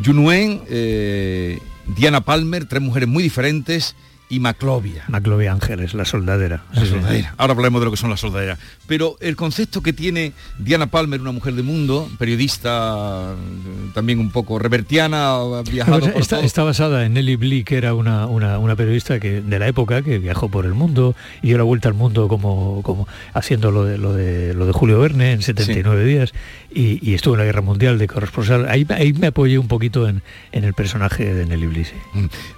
Yunuen, 0.00 0.62
eh, 0.68 1.58
Diana 1.96 2.22
Palmer, 2.22 2.66
tres 2.66 2.82
mujeres 2.82 3.08
muy 3.08 3.22
diferentes 3.22 3.96
y 4.30 4.40
Maclovia. 4.40 5.04
Maclovia 5.08 5.52
Ángeles, 5.52 5.94
la 5.94 6.04
soldadera. 6.04 6.64
La 6.72 6.80
Sí, 6.80 6.86
sí. 6.86 6.92
soldadera. 6.92 7.34
Ahora 7.38 7.52
hablaremos 7.52 7.80
de 7.80 7.84
lo 7.86 7.90
que 7.90 7.96
son 7.96 8.10
las 8.10 8.20
soldaderas. 8.20 8.58
Pero 8.86 9.16
el 9.20 9.36
concepto 9.36 9.82
que 9.82 9.92
tiene 9.92 10.32
Diana 10.58 10.86
Palmer, 10.88 11.20
una 11.20 11.32
mujer 11.32 11.54
de 11.54 11.62
mundo, 11.62 12.08
periodista 12.18 13.34
eh, 13.34 13.90
también 13.94 14.18
un 14.18 14.30
poco 14.30 14.58
revertiana, 14.58 15.38
viajado 15.70 16.00
por 16.12 16.20
está, 16.20 16.36
todo. 16.36 16.44
está 16.46 16.62
basada 16.64 17.04
en 17.06 17.14
Nelly 17.14 17.36
Bly, 17.36 17.64
que 17.64 17.76
era 17.76 17.94
una, 17.94 18.26
una, 18.26 18.58
una 18.58 18.76
periodista 18.76 19.18
que, 19.20 19.40
de 19.40 19.58
la 19.58 19.66
época 19.68 20.02
que 20.02 20.18
viajó 20.18 20.48
por 20.48 20.64
el 20.66 20.74
mundo 20.74 21.14
y 21.42 21.48
dio 21.48 21.58
la 21.58 21.64
vuelta 21.64 21.88
al 21.88 21.94
mundo 21.94 22.28
como, 22.28 22.82
como 22.82 23.08
haciendo 23.34 23.70
lo 23.70 23.84
de, 23.84 23.98
lo, 23.98 24.12
de, 24.12 24.54
lo 24.54 24.66
de 24.66 24.72
Julio 24.72 25.00
Verne 25.00 25.32
en 25.32 25.42
79 25.42 26.04
días 26.04 26.32
y, 26.74 26.98
y 27.08 27.14
estuvo 27.14 27.34
en 27.34 27.40
la 27.40 27.44
Guerra 27.46 27.62
Mundial 27.62 27.98
de 27.98 28.06
corresponsal. 28.06 28.68
Ahí, 28.68 28.86
ahí 28.90 29.12
me 29.14 29.28
apoyé 29.28 29.58
un 29.58 29.68
poquito 29.68 30.08
en, 30.08 30.22
en 30.52 30.64
el 30.64 30.74
personaje 30.74 31.32
de 31.34 31.46
Nelly 31.46 31.66
Bly. 31.66 31.84
sí. 31.84 31.92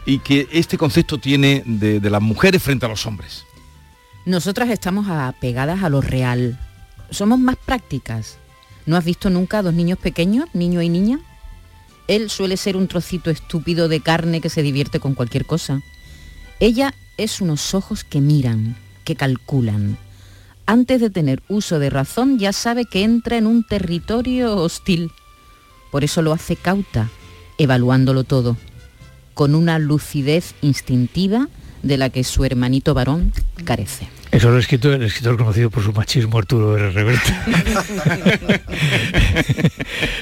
Y 0.07 0.19
que 0.19 0.49
este 0.53 0.77
concepto 0.79 1.19
tiene 1.19 1.60
de, 1.65 2.11
las 2.11 2.23
mujeres 2.23 2.63
frente 2.63 2.87
a 2.87 2.89
los 2.89 3.07
hombres. 3.07 3.45
Nosotras 4.27 4.71
estamos 4.71 5.09
apegadas 5.09 5.83
a 5.83 5.89
lo 5.89 6.01
real. 6.01 6.59
Somos 7.11 7.39
más 7.39 7.57
prácticas. 7.57 8.39
¿No 8.87 8.97
has 8.97 9.05
visto 9.05 9.31
nunca 9.31 9.59
a 9.59 9.63
dos 9.63 9.75
niños 9.75 9.99
pequeños, 9.99 10.47
niño 10.53 10.83
y 10.83 10.89
niña? 10.89 11.21
Él 12.09 12.29
suele 12.31 12.57
ser 12.57 12.77
un 12.77 12.89
trocito 12.89 13.31
estúpido 13.31 13.89
de 13.89 14.01
carne 14.01 14.41
que 14.41 14.51
se 14.51 14.63
divierte 14.63 15.01
con 15.01 15.15
cualquier 15.15 15.47
cosa. 15.47 15.81
Ella 16.59 16.95
es 17.17 17.41
unos 17.41 17.75
ojos 17.75 18.05
que 18.05 18.21
miran, 18.21 18.77
que 19.05 19.17
calculan. 19.17 19.97
Antes 20.67 21.01
de 21.01 21.11
tener 21.11 21.43
uso 21.49 21.79
de 21.79 21.91
razón 21.91 22.39
ya 22.39 22.53
sabe 22.53 22.85
que 22.85 23.03
entra 23.03 23.37
en 23.37 23.47
un 23.47 23.65
territorio 23.65 24.57
hostil. 24.57 25.11
Por 25.91 26.05
eso 26.05 26.23
lo 26.23 26.33
hace 26.33 26.57
cauta, 26.57 27.09
evaluándolo 27.59 28.25
todo, 28.25 28.57
con 29.41 29.55
una 29.55 29.79
lucidez 29.79 30.55
instintiva 30.61 31.49
de 31.83 31.97
la 31.97 32.11
que 32.11 32.25
su 32.25 32.45
hermanito 32.45 32.93
varón 32.93 33.33
carece. 33.65 34.20
Eso 34.31 34.51
lo 34.51 34.57
ha 34.57 34.61
escrito 34.61 34.93
el 34.93 35.03
escritor 35.03 35.37
conocido 35.37 35.71
por 35.71 35.83
su 35.83 35.93
machismo 35.93 36.39
Arturo 36.39 36.77
R. 36.77 36.93
Reverte. 36.93 37.35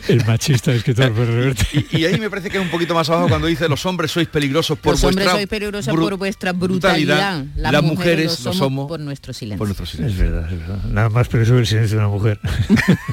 el 0.09 0.25
machista 0.25 0.73
escritor 0.73 1.07
R. 1.07 1.27
Reverte. 1.27 1.85
Y 1.93 2.05
ahí 2.07 2.19
me 2.19 2.31
parece 2.31 2.49
que 2.49 2.57
es 2.57 2.63
un 2.63 2.71
poquito 2.71 2.95
más 2.95 3.09
abajo 3.11 3.29
cuando 3.29 3.47
dice 3.47 3.69
los 3.69 3.85
hombres 3.85 4.11
sois 4.11 4.29
peligrosos 4.29 4.79
por 4.79 4.95
Los 4.95 5.05
hombres 5.05 5.27
vuestra 5.27 5.39
sois 5.39 5.47
peligrosos 5.47 5.95
por 5.95 6.17
vuestra 6.17 6.53
brutalidad. 6.53 7.45
Las, 7.57 7.83
mujeres, 7.83 8.41
lo 8.41 8.53
lo 8.53 8.57
somos 8.57 8.89
por 8.89 9.01
nuestro 9.01 9.35
silencio. 9.35 9.59
por 9.59 9.69
nuestro 9.69 9.85
silencio. 9.85 10.25
Es 10.25 10.31
verdad, 10.31 10.53
es 10.53 10.59
verdad. 10.59 10.85
Nada 10.85 11.09
más 11.11 11.29
pero 11.29 11.43
eso 11.43 11.55
es 11.55 11.61
el 11.61 11.67
silencio 11.67 11.99
de 11.99 12.05
una 12.05 12.13
mujer. 12.13 12.41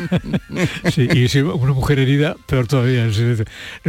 sí, 0.93 1.09
y 1.13 1.27
si 1.27 1.41
una 1.41 1.73
mujer 1.73 1.99
herida, 1.99 2.35
peor 2.45 2.67
todavía 2.67 3.03
el 3.03 3.13
silencio. 3.13 3.45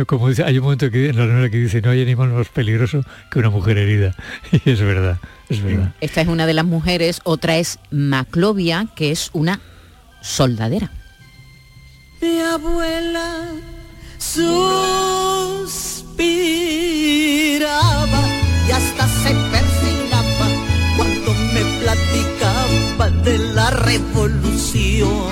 Como 0.07 0.29
dice, 0.29 0.43
hay 0.43 0.59
un 0.59 0.65
momento 0.65 0.91
que 0.91 1.11
en 1.11 1.17
la 1.17 1.27
novela 1.27 1.51
que 1.51 1.59
dice 1.59 1.81
no 1.81 1.91
hay 1.91 2.03
animal 2.03 2.31
más 2.31 2.49
peligroso 2.49 3.03
que 3.31 3.39
una 3.39 3.51
mujer 3.51 3.79
herida. 3.79 4.15
Y 4.65 4.71
es 4.71 4.81
verdad, 4.81 5.19
es 5.49 5.63
verdad. 5.63 5.95
Esta 6.01 6.21
es 6.21 6.29
una 6.29 6.47
de 6.47 6.55
las 6.55 6.65
mujeres, 6.65 7.21
otra 7.25 7.57
es 7.57 7.79
Maclovia, 7.91 8.89
que 8.95 9.11
es 9.11 9.31
una 9.33 9.61
soldadera. 10.21 10.91
Mi 12.21 12.41
abuela 12.41 13.49
suspiraba 14.19 14.57
y 18.67 18.71
hasta 18.73 19.07
se 19.07 19.35
persignaba 19.53 20.49
cuando 20.97 21.33
me 21.55 21.63
platicaba 21.81 23.11
de 23.23 23.39
la 23.39 23.71
revolución. 23.71 25.31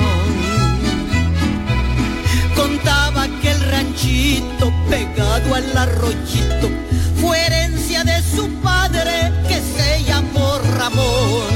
Contaba 2.55 3.27
que 3.41 3.51
el 3.51 3.61
ranchito 3.71 4.73
pegado 4.89 5.55
al 5.55 5.77
arroyito 5.77 6.69
amor. 10.95 11.54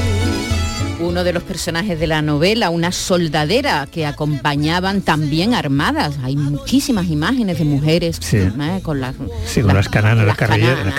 Uno 1.09 1.23
de 1.23 1.33
los 1.33 1.41
personajes 1.41 1.99
de 1.99 2.05
la 2.05 2.21
novela, 2.21 2.69
una 2.69 2.91
soldadera 2.91 3.87
que 3.91 4.05
acompañaban 4.05 5.01
también 5.01 5.55
armadas. 5.55 6.17
Hay 6.23 6.35
muchísimas 6.35 7.07
imágenes 7.07 7.57
de 7.57 7.65
mujeres 7.65 8.17
Sí. 8.21 8.37
¿eh? 8.37 8.51
con 8.83 9.01
las, 9.01 9.15
Sí, 9.45 9.61
con 9.61 9.73
las 9.73 9.89
cananas, 9.89 10.27
las 10.27 10.37
carrilleras, 10.37 10.85
las 10.85 10.95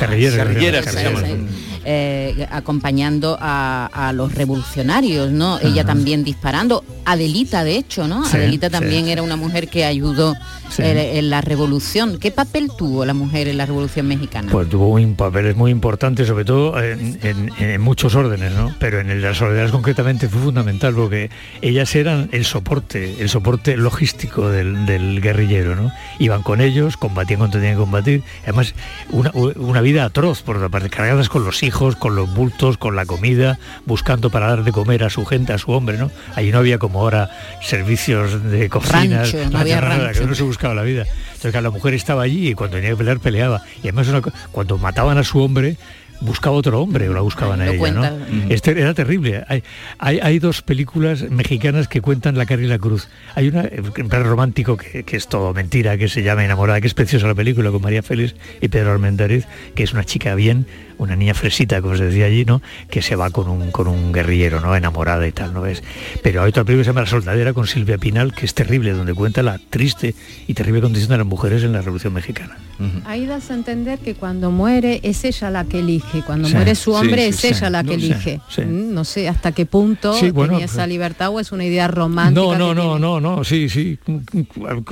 eh, 1.84 2.46
acompañando 2.50 3.38
a, 3.40 3.86
a 3.92 4.12
los 4.12 4.34
revolucionarios, 4.34 5.30
¿no? 5.30 5.58
Ella 5.60 5.84
también 5.84 6.24
disparando. 6.24 6.84
Adelita, 7.04 7.64
de 7.64 7.76
hecho, 7.76 8.06
¿no? 8.06 8.24
Sí, 8.26 8.36
Adelita 8.36 8.66
sí. 8.66 8.72
también 8.72 9.08
era 9.08 9.22
una 9.22 9.36
mujer 9.36 9.68
que 9.68 9.84
ayudó 9.84 10.34
Sí. 10.70 10.82
eh, 10.82 11.18
en 11.18 11.30
la 11.30 11.40
revolución. 11.40 12.18
¿Qué 12.20 12.30
papel 12.30 12.70
tuvo 12.78 13.04
la 13.04 13.12
mujer 13.14 13.48
en 13.48 13.56
la 13.56 13.66
revolución 13.66 14.06
mexicana? 14.06 14.52
Pues 14.52 14.68
tuvo 14.68 14.88
un 14.88 15.16
papel 15.16 15.56
muy 15.56 15.72
importante, 15.72 16.24
sobre 16.24 16.44
todo 16.44 16.80
en, 16.80 17.18
en- 17.22 17.50
en 17.58 17.80
muchos 17.80 18.14
órdenes, 18.14 18.52
¿no? 18.52 18.72
Pero 18.78 19.00
en 19.00 19.10
el 19.10 19.20
de 19.20 19.28
las 19.28 19.38
soldaderas 19.38 19.72
fue 20.02 20.40
fundamental 20.40 20.94
porque 20.94 21.30
ellas 21.62 21.94
eran 21.94 22.28
el 22.32 22.44
soporte, 22.44 23.20
el 23.20 23.28
soporte 23.28 23.76
logístico 23.76 24.48
del, 24.48 24.86
del 24.86 25.20
guerrillero, 25.20 25.76
¿no? 25.76 25.92
Iban 26.18 26.42
con 26.42 26.60
ellos, 26.60 26.96
combatían 26.96 27.38
cuando 27.38 27.58
tenían 27.58 27.74
que 27.74 27.80
combatir. 27.80 28.22
Además, 28.44 28.74
una, 29.10 29.30
una 29.34 29.80
vida 29.80 30.04
atroz, 30.04 30.42
por 30.42 30.56
otra 30.56 30.68
parte, 30.68 30.90
cargadas 30.90 31.28
con 31.28 31.44
los 31.44 31.62
hijos, 31.62 31.96
con 31.96 32.16
los 32.16 32.32
bultos, 32.34 32.78
con 32.78 32.96
la 32.96 33.06
comida, 33.06 33.58
buscando 33.86 34.30
para 34.30 34.48
dar 34.48 34.64
de 34.64 34.72
comer 34.72 35.04
a 35.04 35.10
su 35.10 35.24
gente, 35.24 35.52
a 35.52 35.58
su 35.58 35.72
hombre, 35.72 35.98
¿no? 35.98 36.10
Allí 36.34 36.50
no 36.50 36.58
había 36.58 36.78
como 36.78 37.00
ahora 37.00 37.30
servicios 37.62 38.42
de 38.50 38.68
cocina, 38.68 39.22
Rancho, 39.22 39.38
no 39.50 39.58
había 39.58 39.80
rancho. 39.80 40.20
que 40.20 40.24
uno 40.24 40.34
se 40.34 40.42
buscaba 40.42 40.74
la 40.74 40.82
vida. 40.82 41.04
Entonces 41.34 41.62
la 41.62 41.70
mujer 41.70 41.94
estaba 41.94 42.22
allí 42.22 42.50
y 42.50 42.54
cuando 42.54 42.76
tenía 42.76 42.90
que 42.90 42.96
pelear, 42.96 43.18
peleaba. 43.20 43.62
Y 43.82 43.88
además 43.88 44.08
una 44.08 44.20
cuando 44.52 44.78
mataban 44.78 45.18
a 45.18 45.24
su 45.24 45.40
hombre, 45.40 45.76
buscaba 46.20 46.56
otro 46.56 46.80
hombre 46.80 47.08
o 47.08 47.14
la 47.14 47.20
buscaban 47.20 47.60
Ay, 47.60 47.68
a 47.68 47.70
ella, 47.72 47.90
¿no? 47.92 48.00
cuenta. 48.00 48.16
Este 48.48 48.70
era 48.72 48.94
terrible. 48.94 49.44
Hay, 49.48 49.62
hay, 49.98 50.20
hay 50.20 50.38
dos 50.38 50.62
películas 50.62 51.28
mexicanas 51.30 51.88
que 51.88 52.00
cuentan 52.00 52.36
la 52.36 52.46
cara 52.46 52.62
y 52.62 52.66
la 52.66 52.78
cruz. 52.78 53.08
Hay 53.34 53.48
una 53.48 53.62
eh, 53.62 53.82
en 53.96 54.08
plan 54.08 54.24
romántico 54.24 54.76
que, 54.76 55.02
que 55.04 55.16
es 55.16 55.28
todo 55.28 55.52
mentira, 55.54 55.96
que 55.98 56.08
se 56.08 56.22
llama 56.22 56.44
Enamorada, 56.44 56.80
que 56.80 56.86
es 56.86 56.94
preciosa 56.94 57.26
la 57.26 57.34
película 57.34 57.70
con 57.70 57.82
María 57.82 58.02
Félix 58.02 58.34
y 58.60 58.68
Pedro 58.68 58.92
Armendáriz, 58.92 59.46
que 59.74 59.82
es 59.82 59.92
una 59.92 60.04
chica 60.04 60.34
bien, 60.34 60.66
una 61.00 61.16
niña 61.16 61.34
fresita, 61.34 61.80
como 61.82 61.96
se 61.96 62.04
decía 62.04 62.26
allí, 62.26 62.44
¿no? 62.44 62.60
Que 62.90 63.00
se 63.02 63.16
va 63.16 63.30
con 63.30 63.48
un, 63.48 63.70
con 63.70 63.88
un 63.88 64.12
guerrillero, 64.12 64.60
¿no? 64.60 64.76
Enamorada 64.76 65.26
y 65.26 65.32
tal, 65.32 65.52
¿no 65.54 65.62
ves? 65.62 65.82
Pero 66.22 66.42
hay 66.42 66.50
otra 66.50 66.62
película 66.64 66.82
que 66.82 66.84
se 66.84 66.90
llama 66.90 67.00
La 67.00 67.06
Soldadera 67.06 67.52
con 67.54 67.66
Silvia 67.66 67.96
Pinal, 67.98 68.32
que 68.34 68.44
es 68.46 68.54
terrible, 68.54 68.92
donde 68.92 69.14
cuenta 69.14 69.42
la 69.42 69.58
triste 69.58 70.14
y 70.46 70.54
terrible 70.54 70.82
condición 70.82 71.10
de 71.10 71.18
las 71.18 71.26
mujeres 71.26 71.62
en 71.64 71.72
la 71.72 71.80
Revolución 71.82 72.12
Mexicana. 72.12 72.58
Ahí 73.04 73.26
das 73.26 73.50
a 73.50 73.54
entender 73.54 73.98
que 73.98 74.14
cuando 74.14 74.50
muere 74.50 75.00
es 75.02 75.24
ella 75.24 75.50
la 75.50 75.64
que 75.64 75.80
elige, 75.80 76.22
cuando 76.22 76.48
Sí. 76.48 76.54
muere 76.54 76.74
su 76.74 76.92
hombre 76.92 77.24
sí, 77.24 77.28
es 77.28 77.36
sí. 77.36 77.46
ella 77.48 77.70
la 77.70 77.82
que 77.82 77.88
No, 77.88 77.94
elige. 77.94 78.40
sí. 78.48 78.62
Mm, 78.62 78.94
No 78.94 79.04
sé 79.04 79.28
hasta 79.28 79.52
qué 79.52 79.66
punto 79.66 80.14
Sí, 80.14 80.30
bueno, 80.30 80.52
tenía 80.54 80.66
esa 80.66 80.86
libertad 80.86 81.28
o 81.30 81.40
es 81.40 81.52
una 81.52 81.64
idea 81.64 81.88
romántica. 81.88 82.40
No, 82.40 82.56
no, 82.56 82.74
no, 82.74 82.82
tiene. 82.82 83.00
no, 83.00 83.20
no, 83.20 83.44
sí, 83.44 83.68
sí. 83.68 83.98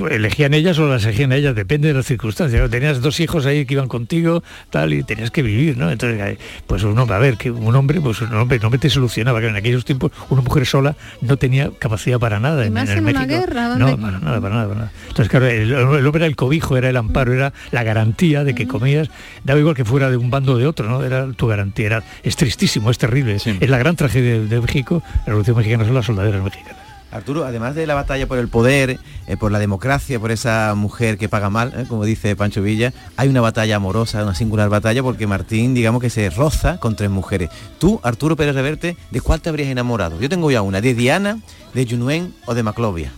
Elegían 0.09 0.53
ellas 0.53 0.77
o 0.79 0.87
las 0.87 1.03
elegían 1.05 1.31
ellas, 1.31 1.55
depende 1.55 1.87
de 1.89 1.93
las 1.93 2.05
circunstancias. 2.05 2.69
Tenías 2.69 3.01
dos 3.01 3.19
hijos 3.19 3.45
ahí 3.45 3.65
que 3.65 3.73
iban 3.75 3.87
contigo, 3.87 4.43
tal, 4.69 4.93
y 4.93 5.03
tenías 5.03 5.31
que 5.31 5.41
vivir, 5.41 5.77
¿no? 5.77 5.89
Entonces, 6.07 6.37
pues 6.67 6.83
uno, 6.83 7.01
a 7.09 7.17
ver, 7.19 7.37
que 7.37 7.51
un 7.51 7.75
hombre, 7.75 7.99
pues 8.01 8.21
un 8.21 8.33
hombre, 8.33 8.57
un 8.57 8.65
hombre 8.65 8.79
te 8.79 8.89
solucionaba, 8.89 9.39
que 9.41 9.47
en 9.47 9.55
aquellos 9.55 9.85
tiempos 9.85 10.11
una 10.29 10.41
mujer 10.41 10.65
sola 10.65 10.95
no 11.21 11.37
tenía 11.37 11.71
capacidad 11.79 12.19
para 12.19 12.39
nada 12.39 12.63
Y 12.63 12.67
en, 12.67 12.73
más 12.73 12.89
en 12.89 12.99
en 12.99 13.07
el 13.07 13.15
una 13.15 13.25
México. 13.25 13.39
guerra, 13.45 13.67
no, 13.77 13.87
¿dónde- 13.89 14.01
para 14.01 14.19
nada, 14.19 14.41
para 14.41 14.55
nada, 14.55 14.67
para 14.67 14.79
nada. 14.79 14.91
Entonces, 15.07 15.29
claro, 15.29 15.47
el, 15.47 15.71
el 15.71 16.05
hombre 16.05 16.19
era 16.19 16.25
el 16.27 16.35
cobijo, 16.35 16.77
era 16.77 16.89
el 16.89 16.97
amparo, 16.97 17.33
era 17.33 17.53
la 17.71 17.83
garantía 17.83 18.43
de 18.43 18.55
que 18.55 18.67
comías, 18.67 19.09
daba 19.43 19.59
igual 19.59 19.75
que 19.75 19.85
fuera 19.85 20.09
de 20.09 20.17
un 20.17 20.29
bando 20.29 20.53
o 20.53 20.57
de 20.57 20.65
otro, 20.67 20.87
¿no? 20.89 21.03
Era 21.03 21.31
tu 21.33 21.47
garantía, 21.47 21.85
era, 21.85 22.03
es 22.23 22.35
tristísimo, 22.35 22.89
es 22.91 22.97
terrible. 22.97 23.35
Es 23.35 23.69
la 23.69 23.77
gran 23.77 23.95
tragedia 23.95 24.31
de, 24.33 24.47
de 24.47 24.61
México, 24.61 25.03
la 25.19 25.25
Revolución 25.27 25.57
Mexicana 25.57 25.85
son 25.85 25.93
las 25.95 26.05
soldaderas 26.05 26.43
mexicanas. 26.43 26.88
Arturo, 27.11 27.45
además 27.45 27.75
de 27.75 27.87
la 27.87 27.95
batalla 27.95 28.27
por 28.27 28.37
el 28.37 28.47
poder, 28.47 28.99
eh, 29.27 29.37
por 29.37 29.51
la 29.51 29.59
democracia, 29.59 30.19
por 30.19 30.31
esa 30.31 30.73
mujer 30.75 31.17
que 31.17 31.27
paga 31.27 31.49
mal, 31.49 31.73
eh, 31.75 31.85
como 31.87 32.05
dice 32.05 32.35
Pancho 32.35 32.61
Villa, 32.61 32.93
hay 33.17 33.29
una 33.29 33.41
batalla 33.41 33.77
amorosa, 33.77 34.23
una 34.23 34.35
singular 34.35 34.69
batalla, 34.69 35.01
porque 35.01 35.25
Martín, 35.25 35.73
digamos 35.73 36.01
que 36.01 36.09
se 36.09 36.29
roza 36.29 36.79
con 36.79 36.95
tres 36.95 37.09
mujeres. 37.09 37.49
Tú, 37.79 37.99
Arturo 38.03 38.35
Pérez 38.35 38.55
Reverte, 38.55 38.95
¿de 39.09 39.21
cuál 39.21 39.41
te 39.41 39.49
habrías 39.49 39.69
enamorado? 39.69 40.19
Yo 40.21 40.29
tengo 40.29 40.51
ya 40.51 40.61
una, 40.61 40.81
¿de 40.81 40.93
Diana, 40.93 41.39
de 41.73 41.87
Junuen 41.87 42.33
o 42.45 42.53
de 42.53 42.63
Maclovia? 42.63 43.11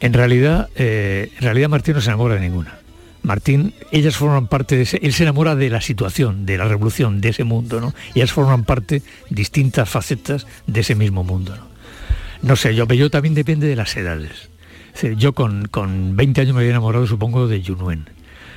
En 0.00 0.12
realidad, 0.12 0.68
eh, 0.74 1.30
en 1.36 1.42
realidad 1.42 1.68
Martín 1.68 1.94
no 1.94 2.00
se 2.00 2.10
enamora 2.10 2.34
de 2.34 2.40
ninguna. 2.40 2.78
Martín, 3.22 3.72
ellas 3.92 4.16
forman 4.16 4.48
parte 4.48 4.76
de 4.76 4.82
ese, 4.82 4.98
él 5.02 5.12
se 5.12 5.22
enamora 5.22 5.54
de 5.54 5.70
la 5.70 5.80
situación, 5.80 6.44
de 6.44 6.58
la 6.58 6.64
revolución, 6.64 7.20
de 7.20 7.28
ese 7.28 7.44
mundo, 7.44 7.80
¿no? 7.80 7.94
Y 8.14 8.18
ellas 8.18 8.32
forman 8.32 8.64
parte, 8.64 9.02
distintas 9.30 9.88
facetas 9.88 10.46
de 10.66 10.80
ese 10.80 10.96
mismo 10.96 11.22
mundo, 11.22 11.54
¿no? 11.56 11.71
No 12.42 12.56
sé, 12.56 12.74
yo, 12.74 12.86
yo 12.86 13.10
también 13.10 13.34
depende 13.34 13.66
de 13.66 13.76
las 13.76 13.96
edades. 13.96 14.48
Yo 15.16 15.32
con, 15.32 15.66
con 15.68 16.16
20 16.16 16.40
años 16.42 16.54
me 16.54 16.60
había 16.60 16.70
enamorado, 16.72 17.06
supongo, 17.06 17.48
de 17.48 17.62
Junuen, 17.64 18.04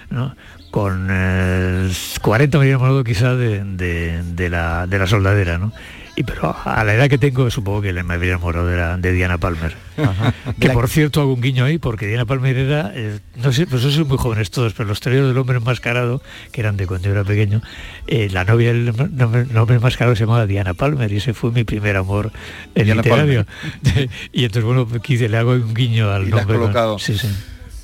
¿no? 0.10 0.36
Con 0.72 1.08
eh, 1.10 1.90
40 2.22 2.58
me 2.58 2.64
había 2.64 2.74
enamorado 2.76 3.04
quizá 3.04 3.36
de, 3.36 3.64
de- 3.64 4.22
de 4.24 4.50
la, 4.50 4.86
de 4.88 5.00
la 5.00 5.08
soldadera, 5.08 5.58
¿no? 5.58 5.72
Y 6.18 6.24
pero 6.24 6.56
a 6.64 6.84
la 6.86 6.94
edad 6.94 7.10
que 7.10 7.18
tengo 7.18 7.50
supongo 7.52 7.82
que 7.82 7.92
me 7.92 8.14
habría 8.14 8.32
enamorado 8.32 8.68
de, 8.68 8.78
la- 8.78 8.98
de 8.98 9.12
Diana 9.12 9.38
Palmer. 9.38 9.76
Que 10.60 10.70
por 10.70 10.88
cierto 10.88 11.20
hago 11.22 11.34
un 11.34 11.42
guiño 11.42 11.66
ahí 11.66 11.78
porque 11.78 12.08
Diana 12.08 12.26
Palmer 12.26 12.56
era, 12.58 12.92
eh, 12.96 13.20
no 13.36 13.52
sé, 13.52 13.68
pues 13.68 13.82
son 13.82 14.08
muy 14.08 14.18
jóvenes 14.18 14.50
todos, 14.52 14.74
pero 14.74 14.88
los 14.88 15.00
teorías 15.02 15.26
del 15.28 15.38
hombre 15.38 15.58
enmascarado, 15.58 16.22
que 16.54 16.62
eran 16.62 16.78
de 16.78 16.88
cuando 16.88 17.08
yo 17.08 17.14
era 17.14 17.24
pequeño, 17.26 17.62
eh, 18.08 18.30
la 18.32 18.46
novia 18.46 18.72
del 18.74 18.90
hombre, 18.90 19.42
el 19.50 19.58
hombre 19.58 19.76
enmascarado 19.76 20.16
se 20.16 20.22
llamaba 20.24 20.46
Diana 20.46 20.74
Palmer 20.74 21.12
y 21.12 21.18
ese 21.18 21.34
fue 21.34 21.52
mi 21.52 21.64
primer 21.66 21.98
amor 21.98 22.32
eh, 22.76 22.84
Diana 22.86 23.02
literario. 23.02 23.46
y 24.32 24.46
entonces 24.46 24.64
bueno, 24.64 24.88
quise, 25.02 25.28
le 25.28 25.38
hago 25.38 25.52
un 25.52 25.74
guiño 25.74 26.10
al 26.12 26.28
Y 26.28 26.32
la 26.32 26.38
has 26.38 26.42
nombre. 26.44 26.58
¿no? 26.58 26.64
colocado. 26.64 27.00
Sí, 27.00 27.18
sí. 27.18 27.28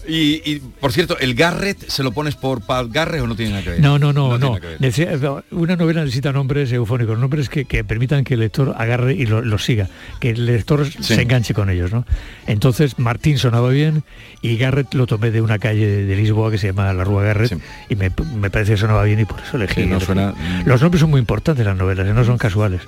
Y, 0.08 0.41
y, 0.49 0.62
por 0.80 0.91
cierto, 0.91 1.18
¿el 1.20 1.36
Garrett 1.36 1.88
se 1.88 2.02
lo 2.04 2.12
pones 2.12 2.36
por 2.36 2.62
Pat 2.66 2.88
Garrett 2.89 3.22
o 3.22 3.28
no 3.28 3.36
tiene 3.36 3.52
nada 3.52 3.64
que 3.64 3.70
ver? 3.72 3.80
No, 3.82 3.99
no, 3.99 4.12
no, 4.14 4.38
no. 4.38 4.58
Necesita- 4.80 5.43
una 5.52 5.76
novela 5.76 6.02
necesita 6.02 6.32
nombres 6.32 6.72
eufónicos, 6.72 7.20
nombres 7.20 7.49
que, 7.49 7.66
que 7.66 7.84
permitan 7.84 8.24
que 8.24 8.34
el 8.34 8.39
lector 8.39 8.74
agarre 8.78 9.14
y 9.14 9.26
lo, 9.26 9.41
lo 9.41 9.58
siga, 9.58 9.89
que 10.20 10.32
el 10.32 10.45
lector 10.45 10.88
se 10.91 11.22
enganche 11.22 11.54
con 11.54 11.70
ellos, 11.70 11.91
¿no? 11.91 12.06
Entonces 12.47 12.97
Martín 12.99 13.38
sonaba 13.38 13.70
bien 13.70 14.04
y 14.41 14.58
Garrett 14.58 14.93
lo 14.93 15.06
tomé 15.08 15.32
de 15.32 15.41
una 15.41 15.60
calle 15.60 15.86
de, 15.86 16.06
de 16.06 16.16
Lisboa 16.16 16.49
que 16.52 16.58
se 16.58 16.68
llama 16.68 16.91
la 16.93 17.04
Rúa 17.04 17.24
Garrett 17.24 17.52
y 17.89 17.95
me, 17.95 18.12
me 18.36 18.49
parece 18.49 18.72
que 18.74 18.78
sonaba 18.78 19.04
bien 19.04 19.20
y 19.20 19.26
por 19.26 19.39
eso 19.39 19.58
elegí. 19.58 19.82
Sí, 19.82 19.88
no 19.88 19.97
elegí. 19.97 20.06
suena- 20.06 20.34
Los 20.66 20.82
nombres 20.82 20.99
son 21.02 21.10
muy 21.12 21.20
importantes 21.20 21.62
en 21.62 21.68
las 21.68 21.78
novelas, 21.78 22.08
¿eh? 22.08 22.14
no 22.14 22.24
son 22.26 22.38
casuales. 22.38 22.82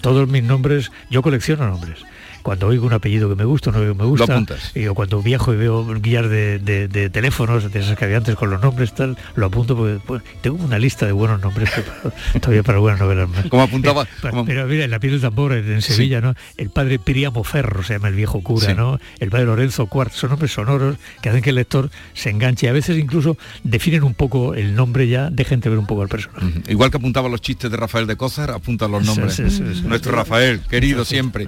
Todos 0.00 0.28
mis 0.28 0.42
nombres, 0.42 0.90
yo 1.10 1.20
colecciono 1.22 1.66
nombres. 1.66 1.98
Cuando 2.42 2.66
oigo 2.68 2.86
un 2.86 2.92
apellido 2.92 3.28
que 3.28 3.34
me 3.34 3.44
gusta, 3.44 3.70
apellido 3.70 3.94
que 3.94 3.98
me 4.02 4.08
gusta, 4.08 4.26
y 4.74 4.86
o 4.86 4.94
cuando 4.94 5.22
viajo 5.22 5.52
y 5.52 5.56
veo 5.56 5.84
guías 6.00 6.28
de, 6.28 6.58
de- 6.58 6.88
de 6.88 7.10
teléfonos, 7.10 7.70
de 7.72 7.80
esas 7.80 7.96
que 7.98 8.04
había 8.04 8.16
antes 8.18 8.34
con 8.36 8.50
los 8.50 8.60
nombres, 8.62 8.94
tal, 8.94 9.16
lo 9.34 9.46
apunto 9.46 9.76
porque 9.76 9.98
pues, 10.06 10.22
tengo 10.40 10.56
una 10.64 10.78
lista 10.78 11.06
de 11.06 11.12
buenos 11.12 11.40
nombres 11.40 11.70
todavía 12.40 12.62
para 12.62 12.78
buenas 12.78 13.00
novelas 13.00 13.28
más. 13.28 13.46
Como 13.46 13.62
apuntaba- 13.62 14.04
Eh, 14.04 14.06
pero, 14.22 14.44
pero 14.44 14.66
mira, 14.66 14.84
en 14.84 14.90
la 14.90 14.98
piel 14.98 15.12
del 15.12 15.20
tambor, 15.20 15.52
en 15.52 15.70
en 15.70 15.82
Sevilla, 15.82 16.20
¿no? 16.20 16.34
El 16.56 16.70
padre 16.70 16.98
Piriamo 16.98 17.44
Ferro 17.44 17.82
se 17.82 17.94
llama 17.94 18.08
el 18.08 18.14
viejo 18.14 18.42
cura, 18.42 18.66
Sí. 18.68 18.74
¿no? 18.74 18.98
El 19.18 19.30
padre 19.30 19.46
Lorenzo 19.46 19.86
Cuart, 19.86 20.12
son 20.12 20.30
nombres 20.30 20.52
sonoros 20.52 20.96
que 21.22 21.28
hacen 21.28 21.42
que 21.42 21.50
el 21.50 21.56
lector 21.56 21.90
se 22.14 22.30
enganche 22.30 22.66
y 22.66 22.68
a 22.68 22.72
veces 22.72 22.98
incluso 22.98 23.36
definen 23.64 24.02
un 24.02 24.14
poco 24.14 24.54
el 24.54 24.74
nombre 24.74 25.08
ya, 25.08 25.30
dejen 25.30 25.60
de 25.60 25.70
ver 25.70 25.78
un 25.78 25.86
poco 25.86 26.02
al 26.02 26.08
personaje. 26.08 26.46
Igual 26.68 26.90
que 26.90 26.96
apuntaba 26.96 27.28
los 27.28 27.40
chistes 27.40 27.70
de 27.70 27.76
Rafael 27.76 28.06
de 28.06 28.16
Cózar, 28.16 28.50
apunta 28.50 28.88
los 28.88 29.04
nombres. 29.04 29.38
Nuestro 29.82 30.12
Rafael, 30.12 30.60
querido 30.68 31.04
siempre. 31.04 31.44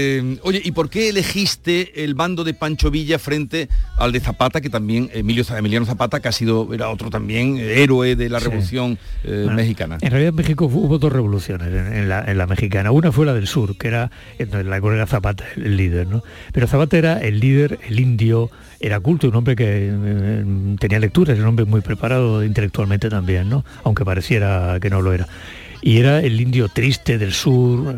Eh, 0.00 0.38
oye, 0.42 0.60
¿y 0.64 0.70
por 0.72 0.88
qué 0.90 1.08
elegiste 1.08 2.04
el 2.04 2.14
bando 2.14 2.44
de 2.44 2.54
Pancho 2.54 2.90
Villa 2.90 3.18
frente 3.18 3.68
al 3.96 4.12
de 4.12 4.20
Zapata, 4.20 4.60
que 4.60 4.70
también, 4.70 5.10
Emilio, 5.12 5.44
Emiliano 5.56 5.86
Zapata, 5.86 6.20
que 6.20 6.28
ha 6.28 6.32
sido, 6.32 6.72
era 6.72 6.88
otro 6.90 7.10
también 7.10 7.56
eh, 7.58 7.82
héroe 7.82 8.14
de 8.16 8.28
la 8.28 8.38
Sí. 8.38 8.44
revolución 8.46 8.98
eh, 9.24 9.42
Bueno, 9.44 9.56
mexicana? 9.56 9.98
En 10.00 10.10
realidad 10.10 10.30
en 10.30 10.36
México 10.36 10.66
hu- 10.68 10.84
hubo 10.86 10.98
dos 10.98 11.12
revoluciones 11.12 11.68
en, 11.68 11.92
en 11.94 12.08
la, 12.08 12.24
en 12.24 12.38
la 12.38 12.46
mexicana. 12.46 12.90
Una 12.92 13.10
fue 13.12 13.26
la 13.26 13.34
del 13.34 13.46
sur, 13.48 13.76
que 13.76 13.88
era 13.88 14.10
en 14.38 14.70
la 14.70 14.80
cual 14.80 14.94
era 14.94 15.06
Zapata 15.06 15.44
el 15.56 15.76
líder, 15.76 16.06
¿no? 16.06 16.22
Pero 16.52 16.66
Zapata 16.68 16.96
era 16.96 17.18
el 17.20 17.40
líder, 17.40 17.78
el 17.88 17.98
indio, 17.98 18.50
era 18.80 19.00
culto, 19.00 19.28
un 19.28 19.34
hombre 19.34 19.56
que 19.56 19.64
eh, 19.92 20.44
tenía 20.78 21.00
lecturas, 21.00 21.34
era 21.34 21.42
un 21.42 21.48
hombre 21.48 21.64
muy 21.64 21.80
preparado 21.80 22.44
intelectualmente 22.44 23.08
también, 23.10 23.48
¿no? 23.48 23.64
Aunque 23.84 24.04
pareciera 24.04 24.78
que 24.80 24.90
no 24.90 25.02
lo 25.02 25.12
era. 25.12 25.26
Y 25.80 25.98
era 25.98 26.20
el 26.20 26.40
indio 26.40 26.68
triste 26.68 27.18
del 27.18 27.32
sur, 27.32 27.96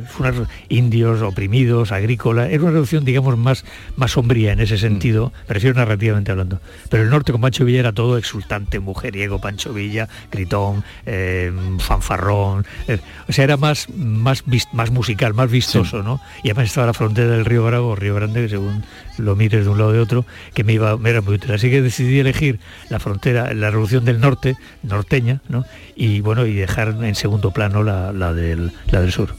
indios 0.68 1.22
oprimidos, 1.22 1.92
agrícola, 1.92 2.48
era 2.48 2.62
una 2.62 2.70
revolución, 2.70 3.04
digamos, 3.04 3.36
más, 3.38 3.64
más 3.96 4.12
sombría 4.12 4.52
en 4.52 4.60
ese 4.60 4.78
sentido, 4.78 5.32
me 5.48 5.54
refiero 5.54 5.76
narrativamente 5.76 6.30
hablando. 6.30 6.60
Pero 6.88 7.02
el 7.02 7.10
norte 7.10 7.32
con 7.32 7.40
Pancho 7.40 7.64
Villa 7.64 7.80
era 7.80 7.92
todo 7.92 8.18
exultante, 8.18 8.80
mujeriego, 8.80 9.40
Pancho 9.40 9.72
Villa, 9.72 10.08
gritón, 10.30 10.84
eh, 11.06 11.52
fanfarrón, 11.78 12.66
eh, 12.86 12.98
o 13.28 13.32
sea, 13.32 13.44
era 13.44 13.56
más, 13.56 13.88
más, 13.96 14.44
más 14.72 14.90
musical, 14.90 15.34
más 15.34 15.50
vistoso, 15.50 16.02
¿no? 16.02 16.20
Y 16.42 16.50
además 16.50 16.68
estaba 16.68 16.88
la 16.88 16.94
frontera 16.94 17.28
del 17.28 17.44
Río 17.44 17.64
Bravo, 17.64 17.96
Río 17.96 18.14
Grande, 18.14 18.42
que 18.42 18.48
según 18.48 18.84
lo 19.18 19.36
mires 19.36 19.64
de 19.64 19.70
un 19.70 19.78
lado 19.78 19.92
de 19.92 20.00
otro, 20.00 20.24
que 20.54 20.64
me 20.64 20.72
iba, 20.72 20.96
me 20.96 21.10
era 21.10 21.20
muy 21.20 21.34
útil. 21.34 21.52
Así 21.52 21.70
que 21.70 21.82
decidí 21.82 22.18
elegir 22.18 22.58
la 22.88 22.98
frontera, 22.98 23.52
la 23.54 23.70
revolución 23.70 24.04
del 24.04 24.20
norte, 24.20 24.56
norteña, 24.82 25.40
¿no? 25.48 25.64
Y 25.96 26.20
bueno, 26.20 26.46
y 26.46 26.54
dejar 26.54 26.96
en 27.02 27.14
segundo 27.14 27.50
plano 27.50 27.82
la, 27.82 28.12
la 28.12 28.32
del, 28.32 28.72
la 28.90 29.00
del 29.00 29.12
sur. 29.12 29.34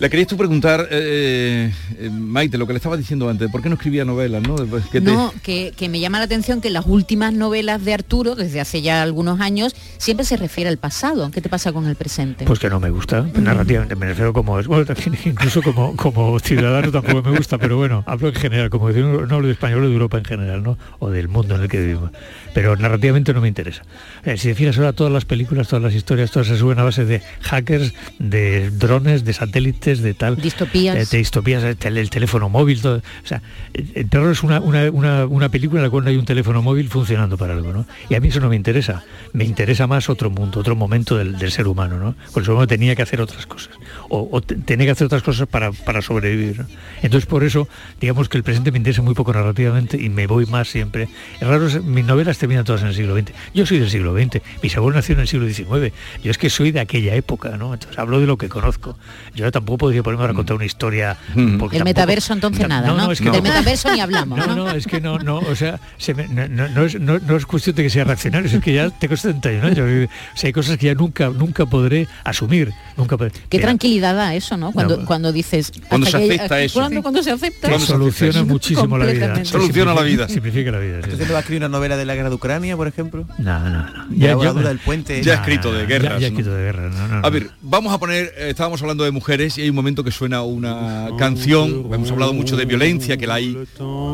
Le 0.00 0.08
querías 0.08 0.28
tú 0.28 0.38
preguntar, 0.38 0.88
eh, 0.90 1.70
eh, 1.98 2.08
Maite, 2.10 2.56
lo 2.56 2.66
que 2.66 2.72
le 2.72 2.78
estaba 2.78 2.96
diciendo 2.96 3.28
antes, 3.28 3.50
¿por 3.50 3.60
qué 3.60 3.68
no 3.68 3.74
escribía 3.74 4.02
novelas? 4.06 4.40
No, 4.42 4.56
¿qué 4.90 4.98
te- 4.98 5.00
No, 5.02 5.30
que, 5.42 5.74
que 5.76 5.90
me 5.90 6.00
llama 6.00 6.16
la 6.18 6.24
atención 6.24 6.62
que 6.62 6.70
las 6.70 6.86
últimas 6.86 7.34
novelas 7.34 7.84
de 7.84 7.92
Arturo, 7.92 8.34
desde 8.34 8.60
hace 8.62 8.80
ya 8.80 9.02
algunos 9.02 9.40
años, 9.40 9.76
siempre 9.98 10.24
se 10.24 10.38
refiere 10.38 10.70
al 10.70 10.78
pasado. 10.78 11.30
¿Qué 11.30 11.42
te 11.42 11.50
pasa 11.50 11.74
con 11.74 11.86
el 11.86 11.96
presente? 11.96 12.46
Pues 12.46 12.58
que 12.58 12.70
no 12.70 12.80
me 12.80 12.88
gusta, 12.88 13.26
narrativamente, 13.34 13.94
me 13.94 14.06
refiero 14.06 14.32
como 14.32 14.58
es, 14.58 14.66
bueno, 14.66 14.86
también 14.86 15.18
incluso 15.26 15.60
como, 15.60 15.94
como 15.96 16.38
ciudadano 16.40 16.90
tampoco 16.90 17.28
me 17.30 17.36
gusta, 17.36 17.58
pero 17.58 17.76
bueno, 17.76 18.02
hablo 18.06 18.28
en 18.28 18.34
general, 18.36 18.70
como 18.70 18.88
decir, 18.88 19.04
no 19.04 19.34
hablo 19.34 19.48
de 19.48 19.52
español, 19.52 19.82
de 19.82 19.92
Europa 19.92 20.16
en 20.16 20.24
general, 20.24 20.62
¿no? 20.62 20.78
O 21.00 21.10
del 21.10 21.28
mundo 21.28 21.56
en 21.56 21.60
el 21.60 21.68
que 21.68 21.78
vivimos. 21.78 22.10
Pero 22.54 22.74
narrativamente 22.74 23.34
no 23.34 23.42
me 23.42 23.48
interesa. 23.48 23.82
Eh, 24.24 24.38
si 24.38 24.48
te 24.48 24.54
fijas 24.54 24.78
ahora 24.78 24.94
todas 24.94 25.12
las 25.12 25.26
películas, 25.26 25.68
todas 25.68 25.82
las 25.82 25.94
historias, 25.94 26.30
todas 26.30 26.48
se 26.48 26.56
suben 26.56 26.78
a 26.78 26.84
base 26.84 27.04
de 27.04 27.20
hackers, 27.42 27.92
de 28.18 28.70
drones, 28.70 29.26
de 29.26 29.34
satélites, 29.34 29.89
de 29.98 30.14
tal. 30.14 30.36
Distopías. 30.36 30.96
eh, 30.96 31.04
de 31.10 31.18
distopías, 31.18 31.62
el, 31.64 31.76
tel- 31.76 31.98
el 31.98 32.08
teléfono 32.08 32.48
móvil, 32.48 32.80
todo. 32.80 32.98
O 32.98 33.26
sea, 33.26 33.42
el, 33.74 33.90
el 33.94 34.08
terror 34.08 34.30
es 34.30 34.42
una, 34.44 34.60
una, 34.60 34.90
una, 34.90 35.26
una 35.26 35.48
película 35.48 35.80
en 35.80 35.84
la 35.86 35.90
cual 35.90 36.04
no 36.04 36.10
hay 36.10 36.16
un 36.16 36.24
teléfono 36.24 36.62
móvil 36.62 36.88
funcionando 36.88 37.36
para 37.36 37.54
algo, 37.54 37.72
¿no? 37.72 37.86
Y 38.08 38.14
a 38.14 38.20
mí 38.20 38.28
eso 38.28 38.40
no 38.40 38.48
me 38.48 38.56
interesa. 38.56 39.02
Me 39.32 39.44
interesa 39.44 39.86
más 39.86 40.08
otro 40.08 40.30
mundo, 40.30 40.60
otro 40.60 40.76
momento 40.76 41.16
del, 41.16 41.36
del 41.38 41.50
ser 41.50 41.66
humano, 41.66 41.98
¿no? 41.98 42.14
El 42.36 42.42
ser 42.44 42.50
humano 42.52 42.66
tenía 42.68 42.94
que 42.94 43.02
hacer 43.02 43.20
otras 43.20 43.46
cosas. 43.46 43.74
O, 44.08 44.28
o 44.30 44.40
te- 44.40 44.54
tenía 44.54 44.86
que 44.86 44.92
hacer 44.92 45.06
otras 45.06 45.22
cosas 45.22 45.48
para, 45.48 45.72
para 45.72 46.00
sobrevivir. 46.02 46.60
¿no? 46.60 46.66
Entonces 47.02 47.26
por 47.26 47.42
eso, 47.44 47.68
digamos 48.00 48.28
que 48.28 48.36
el 48.38 48.44
presente 48.44 48.70
me 48.70 48.78
interesa 48.78 49.02
muy 49.02 49.14
poco 49.14 49.32
narrativamente 49.32 50.00
y 50.00 50.08
me 50.08 50.26
voy 50.26 50.46
más 50.46 50.68
siempre. 50.68 51.08
Es 51.40 51.46
raro, 51.48 51.66
mis 51.82 52.04
novelas 52.04 52.38
terminan 52.38 52.64
todas 52.64 52.82
en 52.82 52.88
el 52.88 52.94
siglo 52.94 53.16
XX. 53.16 53.32
Yo 53.54 53.66
soy 53.66 53.78
del 53.78 53.90
siglo 53.90 54.14
XX, 54.14 54.40
mis 54.62 54.76
abuelos 54.76 54.96
nacieron 54.96 55.20
en 55.20 55.22
el 55.22 55.28
siglo 55.28 55.48
XIX. 55.48 55.94
Yo 56.22 56.30
es 56.30 56.38
que 56.38 56.50
soy 56.50 56.70
de 56.72 56.80
aquella 56.80 57.14
época, 57.14 57.56
¿no? 57.56 57.72
Entonces 57.74 57.98
hablo 57.98 58.20
de 58.20 58.26
lo 58.26 58.36
que 58.36 58.48
conozco. 58.48 58.98
Yo 59.34 59.50
tampoco 59.50 59.78
podría 59.80 60.02
ponerme 60.02 60.22
ahora 60.22 60.32
a 60.32 60.36
contar 60.36 60.54
una 60.56 60.64
historia. 60.66 61.16
porque 61.26 61.40
El 61.40 61.58
tampoco- 61.58 61.84
metaverso 61.84 62.32
entonces 62.34 62.68
nada, 62.68 62.86
¿no? 62.92 63.10
es 63.10 63.20
que 63.20 63.30
Del 63.30 63.42
metaverso 63.42 63.90
ni 63.92 64.00
hablamos, 64.00 64.38
No, 64.38 64.46
¿no? 64.46 64.54
no, 64.54 64.70
es 64.72 64.86
que 64.86 65.00
no, 65.00 65.18
no, 65.18 65.38
o 65.38 65.56
sea, 65.56 65.80
se 65.96 66.14
me- 66.14 66.28
no, 66.28 66.46
no- 66.48 66.68
no 66.68 66.84
es, 66.84 67.00
no- 67.00 67.18
no 67.18 67.36
es 67.36 67.46
cuestión 67.46 67.74
de 67.74 67.82
que 67.84 67.90
sea 67.90 68.04
reaccionario, 68.04 68.48
es 68.50 68.62
que 68.62 68.74
ya 68.74 68.90
tengo 69.00 69.16
71 69.16 69.66
años. 69.66 69.78
O 69.78 70.36
sea, 70.36 70.48
hay 70.48 70.52
cosas 70.52 70.76
que 70.76 70.86
ya 70.86 70.94
nunca, 70.94 71.30
nunca 71.30 71.66
podré 71.66 72.06
asumir. 72.24 72.72
Nunca 72.96 73.16
podré- 73.16 73.32
Qué 73.48 73.56
Mira, 73.56 73.68
tranquilidad 73.68 74.14
da 74.14 74.34
eso, 74.34 74.56
¿no? 74.56 74.70
Cuando, 74.72 74.98
No. 74.98 75.06
cuando 75.06 75.32
dices... 75.32 75.72
Cuando 75.88 76.06
se 76.06 76.18
que- 76.18 76.34
acepta 76.34 76.60
eso. 76.60 76.78
Cuando, 76.78 77.02
cuando 77.02 77.22
se 77.22 77.30
acepta. 77.30 77.68
que 77.70 77.78
soluciona 77.80 78.44
muchísimo 78.44 78.98
la 78.98 79.06
vida. 79.06 79.44
Soluciona 79.44 79.94
la 79.94 80.02
vida. 80.02 80.28
Simplifica 80.28 80.70
la 80.70 80.78
vida. 80.78 80.96
sí. 80.98 81.04
¿Entonces 81.04 81.26
no 81.26 81.32
va 81.32 81.38
a 81.38 81.40
escribir 81.40 81.62
una 81.62 81.68
novela 81.70 81.96
de 81.96 82.04
la 82.04 82.14
guerra 82.14 82.28
de 82.28 82.34
Ucrania, 82.34 82.76
por 82.76 82.86
ejemplo? 82.86 83.24
No, 83.38 83.58
no, 83.60 83.70
no. 83.70 84.06
Ya, 84.10 84.34
duda 84.34 84.52
del 84.68 84.78
puente. 84.78 85.22
Ya 85.22 85.32
ha 85.32 85.36
escrito 85.36 85.72
de 85.72 85.86
guerras. 85.86 86.14
Ya, 86.14 86.18
ya 86.18 86.28
¿no? 86.30 86.38
escrito 86.38 86.54
de 86.54 86.62
guerra. 86.64 86.88
No, 86.90 87.08
no, 87.08 87.20
no. 87.20 87.26
A 87.26 87.30
ver, 87.30 87.50
vamos 87.62 87.92
a 87.94 87.98
poner, 87.98 88.32
eh, 88.36 88.50
estábamos 88.50 88.82
hablando 88.82 89.04
de 89.04 89.10
mujeres 89.10 89.56
y 89.58 89.62
hay 89.62 89.69
un 89.70 89.76
momento 89.76 90.04
que 90.04 90.10
suena 90.10 90.42
una 90.42 91.08
canción, 91.18 91.88
hemos 91.92 92.10
hablado 92.10 92.32
mucho 92.32 92.56
de 92.56 92.64
violencia, 92.64 93.16
que 93.16 93.26
la 93.26 93.34
hay, 93.34 93.56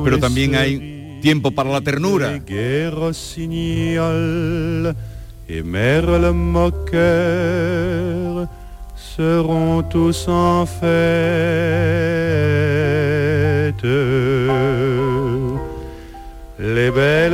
pero 0.04 0.18
también 0.18 0.54
hay 0.54 1.18
tiempo 1.20 1.50
para 1.50 1.70
la 1.70 1.80
ternura. 1.80 2.40
Seront 9.16 9.88
tous 9.88 10.26
en 10.28 10.66
fête. 10.66 11.46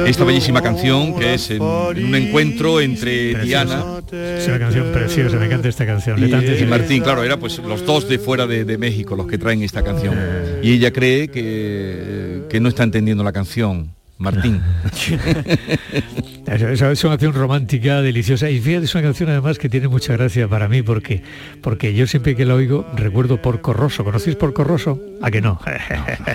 Esta 0.07 0.25
bellísima 0.25 0.61
canción 0.63 1.15
que 1.17 1.35
es 1.35 1.51
en 1.51 1.63
un 1.63 2.15
encuentro 2.15 2.81
entre 2.81 3.35
Diana 3.43 4.02
Es 4.13 4.47
una 4.47 4.59
canción 4.59 4.93
preciosa, 4.93 5.37
me 5.39 5.47
encanta 5.47 5.69
esta 5.69 5.87
canción. 5.87 6.19
y, 6.23 6.25
y- 6.27 6.67
Martín, 6.67 7.03
claro, 7.03 7.25
era 7.25 7.39
pues 7.39 7.59
los 7.59 7.85
dos 7.87 8.09
de 8.09 8.19
fuera 8.19 8.47
de, 8.47 8.65
de 8.65 8.77
México 8.77 9.17
los 9.17 9.27
que 9.27 9.39
traen 9.39 9.63
esta 9.63 9.83
canción. 9.83 10.15
Y 10.63 10.73
ella 10.75 10.93
cree 10.93 11.29
que, 11.29 12.43
que 12.51 12.61
no 12.61 12.69
está 12.69 12.83
entendiendo 12.83 13.25
la 13.25 13.33
canción. 13.33 13.91
Martín. 14.19 14.61
Es, 16.47 17.05
una 17.05 17.13
canción 17.13 17.33
romántica, 17.33 18.03
deliciosa. 18.03 18.51
Y 18.51 18.61
fíjate, 18.61 18.85
es 18.87 18.95
una 18.95 19.05
canción 19.05 19.31
además 19.31 19.59
que 19.59 19.69
tiene 19.69 19.89
mucha 19.89 20.15
gracia 20.15 20.49
para 20.49 20.69
mí 20.69 20.83
porque, 20.83 21.23
porque 21.61 21.95
yo 21.95 22.07
siempre 22.07 22.35
que 22.35 22.45
la 22.45 22.55
oigo 22.55 22.85
recuerdo 22.97 23.41
Porco 23.41 23.73
Rosso. 23.73 24.05
¿Conocéis 24.05 24.37
Porco 24.37 24.65
Rosso? 24.65 25.01
¿A 25.23 25.31
que 25.31 25.41
no? 25.41 25.61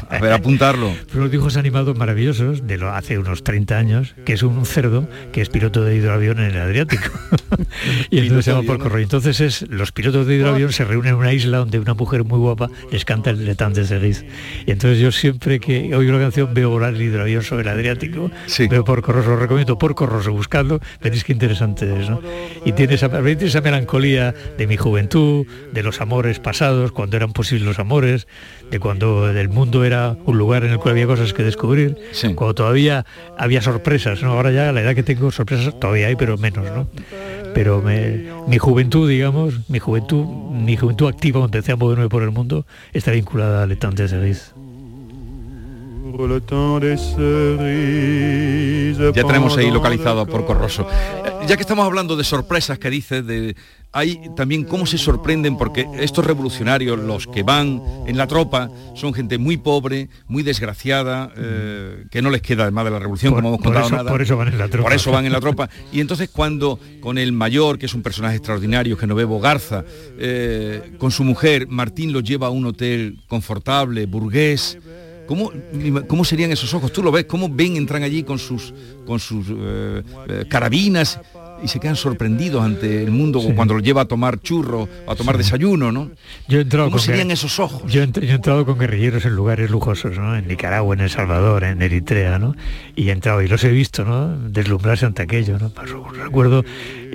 A 0.09 0.19
ver, 0.19 0.31
apuntarlo. 0.31 0.91
unos 1.13 1.29
dibujos 1.29 1.57
animados 1.57 1.97
maravillosos 1.97 2.65
de 2.65 2.77
lo 2.77 2.91
hace 2.91 3.17
unos 3.17 3.43
30 3.43 3.77
años, 3.77 4.15
que 4.25 4.33
es 4.33 4.43
un 4.43 4.65
cerdo 4.65 5.07
que 5.33 5.41
es 5.41 5.49
piloto 5.49 5.83
de 5.83 5.97
hidroavión 5.97 6.39
en 6.39 6.51
el 6.51 6.57
Adriático. 6.57 7.11
y 8.09 8.19
entonces 8.19 8.45
se 8.45 8.51
llama 8.51 8.63
Porco 8.63 8.85
Rosso. 8.85 8.99
Entonces 8.99 9.41
es, 9.41 9.69
los 9.69 9.91
pilotos 9.91 10.25
de 10.25 10.35
hidroavión 10.35 10.71
se 10.71 10.85
reúnen 10.85 11.13
en 11.13 11.19
una 11.19 11.33
isla 11.33 11.57
donde 11.57 11.79
una 11.79 11.93
mujer 11.93 12.23
muy 12.23 12.39
guapa 12.39 12.69
les 12.91 13.03
canta 13.03 13.29
el 13.29 13.45
letán 13.45 13.73
de 13.73 13.85
Seguiz. 13.85 14.23
Y 14.65 14.71
entonces 14.71 14.99
yo 14.99 15.11
siempre 15.11 15.59
que 15.59 15.93
oigo 15.95 16.13
la 16.13 16.19
canción 16.19 16.53
veo 16.53 16.69
volar 16.69 16.93
el 16.93 17.01
hidroavión 17.01 17.43
sobre 17.43 17.63
el 17.63 17.69
Adriático, 17.69 18.31
veo 18.69 18.83
Porco 18.85 19.11
Rosso, 19.11 19.31
lo 19.31 19.37
recomiendo 19.37 19.77
Porco 19.77 19.96
Rosso, 20.05 20.31
buscadlo, 20.31 20.79
veréis 21.01 21.23
qué 21.23 21.33
interesante 21.33 21.85
es, 21.99 22.09
¿no? 22.09 22.19
Y 22.65 22.73
tiene 22.73 22.93
esa, 22.95 23.09
tiene 23.09 23.45
esa 23.45 23.61
melancolía 23.61 24.33
de 24.57 24.67
mi 24.67 24.77
juventud, 24.77 25.45
de 25.73 25.83
los 25.83 26.01
amores 26.01 26.39
pasados, 26.39 26.91
cuando 26.91 27.17
eran 27.17 27.33
posibles 27.33 27.65
los 27.67 27.79
amores, 27.79 28.27
de 28.69 28.79
cuando 28.79 29.29
el 29.29 29.49
mundo 29.49 29.83
era 29.85 30.15
un 30.25 30.37
lugar 30.37 30.63
en 30.63 30.71
el 30.71 30.77
cual 30.79 30.91
había 30.93 31.07
cosas 31.07 31.33
que 31.33 31.43
descubrir, 31.43 31.97
cuando 32.35 32.53
todavía 32.55 33.05
había 33.37 33.61
sorpresas, 33.61 34.21
¿no? 34.21 34.33
Ahora 34.33 34.51
ya 34.51 34.69
a 34.69 34.71
la 34.71 34.81
edad 34.81 34.93
que 34.95 35.03
tengo 35.03 35.31
sorpresas 35.31 35.79
todavía 35.79 36.07
hay, 36.07 36.15
pero 36.15 36.37
menos, 36.37 36.65
¿no? 36.65 36.87
Pero 37.53 37.81
me- 37.81 38.25
mi 38.47 38.57
juventud, 38.59 39.09
digamos, 39.09 39.69
mi 39.69 39.79
juventud, 39.79 40.23
mi 40.51 40.77
juventud 40.77 41.07
activa 41.07 41.39
cuando 41.39 41.57
empecé 41.57 41.71
a 41.71 41.75
moverme 41.75 42.07
por 42.09 42.21
el 42.23 42.31
mundo, 42.31 42.65
está 42.93 43.11
vinculada 43.11 43.63
al 43.63 43.69
Letán 43.69 43.95
de 43.95 44.07
Seguiz. 44.07 44.53
Ya 49.13 49.23
tenemos 49.23 49.57
ahí 49.57 49.71
localizado 49.71 50.21
a 50.21 50.25
Porco 50.25 50.53
Rosso. 50.53 50.87
Eh, 51.25 51.31
Ya 51.47 51.55
que 51.55 51.61
estamos 51.61 51.85
hablando 51.85 52.15
de 52.17 52.23
sorpresas 52.25 52.77
que 52.77 52.89
dices, 52.89 53.25
de 53.25 53.55
hay 53.93 54.19
también 54.35 54.65
cómo 54.65 54.85
se 54.85 54.97
sorprenden 54.97 55.57
porque 55.57 55.87
estos 55.97 56.25
revolucionarios, 56.25 56.99
los 56.99 57.25
que 57.25 57.41
van 57.43 57.81
en 58.05 58.17
la 58.17 58.27
tropa, 58.27 58.69
son 58.95 59.13
gente 59.13 59.37
muy 59.37 59.55
pobre, 59.57 60.09
muy 60.27 60.43
desgraciada, 60.43 61.31
eh, 61.37 62.03
que 62.11 62.21
no 62.21 62.29
les 62.29 62.41
queda 62.41 62.63
además 62.63 62.83
de 62.85 62.91
la 62.91 62.99
revolución, 62.99 63.31
Por- 63.31 63.37
como 63.41 63.49
hemos 63.55 63.59
por 63.59 63.65
contado 63.73 63.87
eso- 63.87 63.95
nada. 63.95 64.11
por 64.11 64.21
eso 64.21 64.35
van 64.37 64.49
en 64.49 64.57
la 64.57 64.67
tropa. 64.67 64.83
Por 64.83 64.93
eso 64.93 65.11
van 65.11 65.25
en 65.25 65.31
la 65.31 65.39
tropa. 65.39 65.69
Y 65.93 66.01
entonces 66.01 66.29
cuando 66.29 66.79
con 66.99 67.17
el 67.17 67.31
mayor, 67.31 67.79
que 67.79 67.85
es 67.85 67.93
un 67.93 68.01
personaje 68.03 68.35
extraordinario, 68.35 68.97
Genovevo 68.97 69.39
Garza, 69.39 69.85
eh, 70.19 70.91
con 70.97 71.11
su 71.11 71.23
mujer, 71.23 71.67
Martín 71.69 72.11
los 72.11 72.23
lleva 72.23 72.47
a 72.47 72.49
un 72.49 72.65
hotel 72.65 73.19
confortable, 73.27 74.05
burgués. 74.05 74.77
¿Cómo, 75.27 75.51
¿Cómo 76.07 76.25
serían 76.25 76.51
esos 76.51 76.73
ojos? 76.73 76.91
Tú 76.91 77.03
lo 77.03 77.11
ves, 77.11 77.25
cómo 77.25 77.49
ven, 77.49 77.75
entran 77.77 78.01
allí 78.03 78.23
con 78.23 78.39
sus, 78.39 78.73
con 79.05 79.19
sus 79.19 79.45
eh, 79.49 80.01
eh, 80.29 80.45
carabinas 80.49 81.19
y 81.63 81.67
se 81.67 81.79
quedan 81.79 81.95
sorprendidos 81.95 82.63
ante 82.63 83.03
el 83.03 83.09
mundo 83.11 83.41
cuando 83.55 83.73
los 83.73 83.81
lleva 83.83 84.01
a 84.01 84.05
tomar 84.05 84.39
churro, 84.39 84.87
a 85.07 85.15
tomar 85.15 85.37
desayuno, 85.37 85.91
¿no? 85.91 86.11
Yo 86.47 86.59
he 86.59 86.61
entrado 86.61 86.85
¿Cómo 86.89 86.99
serían 86.99 87.31
esos 87.31 87.59
ojos? 87.59 87.91
Yo 87.91 88.03
he, 88.03 88.07
ent- 88.07 88.21
yo 88.21 88.31
he 88.31 88.35
entrado 88.35 88.63
con 88.65 88.77
guerrilleros 88.77 89.25
en 89.25 89.35
lugares 89.35 89.71
lujosos, 89.71 90.15
¿no? 90.17 90.35
En 90.37 90.47
Nicaragua, 90.47 90.93
en 90.93 91.01
El 91.01 91.09
Salvador, 91.09 91.63
en 91.63 91.81
Eritrea, 91.81 92.37
¿no? 92.37 92.55
Y 92.95 93.09
he 93.09 93.11
entrado 93.11 93.41
y 93.41 93.47
los 93.47 93.63
he 93.63 93.69
visto, 93.71 94.05
¿no? 94.05 94.37
Deslumbrarse 94.49 95.07
ante 95.07 95.23
aquello, 95.23 95.57
¿no? 95.57 95.71
Recuerdo 96.23 96.63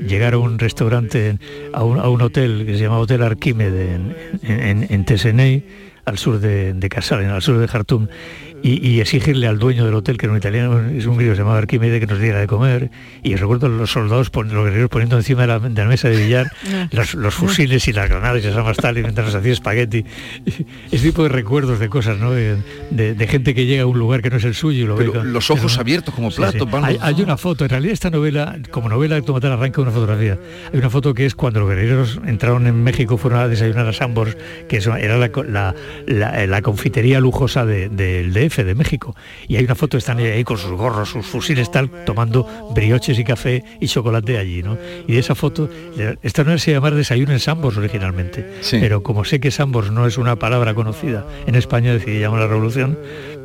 llegar 0.08 0.34
a 0.34 0.38
un 0.38 0.58
restaurante, 0.58 1.38
a 1.72 1.84
un, 1.84 2.00
a 2.00 2.08
un 2.08 2.20
hotel 2.22 2.64
que 2.66 2.74
se 2.76 2.80
llama 2.82 2.98
Hotel 2.98 3.22
Arquímede 3.22 3.94
en, 3.94 4.16
en, 4.42 4.60
en- 4.60 4.86
en 4.90 5.04
Tesenei, 5.04 5.64
al 6.04 6.18
sur 6.18 6.40
de, 6.40 6.72
de 6.74 6.88
Casal, 6.88 7.24
al 7.24 7.42
sur 7.42 7.58
de 7.58 7.66
Jartum, 7.66 8.08
y, 8.62 8.86
y 8.88 9.00
exigirle 9.00 9.46
al 9.48 9.58
dueño 9.58 9.84
del 9.84 9.94
hotel, 9.94 10.16
que 10.18 10.26
era 10.26 10.32
un 10.32 10.38
italiano, 10.38 10.80
es 10.90 11.06
un 11.06 11.16
griego 11.16 11.34
llamado 11.34 11.56
Arquímede, 11.56 12.00
que 12.00 12.06
nos 12.06 12.18
diera 12.20 12.38
de 12.40 12.46
comer. 12.46 12.90
Y 13.22 13.34
recuerdo 13.36 13.68
los 13.68 13.90
soldados, 13.90 14.30
pon- 14.30 14.52
los 14.54 14.64
guerreros 14.64 14.88
poniendo 14.88 15.16
encima 15.16 15.42
de 15.42 15.46
la, 15.48 15.58
de 15.58 15.70
la 15.82 15.88
mesa 15.88 16.08
de 16.08 16.16
billar 16.16 16.46
los, 16.92 17.14
los 17.14 17.34
fusiles 17.34 17.86
y 17.88 17.92
las 17.92 18.08
granadas 18.08 18.42
y 18.42 18.46
las 18.46 18.56
armas 18.56 18.76
tal, 18.76 18.98
y 18.98 19.02
mientras 19.02 19.26
nos 19.26 19.34
hacía 19.34 19.52
espagueti. 19.52 20.04
Ese 20.92 21.06
tipo 21.08 21.22
de 21.24 21.28
recuerdos 21.28 21.78
de 21.78 21.88
cosas, 21.88 22.18
¿no? 22.18 22.30
De, 22.32 22.56
de- 22.90 23.14
de 23.14 23.26
gente 23.26 23.54
que 23.54 23.66
llega 23.66 23.82
a 23.82 23.86
un 23.86 23.98
lugar 23.98 24.22
que 24.22 24.30
no 24.30 24.36
es 24.36 24.44
el 24.44 24.54
suyo 24.54 24.84
y 24.84 24.86
lo 24.86 24.96
Pero 24.96 25.12
ve. 25.12 25.18
con- 25.18 25.32
los 25.32 25.50
ojos 25.50 25.74
¿no? 25.74 25.80
abiertos 25.80 26.14
como 26.14 26.30
Sí, 26.30 26.36
platos, 26.38 26.62
sí. 26.62 26.68
van 26.70 26.84
Hay, 26.84 26.94
los- 26.94 27.02
hay 27.02 27.22
una 27.22 27.36
foto, 27.36 27.64
en 27.64 27.70
realidad 27.70 27.92
esta 27.92 28.10
novela, 28.10 28.56
como 28.70 28.88
novela 28.88 29.14
de 29.16 29.22
Tomatal 29.22 29.52
arranca 29.52 29.76
de 29.76 29.82
una 29.82 29.90
fotografía. 29.92 30.38
Hay 30.72 30.78
una 30.78 30.90
foto 30.90 31.14
que 31.14 31.26
es 31.26 31.34
cuando 31.34 31.60
los 31.60 31.68
guerreros 31.68 32.20
entraron 32.26 32.66
en 32.66 32.82
México, 32.82 33.16
fueron 33.16 33.40
a 33.40 33.48
desayunar 33.48 33.86
a 33.86 33.92
Sambors, 33.92 34.36
que 34.68 34.76
eso 34.78 34.94
era 34.96 35.16
la, 35.18 35.30
co- 35.30 35.42
la- 35.44 35.74
la- 36.06 36.46
la 36.46 36.62
confitería 36.62 37.18
lujosa 37.20 37.64
de- 37.66 37.88
del 37.88 38.32
DF, 38.32 38.51
de 38.62 38.74
México. 38.74 39.16
Y 39.48 39.56
hay 39.56 39.64
una 39.64 39.74
foto, 39.74 39.96
están 39.96 40.18
ahí 40.18 40.44
con 40.44 40.58
sus 40.58 40.72
gorros, 40.72 41.08
sus 41.08 41.24
fusiles, 41.24 41.70
tal, 41.70 41.90
tomando 42.04 42.46
brioches 42.74 43.18
y 43.18 43.24
café 43.24 43.64
y 43.80 43.86
chocolate 43.88 44.36
allí, 44.38 44.62
¿no? 44.62 44.76
Y 45.08 45.14
de 45.14 45.18
esa 45.18 45.34
foto, 45.34 45.70
esta 46.22 46.44
no 46.44 46.56
se 46.58 46.72
llamar 46.72 46.94
desayuno 46.94 47.32
en 47.32 47.40
Sambors 47.40 47.78
originalmente, 47.78 48.46
Sí. 48.60 48.76
pero 48.80 49.02
como 49.02 49.24
sé 49.24 49.40
que 49.40 49.50
Sambors 49.50 49.90
no 49.90 50.06
es 50.06 50.18
una 50.18 50.36
palabra 50.36 50.74
conocida 50.74 51.26
en 51.46 51.54
España, 51.54 51.92
decidí 51.94 52.20
llamar 52.20 52.40
la 52.40 52.46
revolución, 52.48 52.98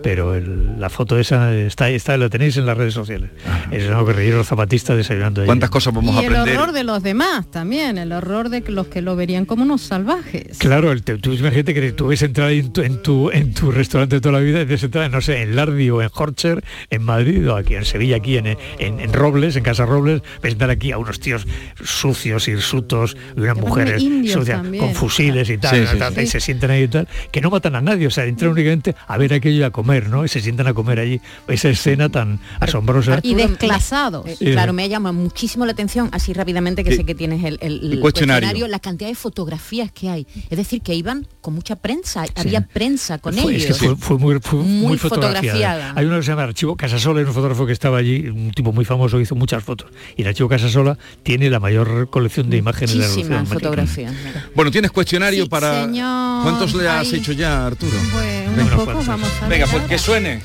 pero 0.04 0.36
el- 0.36 0.80
la 0.80 0.90
foto 0.90 1.18
esa 1.18 1.54
está, 1.56 1.90
está, 1.90 2.18
la 2.18 2.30
tenéis 2.30 2.58
en 2.58 2.66
las 2.66 2.78
redes 2.78 2.94
sociales. 2.94 3.30
Es 3.72 3.90
un 3.90 4.06
guerrillero 4.06 4.44
zapatista 4.44 4.96
desayunando 4.96 5.42
allí. 5.42 5.48
¿Cuántas 5.48 5.70
cosas 5.70 5.94
y 6.22 6.26
el 6.26 6.36
horror 6.36 6.72
de 6.72 6.84
los 6.84 7.02
demás 7.04 7.50
también, 7.52 7.98
el 7.98 8.12
horror 8.12 8.50
de 8.50 8.62
los 8.68 8.88
que 8.88 9.02
lo 9.02 9.16
verían 9.16 9.46
como 9.46 9.64
unos 9.64 9.82
salvajes. 9.82 10.58
Claro, 10.58 10.92
el, 10.92 11.04
te- 11.04 11.18
tú 11.18 11.34
imagínate 11.34 11.74
que 11.74 11.92
tú 11.92 12.08
ves 12.08 12.22
entrar 12.22 12.52
en 12.52 12.72
tu, 12.72 12.82
en 12.82 13.02
tu, 13.02 13.30
en 13.32 13.54
tu 13.54 13.72
restaurante 13.72 14.20
toda 14.22 14.34
la 14.34 14.40
vida 14.40 14.62
y 14.62 14.66
no 15.10 15.22
sé, 15.22 15.42
en 15.42 15.56
Lardi 15.56 15.90
o 15.90 16.02
en 16.02 16.10
Horcher, 16.14 16.64
en 16.90 17.04
Madrid 17.04 17.50
o 17.50 17.56
aquí 17.56 17.76
en 17.76 17.86
Sevilla, 17.86 18.18
aquí 18.18 18.38
en, 18.38 18.48
en, 18.48 18.58
en 18.80 19.14
Robles, 19.14 19.56
en 19.56 19.64
Casa 19.64 19.86
Robles, 19.86 20.22
ves 20.42 20.54
entrar 20.54 20.70
aquí 20.70 20.92
a 20.92 20.98
unos 20.98 21.20
tíos 21.20 21.46
sucios, 21.84 22.48
hirsutos, 22.48 23.16
y 23.36 23.42
una 23.42 23.54
mujer 23.56 24.00
indios 24.00 24.34
sucia, 24.34 24.56
también. 24.58 24.84
con 24.86 24.96
fusiles 24.96 25.50
y 25.50 25.58
tal, 25.58 25.76
Sí, 25.76 25.92
sí, 25.92 25.98
tal, 25.98 26.14
sí. 26.16 26.22
y 26.22 26.28
se 26.28 26.40
sientan 26.40 26.72
ahí 26.72 26.84
y 26.84 26.88
tal, 26.88 27.08
que 27.32 27.42
no 27.42 27.50
matan 27.50 27.76
a 27.76 27.82
nadie, 27.82 28.08
o 28.08 28.12
sea, 28.12 28.26
entran 28.26 28.52
únicamente 28.52 28.96
a 29.08 29.18
ver 29.18 29.34
aquello 29.34 29.60
y 29.60 29.64
a 29.64 29.72
comer, 29.72 30.10
¿no? 30.10 30.26
Y 30.26 30.28
se 30.28 30.42
sientan 30.42 30.68
a 30.68 30.74
comer 30.74 31.00
allí. 31.00 31.22
Esa 31.48 31.70
escena 31.70 32.10
tan 32.10 32.40
asombrosa. 32.60 33.20
Y 33.24 33.36
desclasados. 33.36 34.26
Eh, 34.28 34.36
Sí. 34.38 34.52
Claro, 34.52 34.72
me 34.74 34.84
ha 34.84 34.88
llamado 34.88 35.14
muchísimo 35.14 35.66
la 35.66 35.72
atención, 35.72 36.10
así 36.12 36.32
rápidamente 36.34 36.84
que 36.84 36.92
Sí. 36.92 36.98
sé 36.98 37.06
que 37.06 37.16
tienes 37.16 37.44
el, 37.44 37.58
el- 37.62 37.94
el 37.94 38.00
cuestionario. 38.00 38.68
la 38.68 38.80
cantidad 38.80 39.10
de 39.10 39.16
fotografías 39.16 39.92
que 39.92 40.10
hay. 40.10 40.28
Es 40.50 40.58
decir, 40.58 40.82
que 40.82 40.94
iban 40.96 41.28
con 41.48 41.56
mucha 41.56 41.78
prensa, 41.78 42.26
había 42.36 42.60
prensa 42.60 43.20
con 43.20 43.34
Fue- 43.34 43.56
ellos. 43.56 43.70
es 43.70 43.78
que 43.78 43.86
fue, 43.88 43.96
fue 43.96 44.18
muy, 44.18 44.38
fue 44.42 44.60
Muy 44.60 44.86
muy 44.88 44.98
fotografiada. 44.98 45.40
fotografiada. 45.54 45.94
Hay 45.96 46.06
uno 46.06 46.18
que 46.18 46.24
se 46.24 46.28
llama 46.32 46.44
Archivo 46.44 46.76
Casasola, 46.76 47.22
es 47.22 47.28
un 47.28 47.34
fotógrafo 47.34 47.66
que 47.66 47.72
estaba 47.72 47.98
allí, 48.00 48.28
un 48.28 48.52
tipo 48.52 48.74
muy 48.74 48.84
famoso, 48.84 49.18
hizo 49.22 49.34
muchas 49.34 49.64
fotos. 49.64 49.90
Y 50.18 50.24
el 50.24 50.28
Archivo 50.28 50.50
Casasola 50.50 50.98
tiene 51.24 51.50
la 51.50 51.62
mayor 51.62 52.10
colección 52.10 52.50
de 52.50 52.58
imágenes 52.58 53.16
de 53.16 53.30
la 53.30 53.46
fotografías. 53.46 54.12
Bueno, 54.56 54.72
tienes 54.72 54.92
cuestionario 54.92 55.48
para... 55.48 55.86
señor. 55.86 56.44
¿Cuántos 56.44 56.74
le 56.74 56.90
has 56.90 57.14
hecho 57.14 57.32
ya, 57.32 57.66
Arturo? 57.66 57.96
Pues 58.12 58.58
Venga, 58.58 58.74
unos 58.76 58.86
pocos, 58.86 59.08
vamos 59.08 59.30
a 59.42 59.48
ver. 59.48 59.50
Venga, 59.60 59.72
pues 59.72 59.84
que 59.86 59.98
suene. 59.98 60.42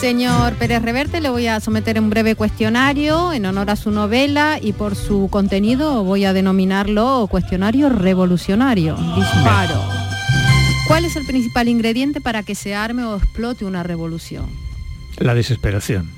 Señor 0.00 0.54
Pérez 0.56 0.82
Reverte, 0.82 1.22
le 1.22 1.30
voy 1.30 1.46
a 1.46 1.58
someter 1.58 1.98
un 1.98 2.10
breve 2.10 2.34
cuestionario 2.34 3.32
en 3.32 3.46
honor 3.46 3.70
a 3.70 3.76
su 3.76 3.90
novela 3.90 4.58
y 4.60 4.74
por 4.74 4.94
su 4.94 5.28
contenido 5.30 6.04
voy 6.04 6.26
a 6.26 6.34
denominarlo 6.34 7.26
cuestionario 7.30 7.88
revolucionario. 7.88 8.94
Disparo. 8.94 9.82
¿Cuál 10.86 11.06
es 11.06 11.16
el 11.16 11.24
principal 11.24 11.68
ingrediente 11.68 12.20
para 12.20 12.42
que 12.42 12.54
se 12.54 12.74
arme 12.74 13.04
o 13.04 13.16
explote 13.16 13.64
una 13.64 13.82
revolución? 13.82 14.46
La 15.18 15.34
desesperación. 15.34 16.10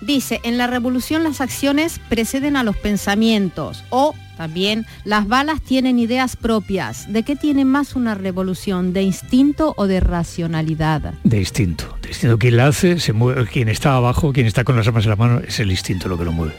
Dice, 0.00 0.40
en 0.42 0.58
la 0.58 0.66
revolución 0.66 1.22
las 1.22 1.40
acciones 1.40 2.00
preceden 2.08 2.56
a 2.56 2.64
los 2.64 2.76
pensamientos 2.76 3.84
o 3.90 4.14
también 4.40 4.86
las 5.04 5.28
balas 5.28 5.60
tienen 5.60 5.98
ideas 5.98 6.34
propias. 6.34 7.12
¿De 7.12 7.24
qué 7.24 7.36
tiene 7.36 7.66
más 7.66 7.94
una 7.94 8.14
revolución? 8.14 8.94
¿De 8.94 9.02
instinto 9.02 9.74
o 9.76 9.86
de 9.86 10.00
racionalidad? 10.00 11.12
De 11.24 11.40
instinto. 11.40 11.94
De 12.00 12.08
instinto. 12.08 12.38
Quien 12.38 12.56
la 12.56 12.68
hace, 12.68 12.98
se 13.00 13.12
mueve, 13.12 13.44
quien 13.48 13.68
está 13.68 13.96
abajo, 13.96 14.32
quien 14.32 14.46
está 14.46 14.64
con 14.64 14.76
las 14.76 14.86
armas 14.86 15.04
en 15.04 15.10
la 15.10 15.16
mano, 15.16 15.40
es 15.46 15.60
el 15.60 15.70
instinto 15.70 16.08
lo 16.08 16.16
que 16.16 16.24
lo 16.24 16.32
mueve. 16.32 16.54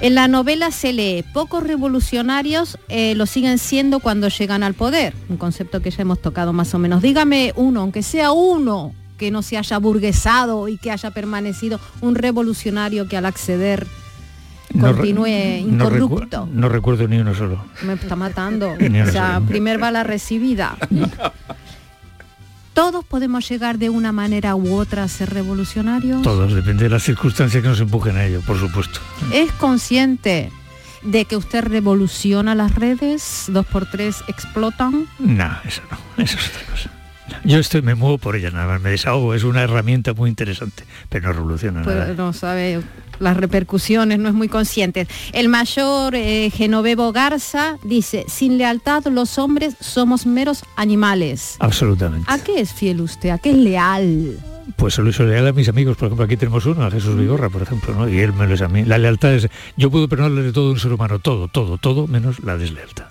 En 0.00 0.14
la 0.14 0.26
novela 0.26 0.70
se 0.70 0.94
lee, 0.94 1.22
pocos 1.34 1.62
revolucionarios 1.62 2.78
eh, 2.88 3.14
lo 3.14 3.26
siguen 3.26 3.58
siendo 3.58 4.00
cuando 4.00 4.28
llegan 4.28 4.62
al 4.62 4.72
poder, 4.72 5.12
un 5.28 5.36
concepto 5.36 5.82
que 5.82 5.90
ya 5.90 6.00
hemos 6.00 6.22
tocado 6.22 6.54
más 6.54 6.72
o 6.72 6.78
menos. 6.78 7.02
Dígame 7.02 7.52
uno, 7.56 7.82
aunque 7.82 8.02
sea 8.02 8.32
uno, 8.32 8.94
que 9.18 9.30
no 9.30 9.42
se 9.42 9.58
haya 9.58 9.76
burguesado 9.76 10.66
y 10.68 10.78
que 10.78 10.92
haya 10.92 11.10
permanecido 11.10 11.78
un 12.00 12.14
revolucionario 12.14 13.06
que 13.06 13.18
al 13.18 13.26
acceder 13.26 13.86
No 14.74 14.94
continúe 14.94 15.64
no 15.66 15.88
recu- 15.90 15.96
incorrupto. 16.04 16.48
No, 16.52 16.68
recuerdo 16.68 17.08
ni 17.08 17.18
uno 17.18 17.34
solo. 17.34 17.64
Me 17.82 17.94
está 17.94 18.16
matando. 18.16 18.74
O 19.08 19.10
sea, 19.10 19.40
primer 19.46 19.78
bala 19.78 20.04
recibida. 20.04 20.76
Todos 22.74 23.04
podemos 23.04 23.48
llegar 23.48 23.78
de 23.78 23.90
una 23.90 24.12
manera 24.12 24.54
u 24.54 24.74
otra 24.74 25.02
a 25.02 25.08
ser 25.08 25.30
revolucionarios. 25.34 26.22
Todos, 26.22 26.54
depende 26.54 26.84
de 26.84 26.90
las 26.90 27.02
circunstancias 27.02 27.60
que 27.62 27.68
nos 27.68 27.80
empujen 27.80 28.16
a 28.16 28.24
ello, 28.24 28.40
por 28.46 28.56
supuesto. 28.58 29.00
¿Es 29.32 29.50
consciente 29.52 30.52
de 31.02 31.24
que 31.24 31.36
usted 31.36 31.64
revoluciona 31.64 32.54
las 32.54 32.76
redes? 32.76 33.46
¿Dos 33.48 33.66
por 33.66 33.86
tres 33.90 34.22
explotan? 34.28 35.08
No, 35.18 35.50
eso 35.64 35.82
no, 35.90 36.22
eso 36.22 36.36
es 36.38 36.48
otra 36.50 36.66
cosa. 36.70 36.90
Yo 37.44 37.58
estoy, 37.58 37.82
me 37.82 37.94
muevo 37.94 38.18
por 38.18 38.36
ella 38.36 38.50
nada 38.50 38.66
más, 38.66 38.80
me 38.80 38.90
desahogo, 38.90 39.34
es 39.34 39.44
una 39.44 39.62
herramienta 39.62 40.12
muy 40.14 40.30
interesante, 40.30 40.84
pero 41.08 41.28
no 41.28 41.32
revoluciona 41.34 41.82
Pues 41.82 41.96
nada. 41.96 42.14
no 42.14 42.32
sabe 42.32 42.80
las 43.20 43.36
repercusiones, 43.36 44.18
no 44.18 44.28
es 44.28 44.34
muy 44.34 44.48
consciente. 44.48 45.06
El 45.32 45.48
mayor 45.48 46.14
eh, 46.14 46.50
Genovevo 46.50 47.12
Garza 47.12 47.76
dice, 47.84 48.24
sin 48.28 48.58
lealtad 48.58 49.04
los 49.06 49.38
hombres 49.38 49.76
somos 49.80 50.26
meros 50.26 50.64
animales. 50.76 51.56
Absolutamente. 51.60 52.26
¿A 52.30 52.38
qué 52.38 52.60
es 52.60 52.72
fiel 52.72 53.00
usted? 53.00 53.30
¿A 53.30 53.38
qué 53.38 53.50
es 53.50 53.56
leal? 53.56 54.38
Pues 54.76 54.94
solo 54.94 55.12
soy 55.12 55.26
leal 55.28 55.46
a 55.46 55.52
mis 55.52 55.68
amigos, 55.68 55.96
por 55.96 56.06
ejemplo, 56.06 56.24
aquí 56.26 56.36
tenemos 56.36 56.66
uno, 56.66 56.84
a 56.84 56.90
Jesús 56.90 57.16
Vigorra, 57.16 57.48
por 57.48 57.62
ejemplo, 57.62 57.94
¿no? 57.94 58.08
Y 58.08 58.18
él 58.18 58.32
me 58.32 58.46
lo 58.46 58.54
es 58.54 58.62
a 58.62 58.68
mí. 58.68 58.84
La 58.84 58.98
lealtad 58.98 59.32
es, 59.34 59.48
yo 59.76 59.90
puedo 59.90 60.08
perdonarle 60.08 60.42
de 60.42 60.52
todo 60.52 60.68
a 60.68 60.72
un 60.72 60.78
ser 60.78 60.92
humano, 60.92 61.18
todo, 61.18 61.48
todo, 61.48 61.78
todo, 61.78 62.06
menos 62.06 62.40
la 62.44 62.56
deslealtad. 62.56 63.06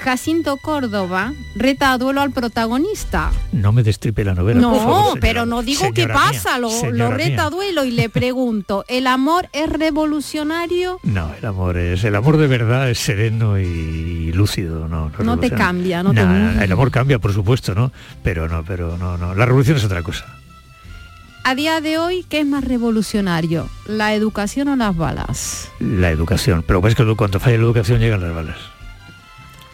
Jacinto 0.00 0.56
Córdoba 0.56 1.32
reta 1.54 1.92
a 1.92 1.98
duelo 1.98 2.22
al 2.22 2.30
protagonista. 2.30 3.30
No 3.52 3.72
me 3.72 3.82
destripe 3.82 4.24
la 4.24 4.34
novela. 4.34 4.60
por 4.60 4.70
No, 4.72 4.76
favor, 4.78 5.02
señora- 5.04 5.20
pero 5.20 5.46
no 5.46 5.62
digo 5.62 5.92
qué 5.94 6.08
pasa, 6.08 6.58
lo, 6.58 6.70
lo 6.90 7.10
reta 7.10 7.46
a 7.46 7.50
duelo 7.50 7.84
y 7.84 7.90
le 7.90 8.08
pregunto, 8.08 8.84
¿el 8.88 9.06
amor 9.06 9.48
es 9.52 9.68
revolucionario? 9.68 10.98
No, 11.02 11.30
el 11.38 11.44
amor 11.44 11.76
es 11.76 12.02
el 12.04 12.16
amor 12.16 12.36
de 12.38 12.46
verdad 12.46 12.88
es 12.90 12.98
sereno 12.98 13.58
y 13.58 14.32
lúcido, 14.32 14.88
no. 14.88 15.10
No 15.18 15.38
te 15.38 15.50
cambia, 15.50 16.02
no 16.02 16.12
te- 16.14 16.24
Nah, 16.24 16.62
El 16.62 16.72
amor 16.72 16.90
cambia, 16.90 17.18
por 17.18 17.32
supuesto, 17.32 17.74
¿no? 17.74 17.92
Pero 18.22 18.48
no, 18.48 18.64
pero 18.64 18.96
no, 18.96 19.16
no. 19.18 19.34
La 19.34 19.44
revolución 19.46 19.76
es 19.76 19.84
otra 19.84 20.02
cosa. 20.02 20.24
A 21.44 21.54
día 21.54 21.80
de 21.80 21.98
hoy, 21.98 22.24
¿qué 22.28 22.40
es 22.40 22.46
más 22.46 22.64
revolucionario? 22.64 23.68
¿La 23.86 24.14
educación 24.14 24.68
o 24.68 24.76
las 24.76 24.94
balas? 24.96 25.68
La 25.78 26.10
educación. 26.10 26.62
Pero 26.66 26.86
es 26.86 26.94
que 26.94 27.04
cuando 27.16 27.40
falla 27.40 27.56
la 27.56 27.62
educación 27.64 27.98
llegan 28.00 28.20
las 28.20 28.34
balas. 28.34 28.56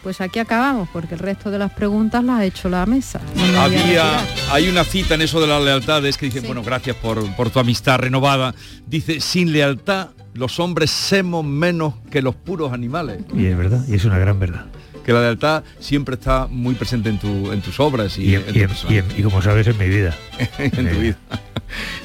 Pues 0.03 0.21
aquí 0.21 0.39
acabamos, 0.39 0.87
porque 0.93 1.15
el 1.15 1.19
resto 1.19 1.51
de 1.51 1.57
las 1.59 1.71
preguntas 1.73 2.23
las 2.23 2.39
ha 2.39 2.45
hecho 2.45 2.69
la 2.69 2.85
mesa. 2.85 3.19
No 3.35 3.61
Había, 3.61 4.19
hay 4.51 4.69
una 4.69 4.83
cita 4.85 5.15
en 5.15 5.21
eso 5.23 5.41
de 5.41 5.47
las 5.47 5.61
lealtades 5.61 6.17
que 6.17 6.27
dice, 6.27 6.39
bueno, 6.41 6.63
gracias 6.63 6.95
por, 6.95 7.25
por 7.35 7.49
tu 7.49 7.59
amistad 7.59 7.97
renovada. 7.99 8.55
Dice, 8.85 9.19
sin 9.19 9.51
lealtad 9.51 10.09
los 10.33 10.59
hombres 10.59 10.91
somos 10.91 11.43
menos 11.43 11.95
que 12.11 12.21
los 12.21 12.35
puros 12.35 12.71
animales. 12.71 13.19
Y 13.35 13.47
es 13.47 13.57
verdad, 13.57 13.83
y 13.87 13.95
es 13.95 14.05
una 14.05 14.17
gran 14.17 14.39
verdad. 14.39 14.65
Que 15.03 15.11
la 15.13 15.21
lealtad 15.21 15.63
siempre 15.79 16.15
está 16.15 16.47
muy 16.47 16.75
presente 16.75 17.09
en, 17.09 17.17
tu, 17.17 17.51
en 17.51 17.61
tus 17.61 17.79
obras 17.79 18.17
y, 18.17 18.29
Y, 18.31 18.35
en, 18.35 18.43
y- 18.49 18.67
tu 18.67 18.93
y- 18.93 19.19
y 19.19 19.23
como 19.23 19.41
sabes, 19.41 19.65
en 19.67 19.77
mi 19.77 19.87
vida. 19.89 20.15
en 20.59 20.71
tu 20.71 20.99
vida. 20.99 21.17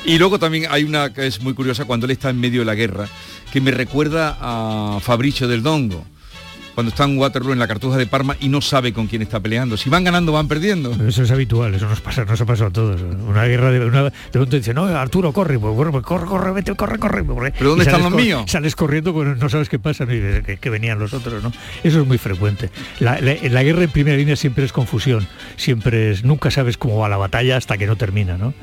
Y 0.04 0.18
luego 0.18 0.38
también 0.40 0.66
hay 0.70 0.82
una 0.84 1.12
que 1.12 1.26
es 1.26 1.40
muy 1.40 1.54
curiosa 1.54 1.84
cuando 1.84 2.06
él 2.06 2.12
está 2.12 2.30
en 2.30 2.40
medio 2.40 2.60
de 2.62 2.64
la 2.66 2.74
guerra, 2.74 3.06
que 3.52 3.60
me 3.60 3.70
recuerda 3.70 4.36
a 4.40 4.98
Fabricio 5.00 5.46
del 5.46 5.62
Dongo, 5.62 6.04
cuando 6.74 6.90
está 6.90 7.04
en 7.04 7.18
Waterloo 7.18 7.52
en 7.52 7.58
la 7.58 7.68
Cartuja 7.68 7.96
de 7.96 8.06
Parma 8.06 8.36
y 8.40 8.48
no 8.48 8.60
sabe 8.60 8.92
con 8.92 9.06
quién 9.06 9.22
está 9.22 9.40
peleando. 9.40 9.76
Si 9.76 9.90
van 9.90 10.04
ganando, 10.04 10.32
van 10.32 10.48
perdiendo. 10.48 10.92
Eso 11.06 11.22
es 11.22 11.30
habitual, 11.30 11.74
eso 11.74 11.88
nos 11.88 12.00
pasa, 12.00 12.24
nos 12.24 12.40
ha 12.40 12.46
pasado 12.46 12.68
a 12.68 12.72
todos. 12.72 13.00
Una 13.00 13.44
guerra 13.44 13.70
de 13.70 13.84
una, 13.84 14.04
de 14.04 14.12
pronto 14.32 14.56
dice, 14.56 14.72
no, 14.74 14.84
Arturo, 14.86 15.32
corre, 15.32 15.58
pues, 15.58 15.74
corre, 15.76 15.90
pues, 15.92 16.04
corre, 16.04 16.26
corre, 16.26 16.52
vete, 16.52 16.74
corre, 16.74 16.98
corre. 16.98 17.24
corre". 17.26 17.52
¿Pero 17.56 17.70
dónde 17.70 17.84
están 17.84 18.02
los 18.02 18.12
míos? 18.12 18.44
Sales 18.46 18.74
corriendo, 18.76 19.12
pues 19.12 19.36
no 19.36 19.48
sabes 19.48 19.68
qué 19.68 19.78
pasa, 19.78 20.04
¿no? 20.06 20.14
y 20.14 20.42
que, 20.42 20.56
que 20.60 20.70
venían 20.70 20.98
los 20.98 21.12
otros, 21.14 21.42
¿no? 21.42 21.52
Eso 21.84 22.00
es 22.00 22.06
muy 22.06 22.18
frecuente. 22.18 22.70
La, 23.00 23.20
la- 23.20 23.36
la 23.42 23.62
guerra 23.62 23.82
en 23.84 23.90
primera 23.90 24.16
línea 24.16 24.36
siempre 24.36 24.64
es 24.64 24.72
confusión, 24.72 25.26
siempre 25.56 26.10
es, 26.12 26.24
nunca 26.24 26.50
sabes 26.50 26.76
cómo 26.76 26.98
va 26.98 27.08
la 27.08 27.16
batalla 27.16 27.56
hasta 27.56 27.76
que 27.78 27.86
no 27.86 27.96
termina, 27.96 28.36
¿no? 28.38 28.54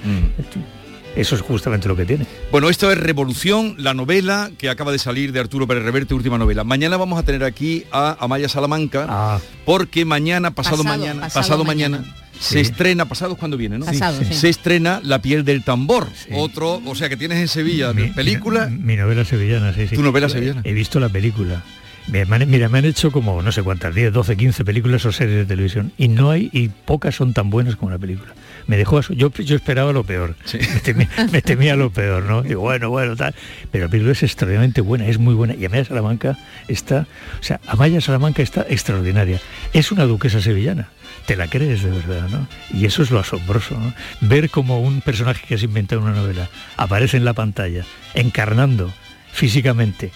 Eso 1.19 1.35
es 1.35 1.41
justamente 1.41 1.89
lo 1.89 1.97
que 1.97 2.05
tiene. 2.05 2.25
Bueno, 2.49 2.69
esto 2.69 2.89
es 2.89 2.97
Revolución, 2.97 3.75
la 3.77 3.93
novela 3.93 4.51
que 4.57 4.69
acaba 4.69 4.93
de 4.93 4.99
salir 4.99 5.33
de 5.33 5.41
Arturo 5.41 5.67
Pérez 5.67 5.83
Reverte, 5.83 6.13
última 6.13 6.37
novela. 6.37 6.63
Mañana 6.63 6.95
vamos 6.95 7.19
a 7.19 7.23
tener 7.23 7.43
aquí 7.43 7.83
a 7.91 8.15
Amaya 8.23 8.47
Salamanca, 8.47 9.41
porque 9.65 10.05
mañana, 10.05 10.51
pasado, 10.51 10.77
Pasado, 10.77 10.97
mañana, 10.97 11.21
pasado 11.23 11.41
pasado, 11.41 11.63
mañana, 11.65 11.97
mañana. 11.97 12.15
se 12.39 12.61
estrena, 12.61 13.03
pasado 13.03 13.33
es 13.33 13.37
cuando 13.37 13.57
viene, 13.57 13.77
¿no? 13.77 13.85
Pasado, 13.85 14.17
sí. 14.23 14.33
Se 14.33 14.47
estrena 14.47 15.01
La 15.03 15.21
piel 15.21 15.43
del 15.43 15.65
tambor, 15.65 16.07
otro, 16.35 16.81
o 16.85 16.95
sea 16.95 17.09
que 17.09 17.17
tienes 17.17 17.39
en 17.39 17.49
Sevilla 17.49 17.91
película. 18.15 18.67
Mi 18.67 18.95
novela 18.95 19.25
sevillana, 19.25 19.73
sí, 19.73 19.89
sí. 19.89 19.95
¿Tu 19.97 20.01
novela 20.01 20.29
sevillana? 20.29 20.61
He 20.63 20.71
visto 20.71 21.01
la 21.01 21.09
película. 21.09 21.63
Me, 22.07 22.25
mira, 22.25 22.69
me 22.69 22.79
han 22.79 22.85
hecho 22.85 23.11
como 23.11 23.41
no 23.41 23.51
sé 23.51 23.61
cuántas, 23.61 23.93
10, 23.93 24.13
12, 24.13 24.37
15 24.37 24.63
películas 24.63 25.05
o 25.05 25.11
series 25.11 25.35
de 25.35 25.45
televisión 25.45 25.91
y 25.97 26.07
no 26.07 26.31
hay, 26.31 26.49
y 26.53 26.69
pocas 26.69 27.15
son 27.15 27.33
tan 27.33 27.49
buenas 27.49 27.75
como 27.75 27.91
la 27.91 27.99
película. 27.99 28.33
Me 28.69 28.77
dejó 28.77 29.01
yo, 29.01 29.31
yo 29.31 29.55
esperaba 29.55 29.91
lo 29.93 30.03
peor, 30.03 30.35
me, 30.53 30.79
temía, 30.81 31.09
me 31.31 31.41
temía 31.41 31.75
lo 31.75 31.89
peor, 31.89 32.25
¿no? 32.25 32.43
Digo, 32.43 32.61
bueno, 32.61 32.91
bueno, 32.91 33.15
tal. 33.15 33.33
Pero 33.71 33.85
la 33.85 33.89
película 33.89 34.11
es 34.11 34.21
extraordinariamente 34.21 34.81
buena, 34.81 35.07
es 35.07 35.17
muy 35.17 35.33
buena. 35.33 35.55
Y 35.55 35.65
Amaya 35.65 35.85
Salamanca 35.85 36.37
está, 36.67 37.07
o 37.39 37.43
sea, 37.43 37.59
Amaya 37.65 37.99
Salamanca 37.99 38.43
está 38.43 38.67
extraordinaria. 38.69 39.41
Es 39.73 39.91
una 39.91 40.03
duquesa 40.05 40.39
sevillana. 40.39 40.89
Te 41.25 41.35
la 41.35 41.47
crees 41.47 41.81
de 41.81 41.89
verdad, 41.89 42.29
¿no? 42.29 42.47
Y 42.71 42.85
eso 42.85 43.01
es 43.01 43.09
lo 43.09 43.17
asombroso, 43.17 43.75
¿no? 43.75 43.91
Ver 44.21 44.51
como 44.51 44.79
un 44.79 45.01
personaje 45.01 45.47
que 45.47 45.55
has 45.55 45.63
inventado 45.63 46.01
en 46.01 46.09
una 46.09 46.17
novela 46.17 46.47
aparece 46.77 47.17
en 47.17 47.25
la 47.25 47.33
pantalla, 47.33 47.85
encarnando 48.13 48.93
físicamente 49.31 50.11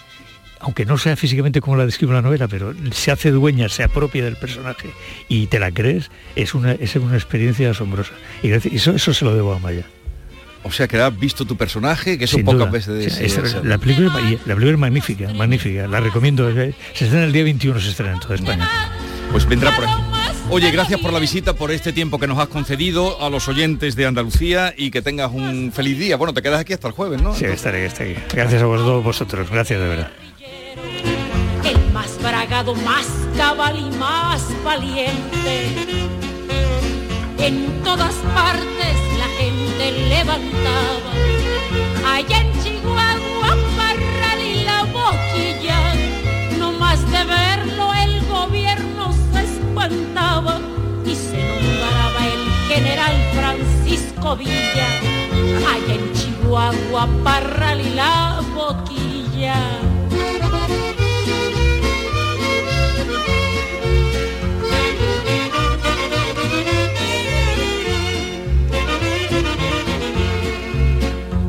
aunque 0.64 0.86
no 0.86 0.98
sea 0.98 1.16
físicamente 1.16 1.62
como 1.62 1.78
la 1.78 1.86
describe 1.86 2.14
la 2.14 2.22
novela, 2.22 2.48
pero 2.48 2.74
se 2.92 3.12
hace 3.12 3.30
dueña, 3.32 3.70
se 3.70 3.84
apropia 3.84 4.24
del 4.24 4.38
personaje 4.38 4.90
y 5.30 5.48
te 5.48 5.60
la 5.60 5.72
crees, 5.72 6.10
es 6.36 6.54
una, 6.56 6.72
es 6.72 6.96
una 6.96 7.16
experiencia 7.16 7.70
asombrosa. 7.72 8.14
Y 8.42 8.50
eso, 8.52 8.92
eso 8.92 9.14
se 9.14 9.26
lo 9.26 9.36
debo 9.36 9.54
a 9.54 9.60
Maya. 9.60 9.86
O 10.66 10.72
sea 10.72 10.88
que 10.88 10.98
has 10.98 11.20
visto 11.20 11.44
tu 11.46 11.58
personaje, 11.58 12.18
que 12.18 12.24
eso 12.24 12.38
Sin 12.38 12.46
pocas 12.46 12.60
duda. 12.60 12.72
veces 12.72 13.14
Sí, 13.16 13.26
ese- 13.26 13.64
la, 13.66 13.78
película, 13.78 14.08
es 14.22 14.40
la 14.48 14.56
película 14.56 14.72
es 14.72 14.78
magnífica, 14.80 15.34
magnífica, 15.34 15.88
la 15.88 16.00
recomiendo. 16.00 16.50
eh, 16.50 16.74
Se 16.94 17.04
estrena 17.06 17.26
el 17.26 17.34
día 17.34 17.44
21, 17.44 17.80
se 17.82 17.90
estrena 17.90 18.14
en 18.14 18.20
toda 18.22 18.36
España. 18.36 18.70
Pues 19.32 19.46
vendrá 19.46 19.76
por 19.76 19.84
aquí. 19.84 19.94
Oye, 20.50 20.72
gracias 20.72 21.00
por 21.02 21.12
la 21.12 21.20
visita, 21.20 21.54
por 21.54 21.72
este 21.72 21.92
tiempo 21.92 22.18
que 22.20 22.28
nos 22.28 22.38
has 22.38 22.48
concedido 22.48 23.22
a 23.22 23.30
los 23.30 23.48
oyentes 23.50 23.96
de 23.96 24.06
Andalucía 24.06 24.74
y 24.78 24.92
que 24.92 25.02
tengas 25.02 25.32
un 25.34 25.72
feliz 25.74 25.98
día. 26.00 26.16
Bueno, 26.18 26.34
te 26.34 26.42
quedas 26.42 26.62
aquí 26.62 26.72
hasta 26.74 26.88
el 26.88 26.94
jueves, 26.94 27.22
¿no? 27.22 27.34
Sí, 27.36 27.46
estaré, 27.46 27.86
estaré. 27.86 28.16
Gracias 28.34 28.62
a 28.62 28.66
vosotros, 28.66 29.04
vosotros, 29.04 29.50
gracias 29.50 29.80
de 29.82 29.88
verdad. 29.88 30.12
El 31.66 31.92
más 31.92 32.18
bragado, 32.22 32.76
más 32.76 33.08
cabal 33.38 33.78
y 33.78 33.90
más 33.98 34.42
valiente. 34.64 35.76
En 37.38 37.82
todas 37.84 38.14
partes 38.36 38.96
la 39.18 39.28
gente 39.38 39.92
levantaba, 40.10 41.12
allá 42.16 42.40
en 42.40 42.64
Chihuahua, 42.64 43.58
Parral 43.78 44.42
y 44.42 44.64
la 44.64 44.84
boquilla, 44.84 45.80
no 46.58 46.72
más 46.74 47.00
de 47.12 47.24
verlo 47.24 47.94
el 47.94 48.26
gobierno 48.28 49.14
se 49.32 49.44
espantaba 49.44 50.60
y 51.06 51.16
se 51.16 51.38
nombraba 51.38 52.28
el 52.34 52.74
general 52.74 53.16
Francisco 53.34 54.36
Villa, 54.38 54.88
allá 55.74 55.94
en 55.96 56.14
Chihuahua, 56.14 57.08
Parral 57.24 57.82
y 57.82 57.90
la 57.94 58.42
boquilla. 58.56 59.93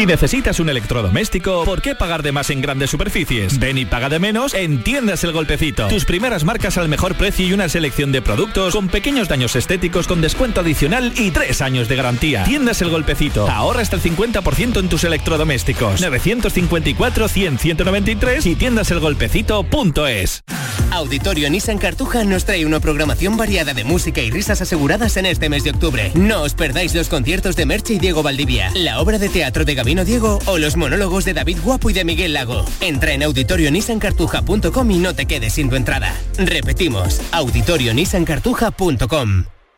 Si 0.00 0.06
necesitas 0.06 0.58
un 0.60 0.70
electrodoméstico, 0.70 1.62
¿por 1.66 1.82
qué 1.82 1.94
pagar 1.94 2.22
de 2.22 2.32
más 2.32 2.48
en 2.48 2.62
grandes 2.62 2.88
superficies? 2.88 3.58
Ven 3.58 3.76
y 3.76 3.84
paga 3.84 4.08
de 4.08 4.18
menos 4.18 4.54
en 4.54 4.82
Tiendas 4.82 5.24
El 5.24 5.32
Golpecito. 5.32 5.88
Tus 5.88 6.06
primeras 6.06 6.42
marcas 6.42 6.78
al 6.78 6.88
mejor 6.88 7.16
precio 7.16 7.46
y 7.46 7.52
una 7.52 7.68
selección 7.68 8.10
de 8.10 8.22
productos 8.22 8.72
con 8.72 8.88
pequeños 8.88 9.28
daños 9.28 9.54
estéticos 9.56 10.06
con 10.06 10.22
descuento 10.22 10.62
adicional 10.62 11.12
y 11.16 11.32
tres 11.32 11.60
años 11.60 11.86
de 11.86 11.96
garantía. 11.96 12.44
Tiendas 12.44 12.80
El 12.80 12.88
Golpecito. 12.88 13.46
Ahorra 13.46 13.82
hasta 13.82 13.96
el 13.96 14.02
50% 14.02 14.80
en 14.80 14.88
tus 14.88 15.04
electrodomésticos. 15.04 16.00
954-100-193 16.00 18.46
y 18.46 18.54
tiendaselgolpecito.es. 18.54 20.44
Auditorio 20.92 21.48
Nissan 21.50 21.78
Cartuja 21.78 22.24
nos 22.24 22.44
trae 22.44 22.66
una 22.66 22.80
programación 22.80 23.36
variada 23.36 23.74
de 23.74 23.84
música 23.84 24.22
y 24.22 24.30
risas 24.30 24.60
aseguradas 24.60 25.16
en 25.18 25.26
este 25.26 25.48
mes 25.48 25.62
de 25.62 25.70
octubre. 25.70 26.10
No 26.14 26.42
os 26.42 26.54
perdáis 26.54 26.96
los 26.96 27.08
conciertos 27.08 27.54
de 27.54 27.64
Merche 27.64 27.94
y 27.94 27.98
Diego 27.98 28.24
Valdivia, 28.24 28.72
la 28.74 29.00
obra 29.00 29.18
de 29.18 29.28
teatro 29.28 29.64
de 29.64 29.76
Diego 30.04 30.38
o 30.46 30.58
los 30.58 30.76
monólogos 30.76 31.24
de 31.24 31.34
David 31.34 31.58
Guapo 31.62 31.90
y 31.90 31.92
de 31.92 32.04
Miguel 32.04 32.32
Lago. 32.32 32.64
Entra 32.80 33.12
en 33.12 33.22
auditorionissancartuja.com 33.22 34.90
y 34.90 34.98
no 34.98 35.14
te 35.14 35.26
quedes 35.26 35.52
sin 35.54 35.68
tu 35.68 35.76
entrada. 35.76 36.14
Repetimos, 36.38 37.20
auditorionissancartuja.com. 37.32 39.59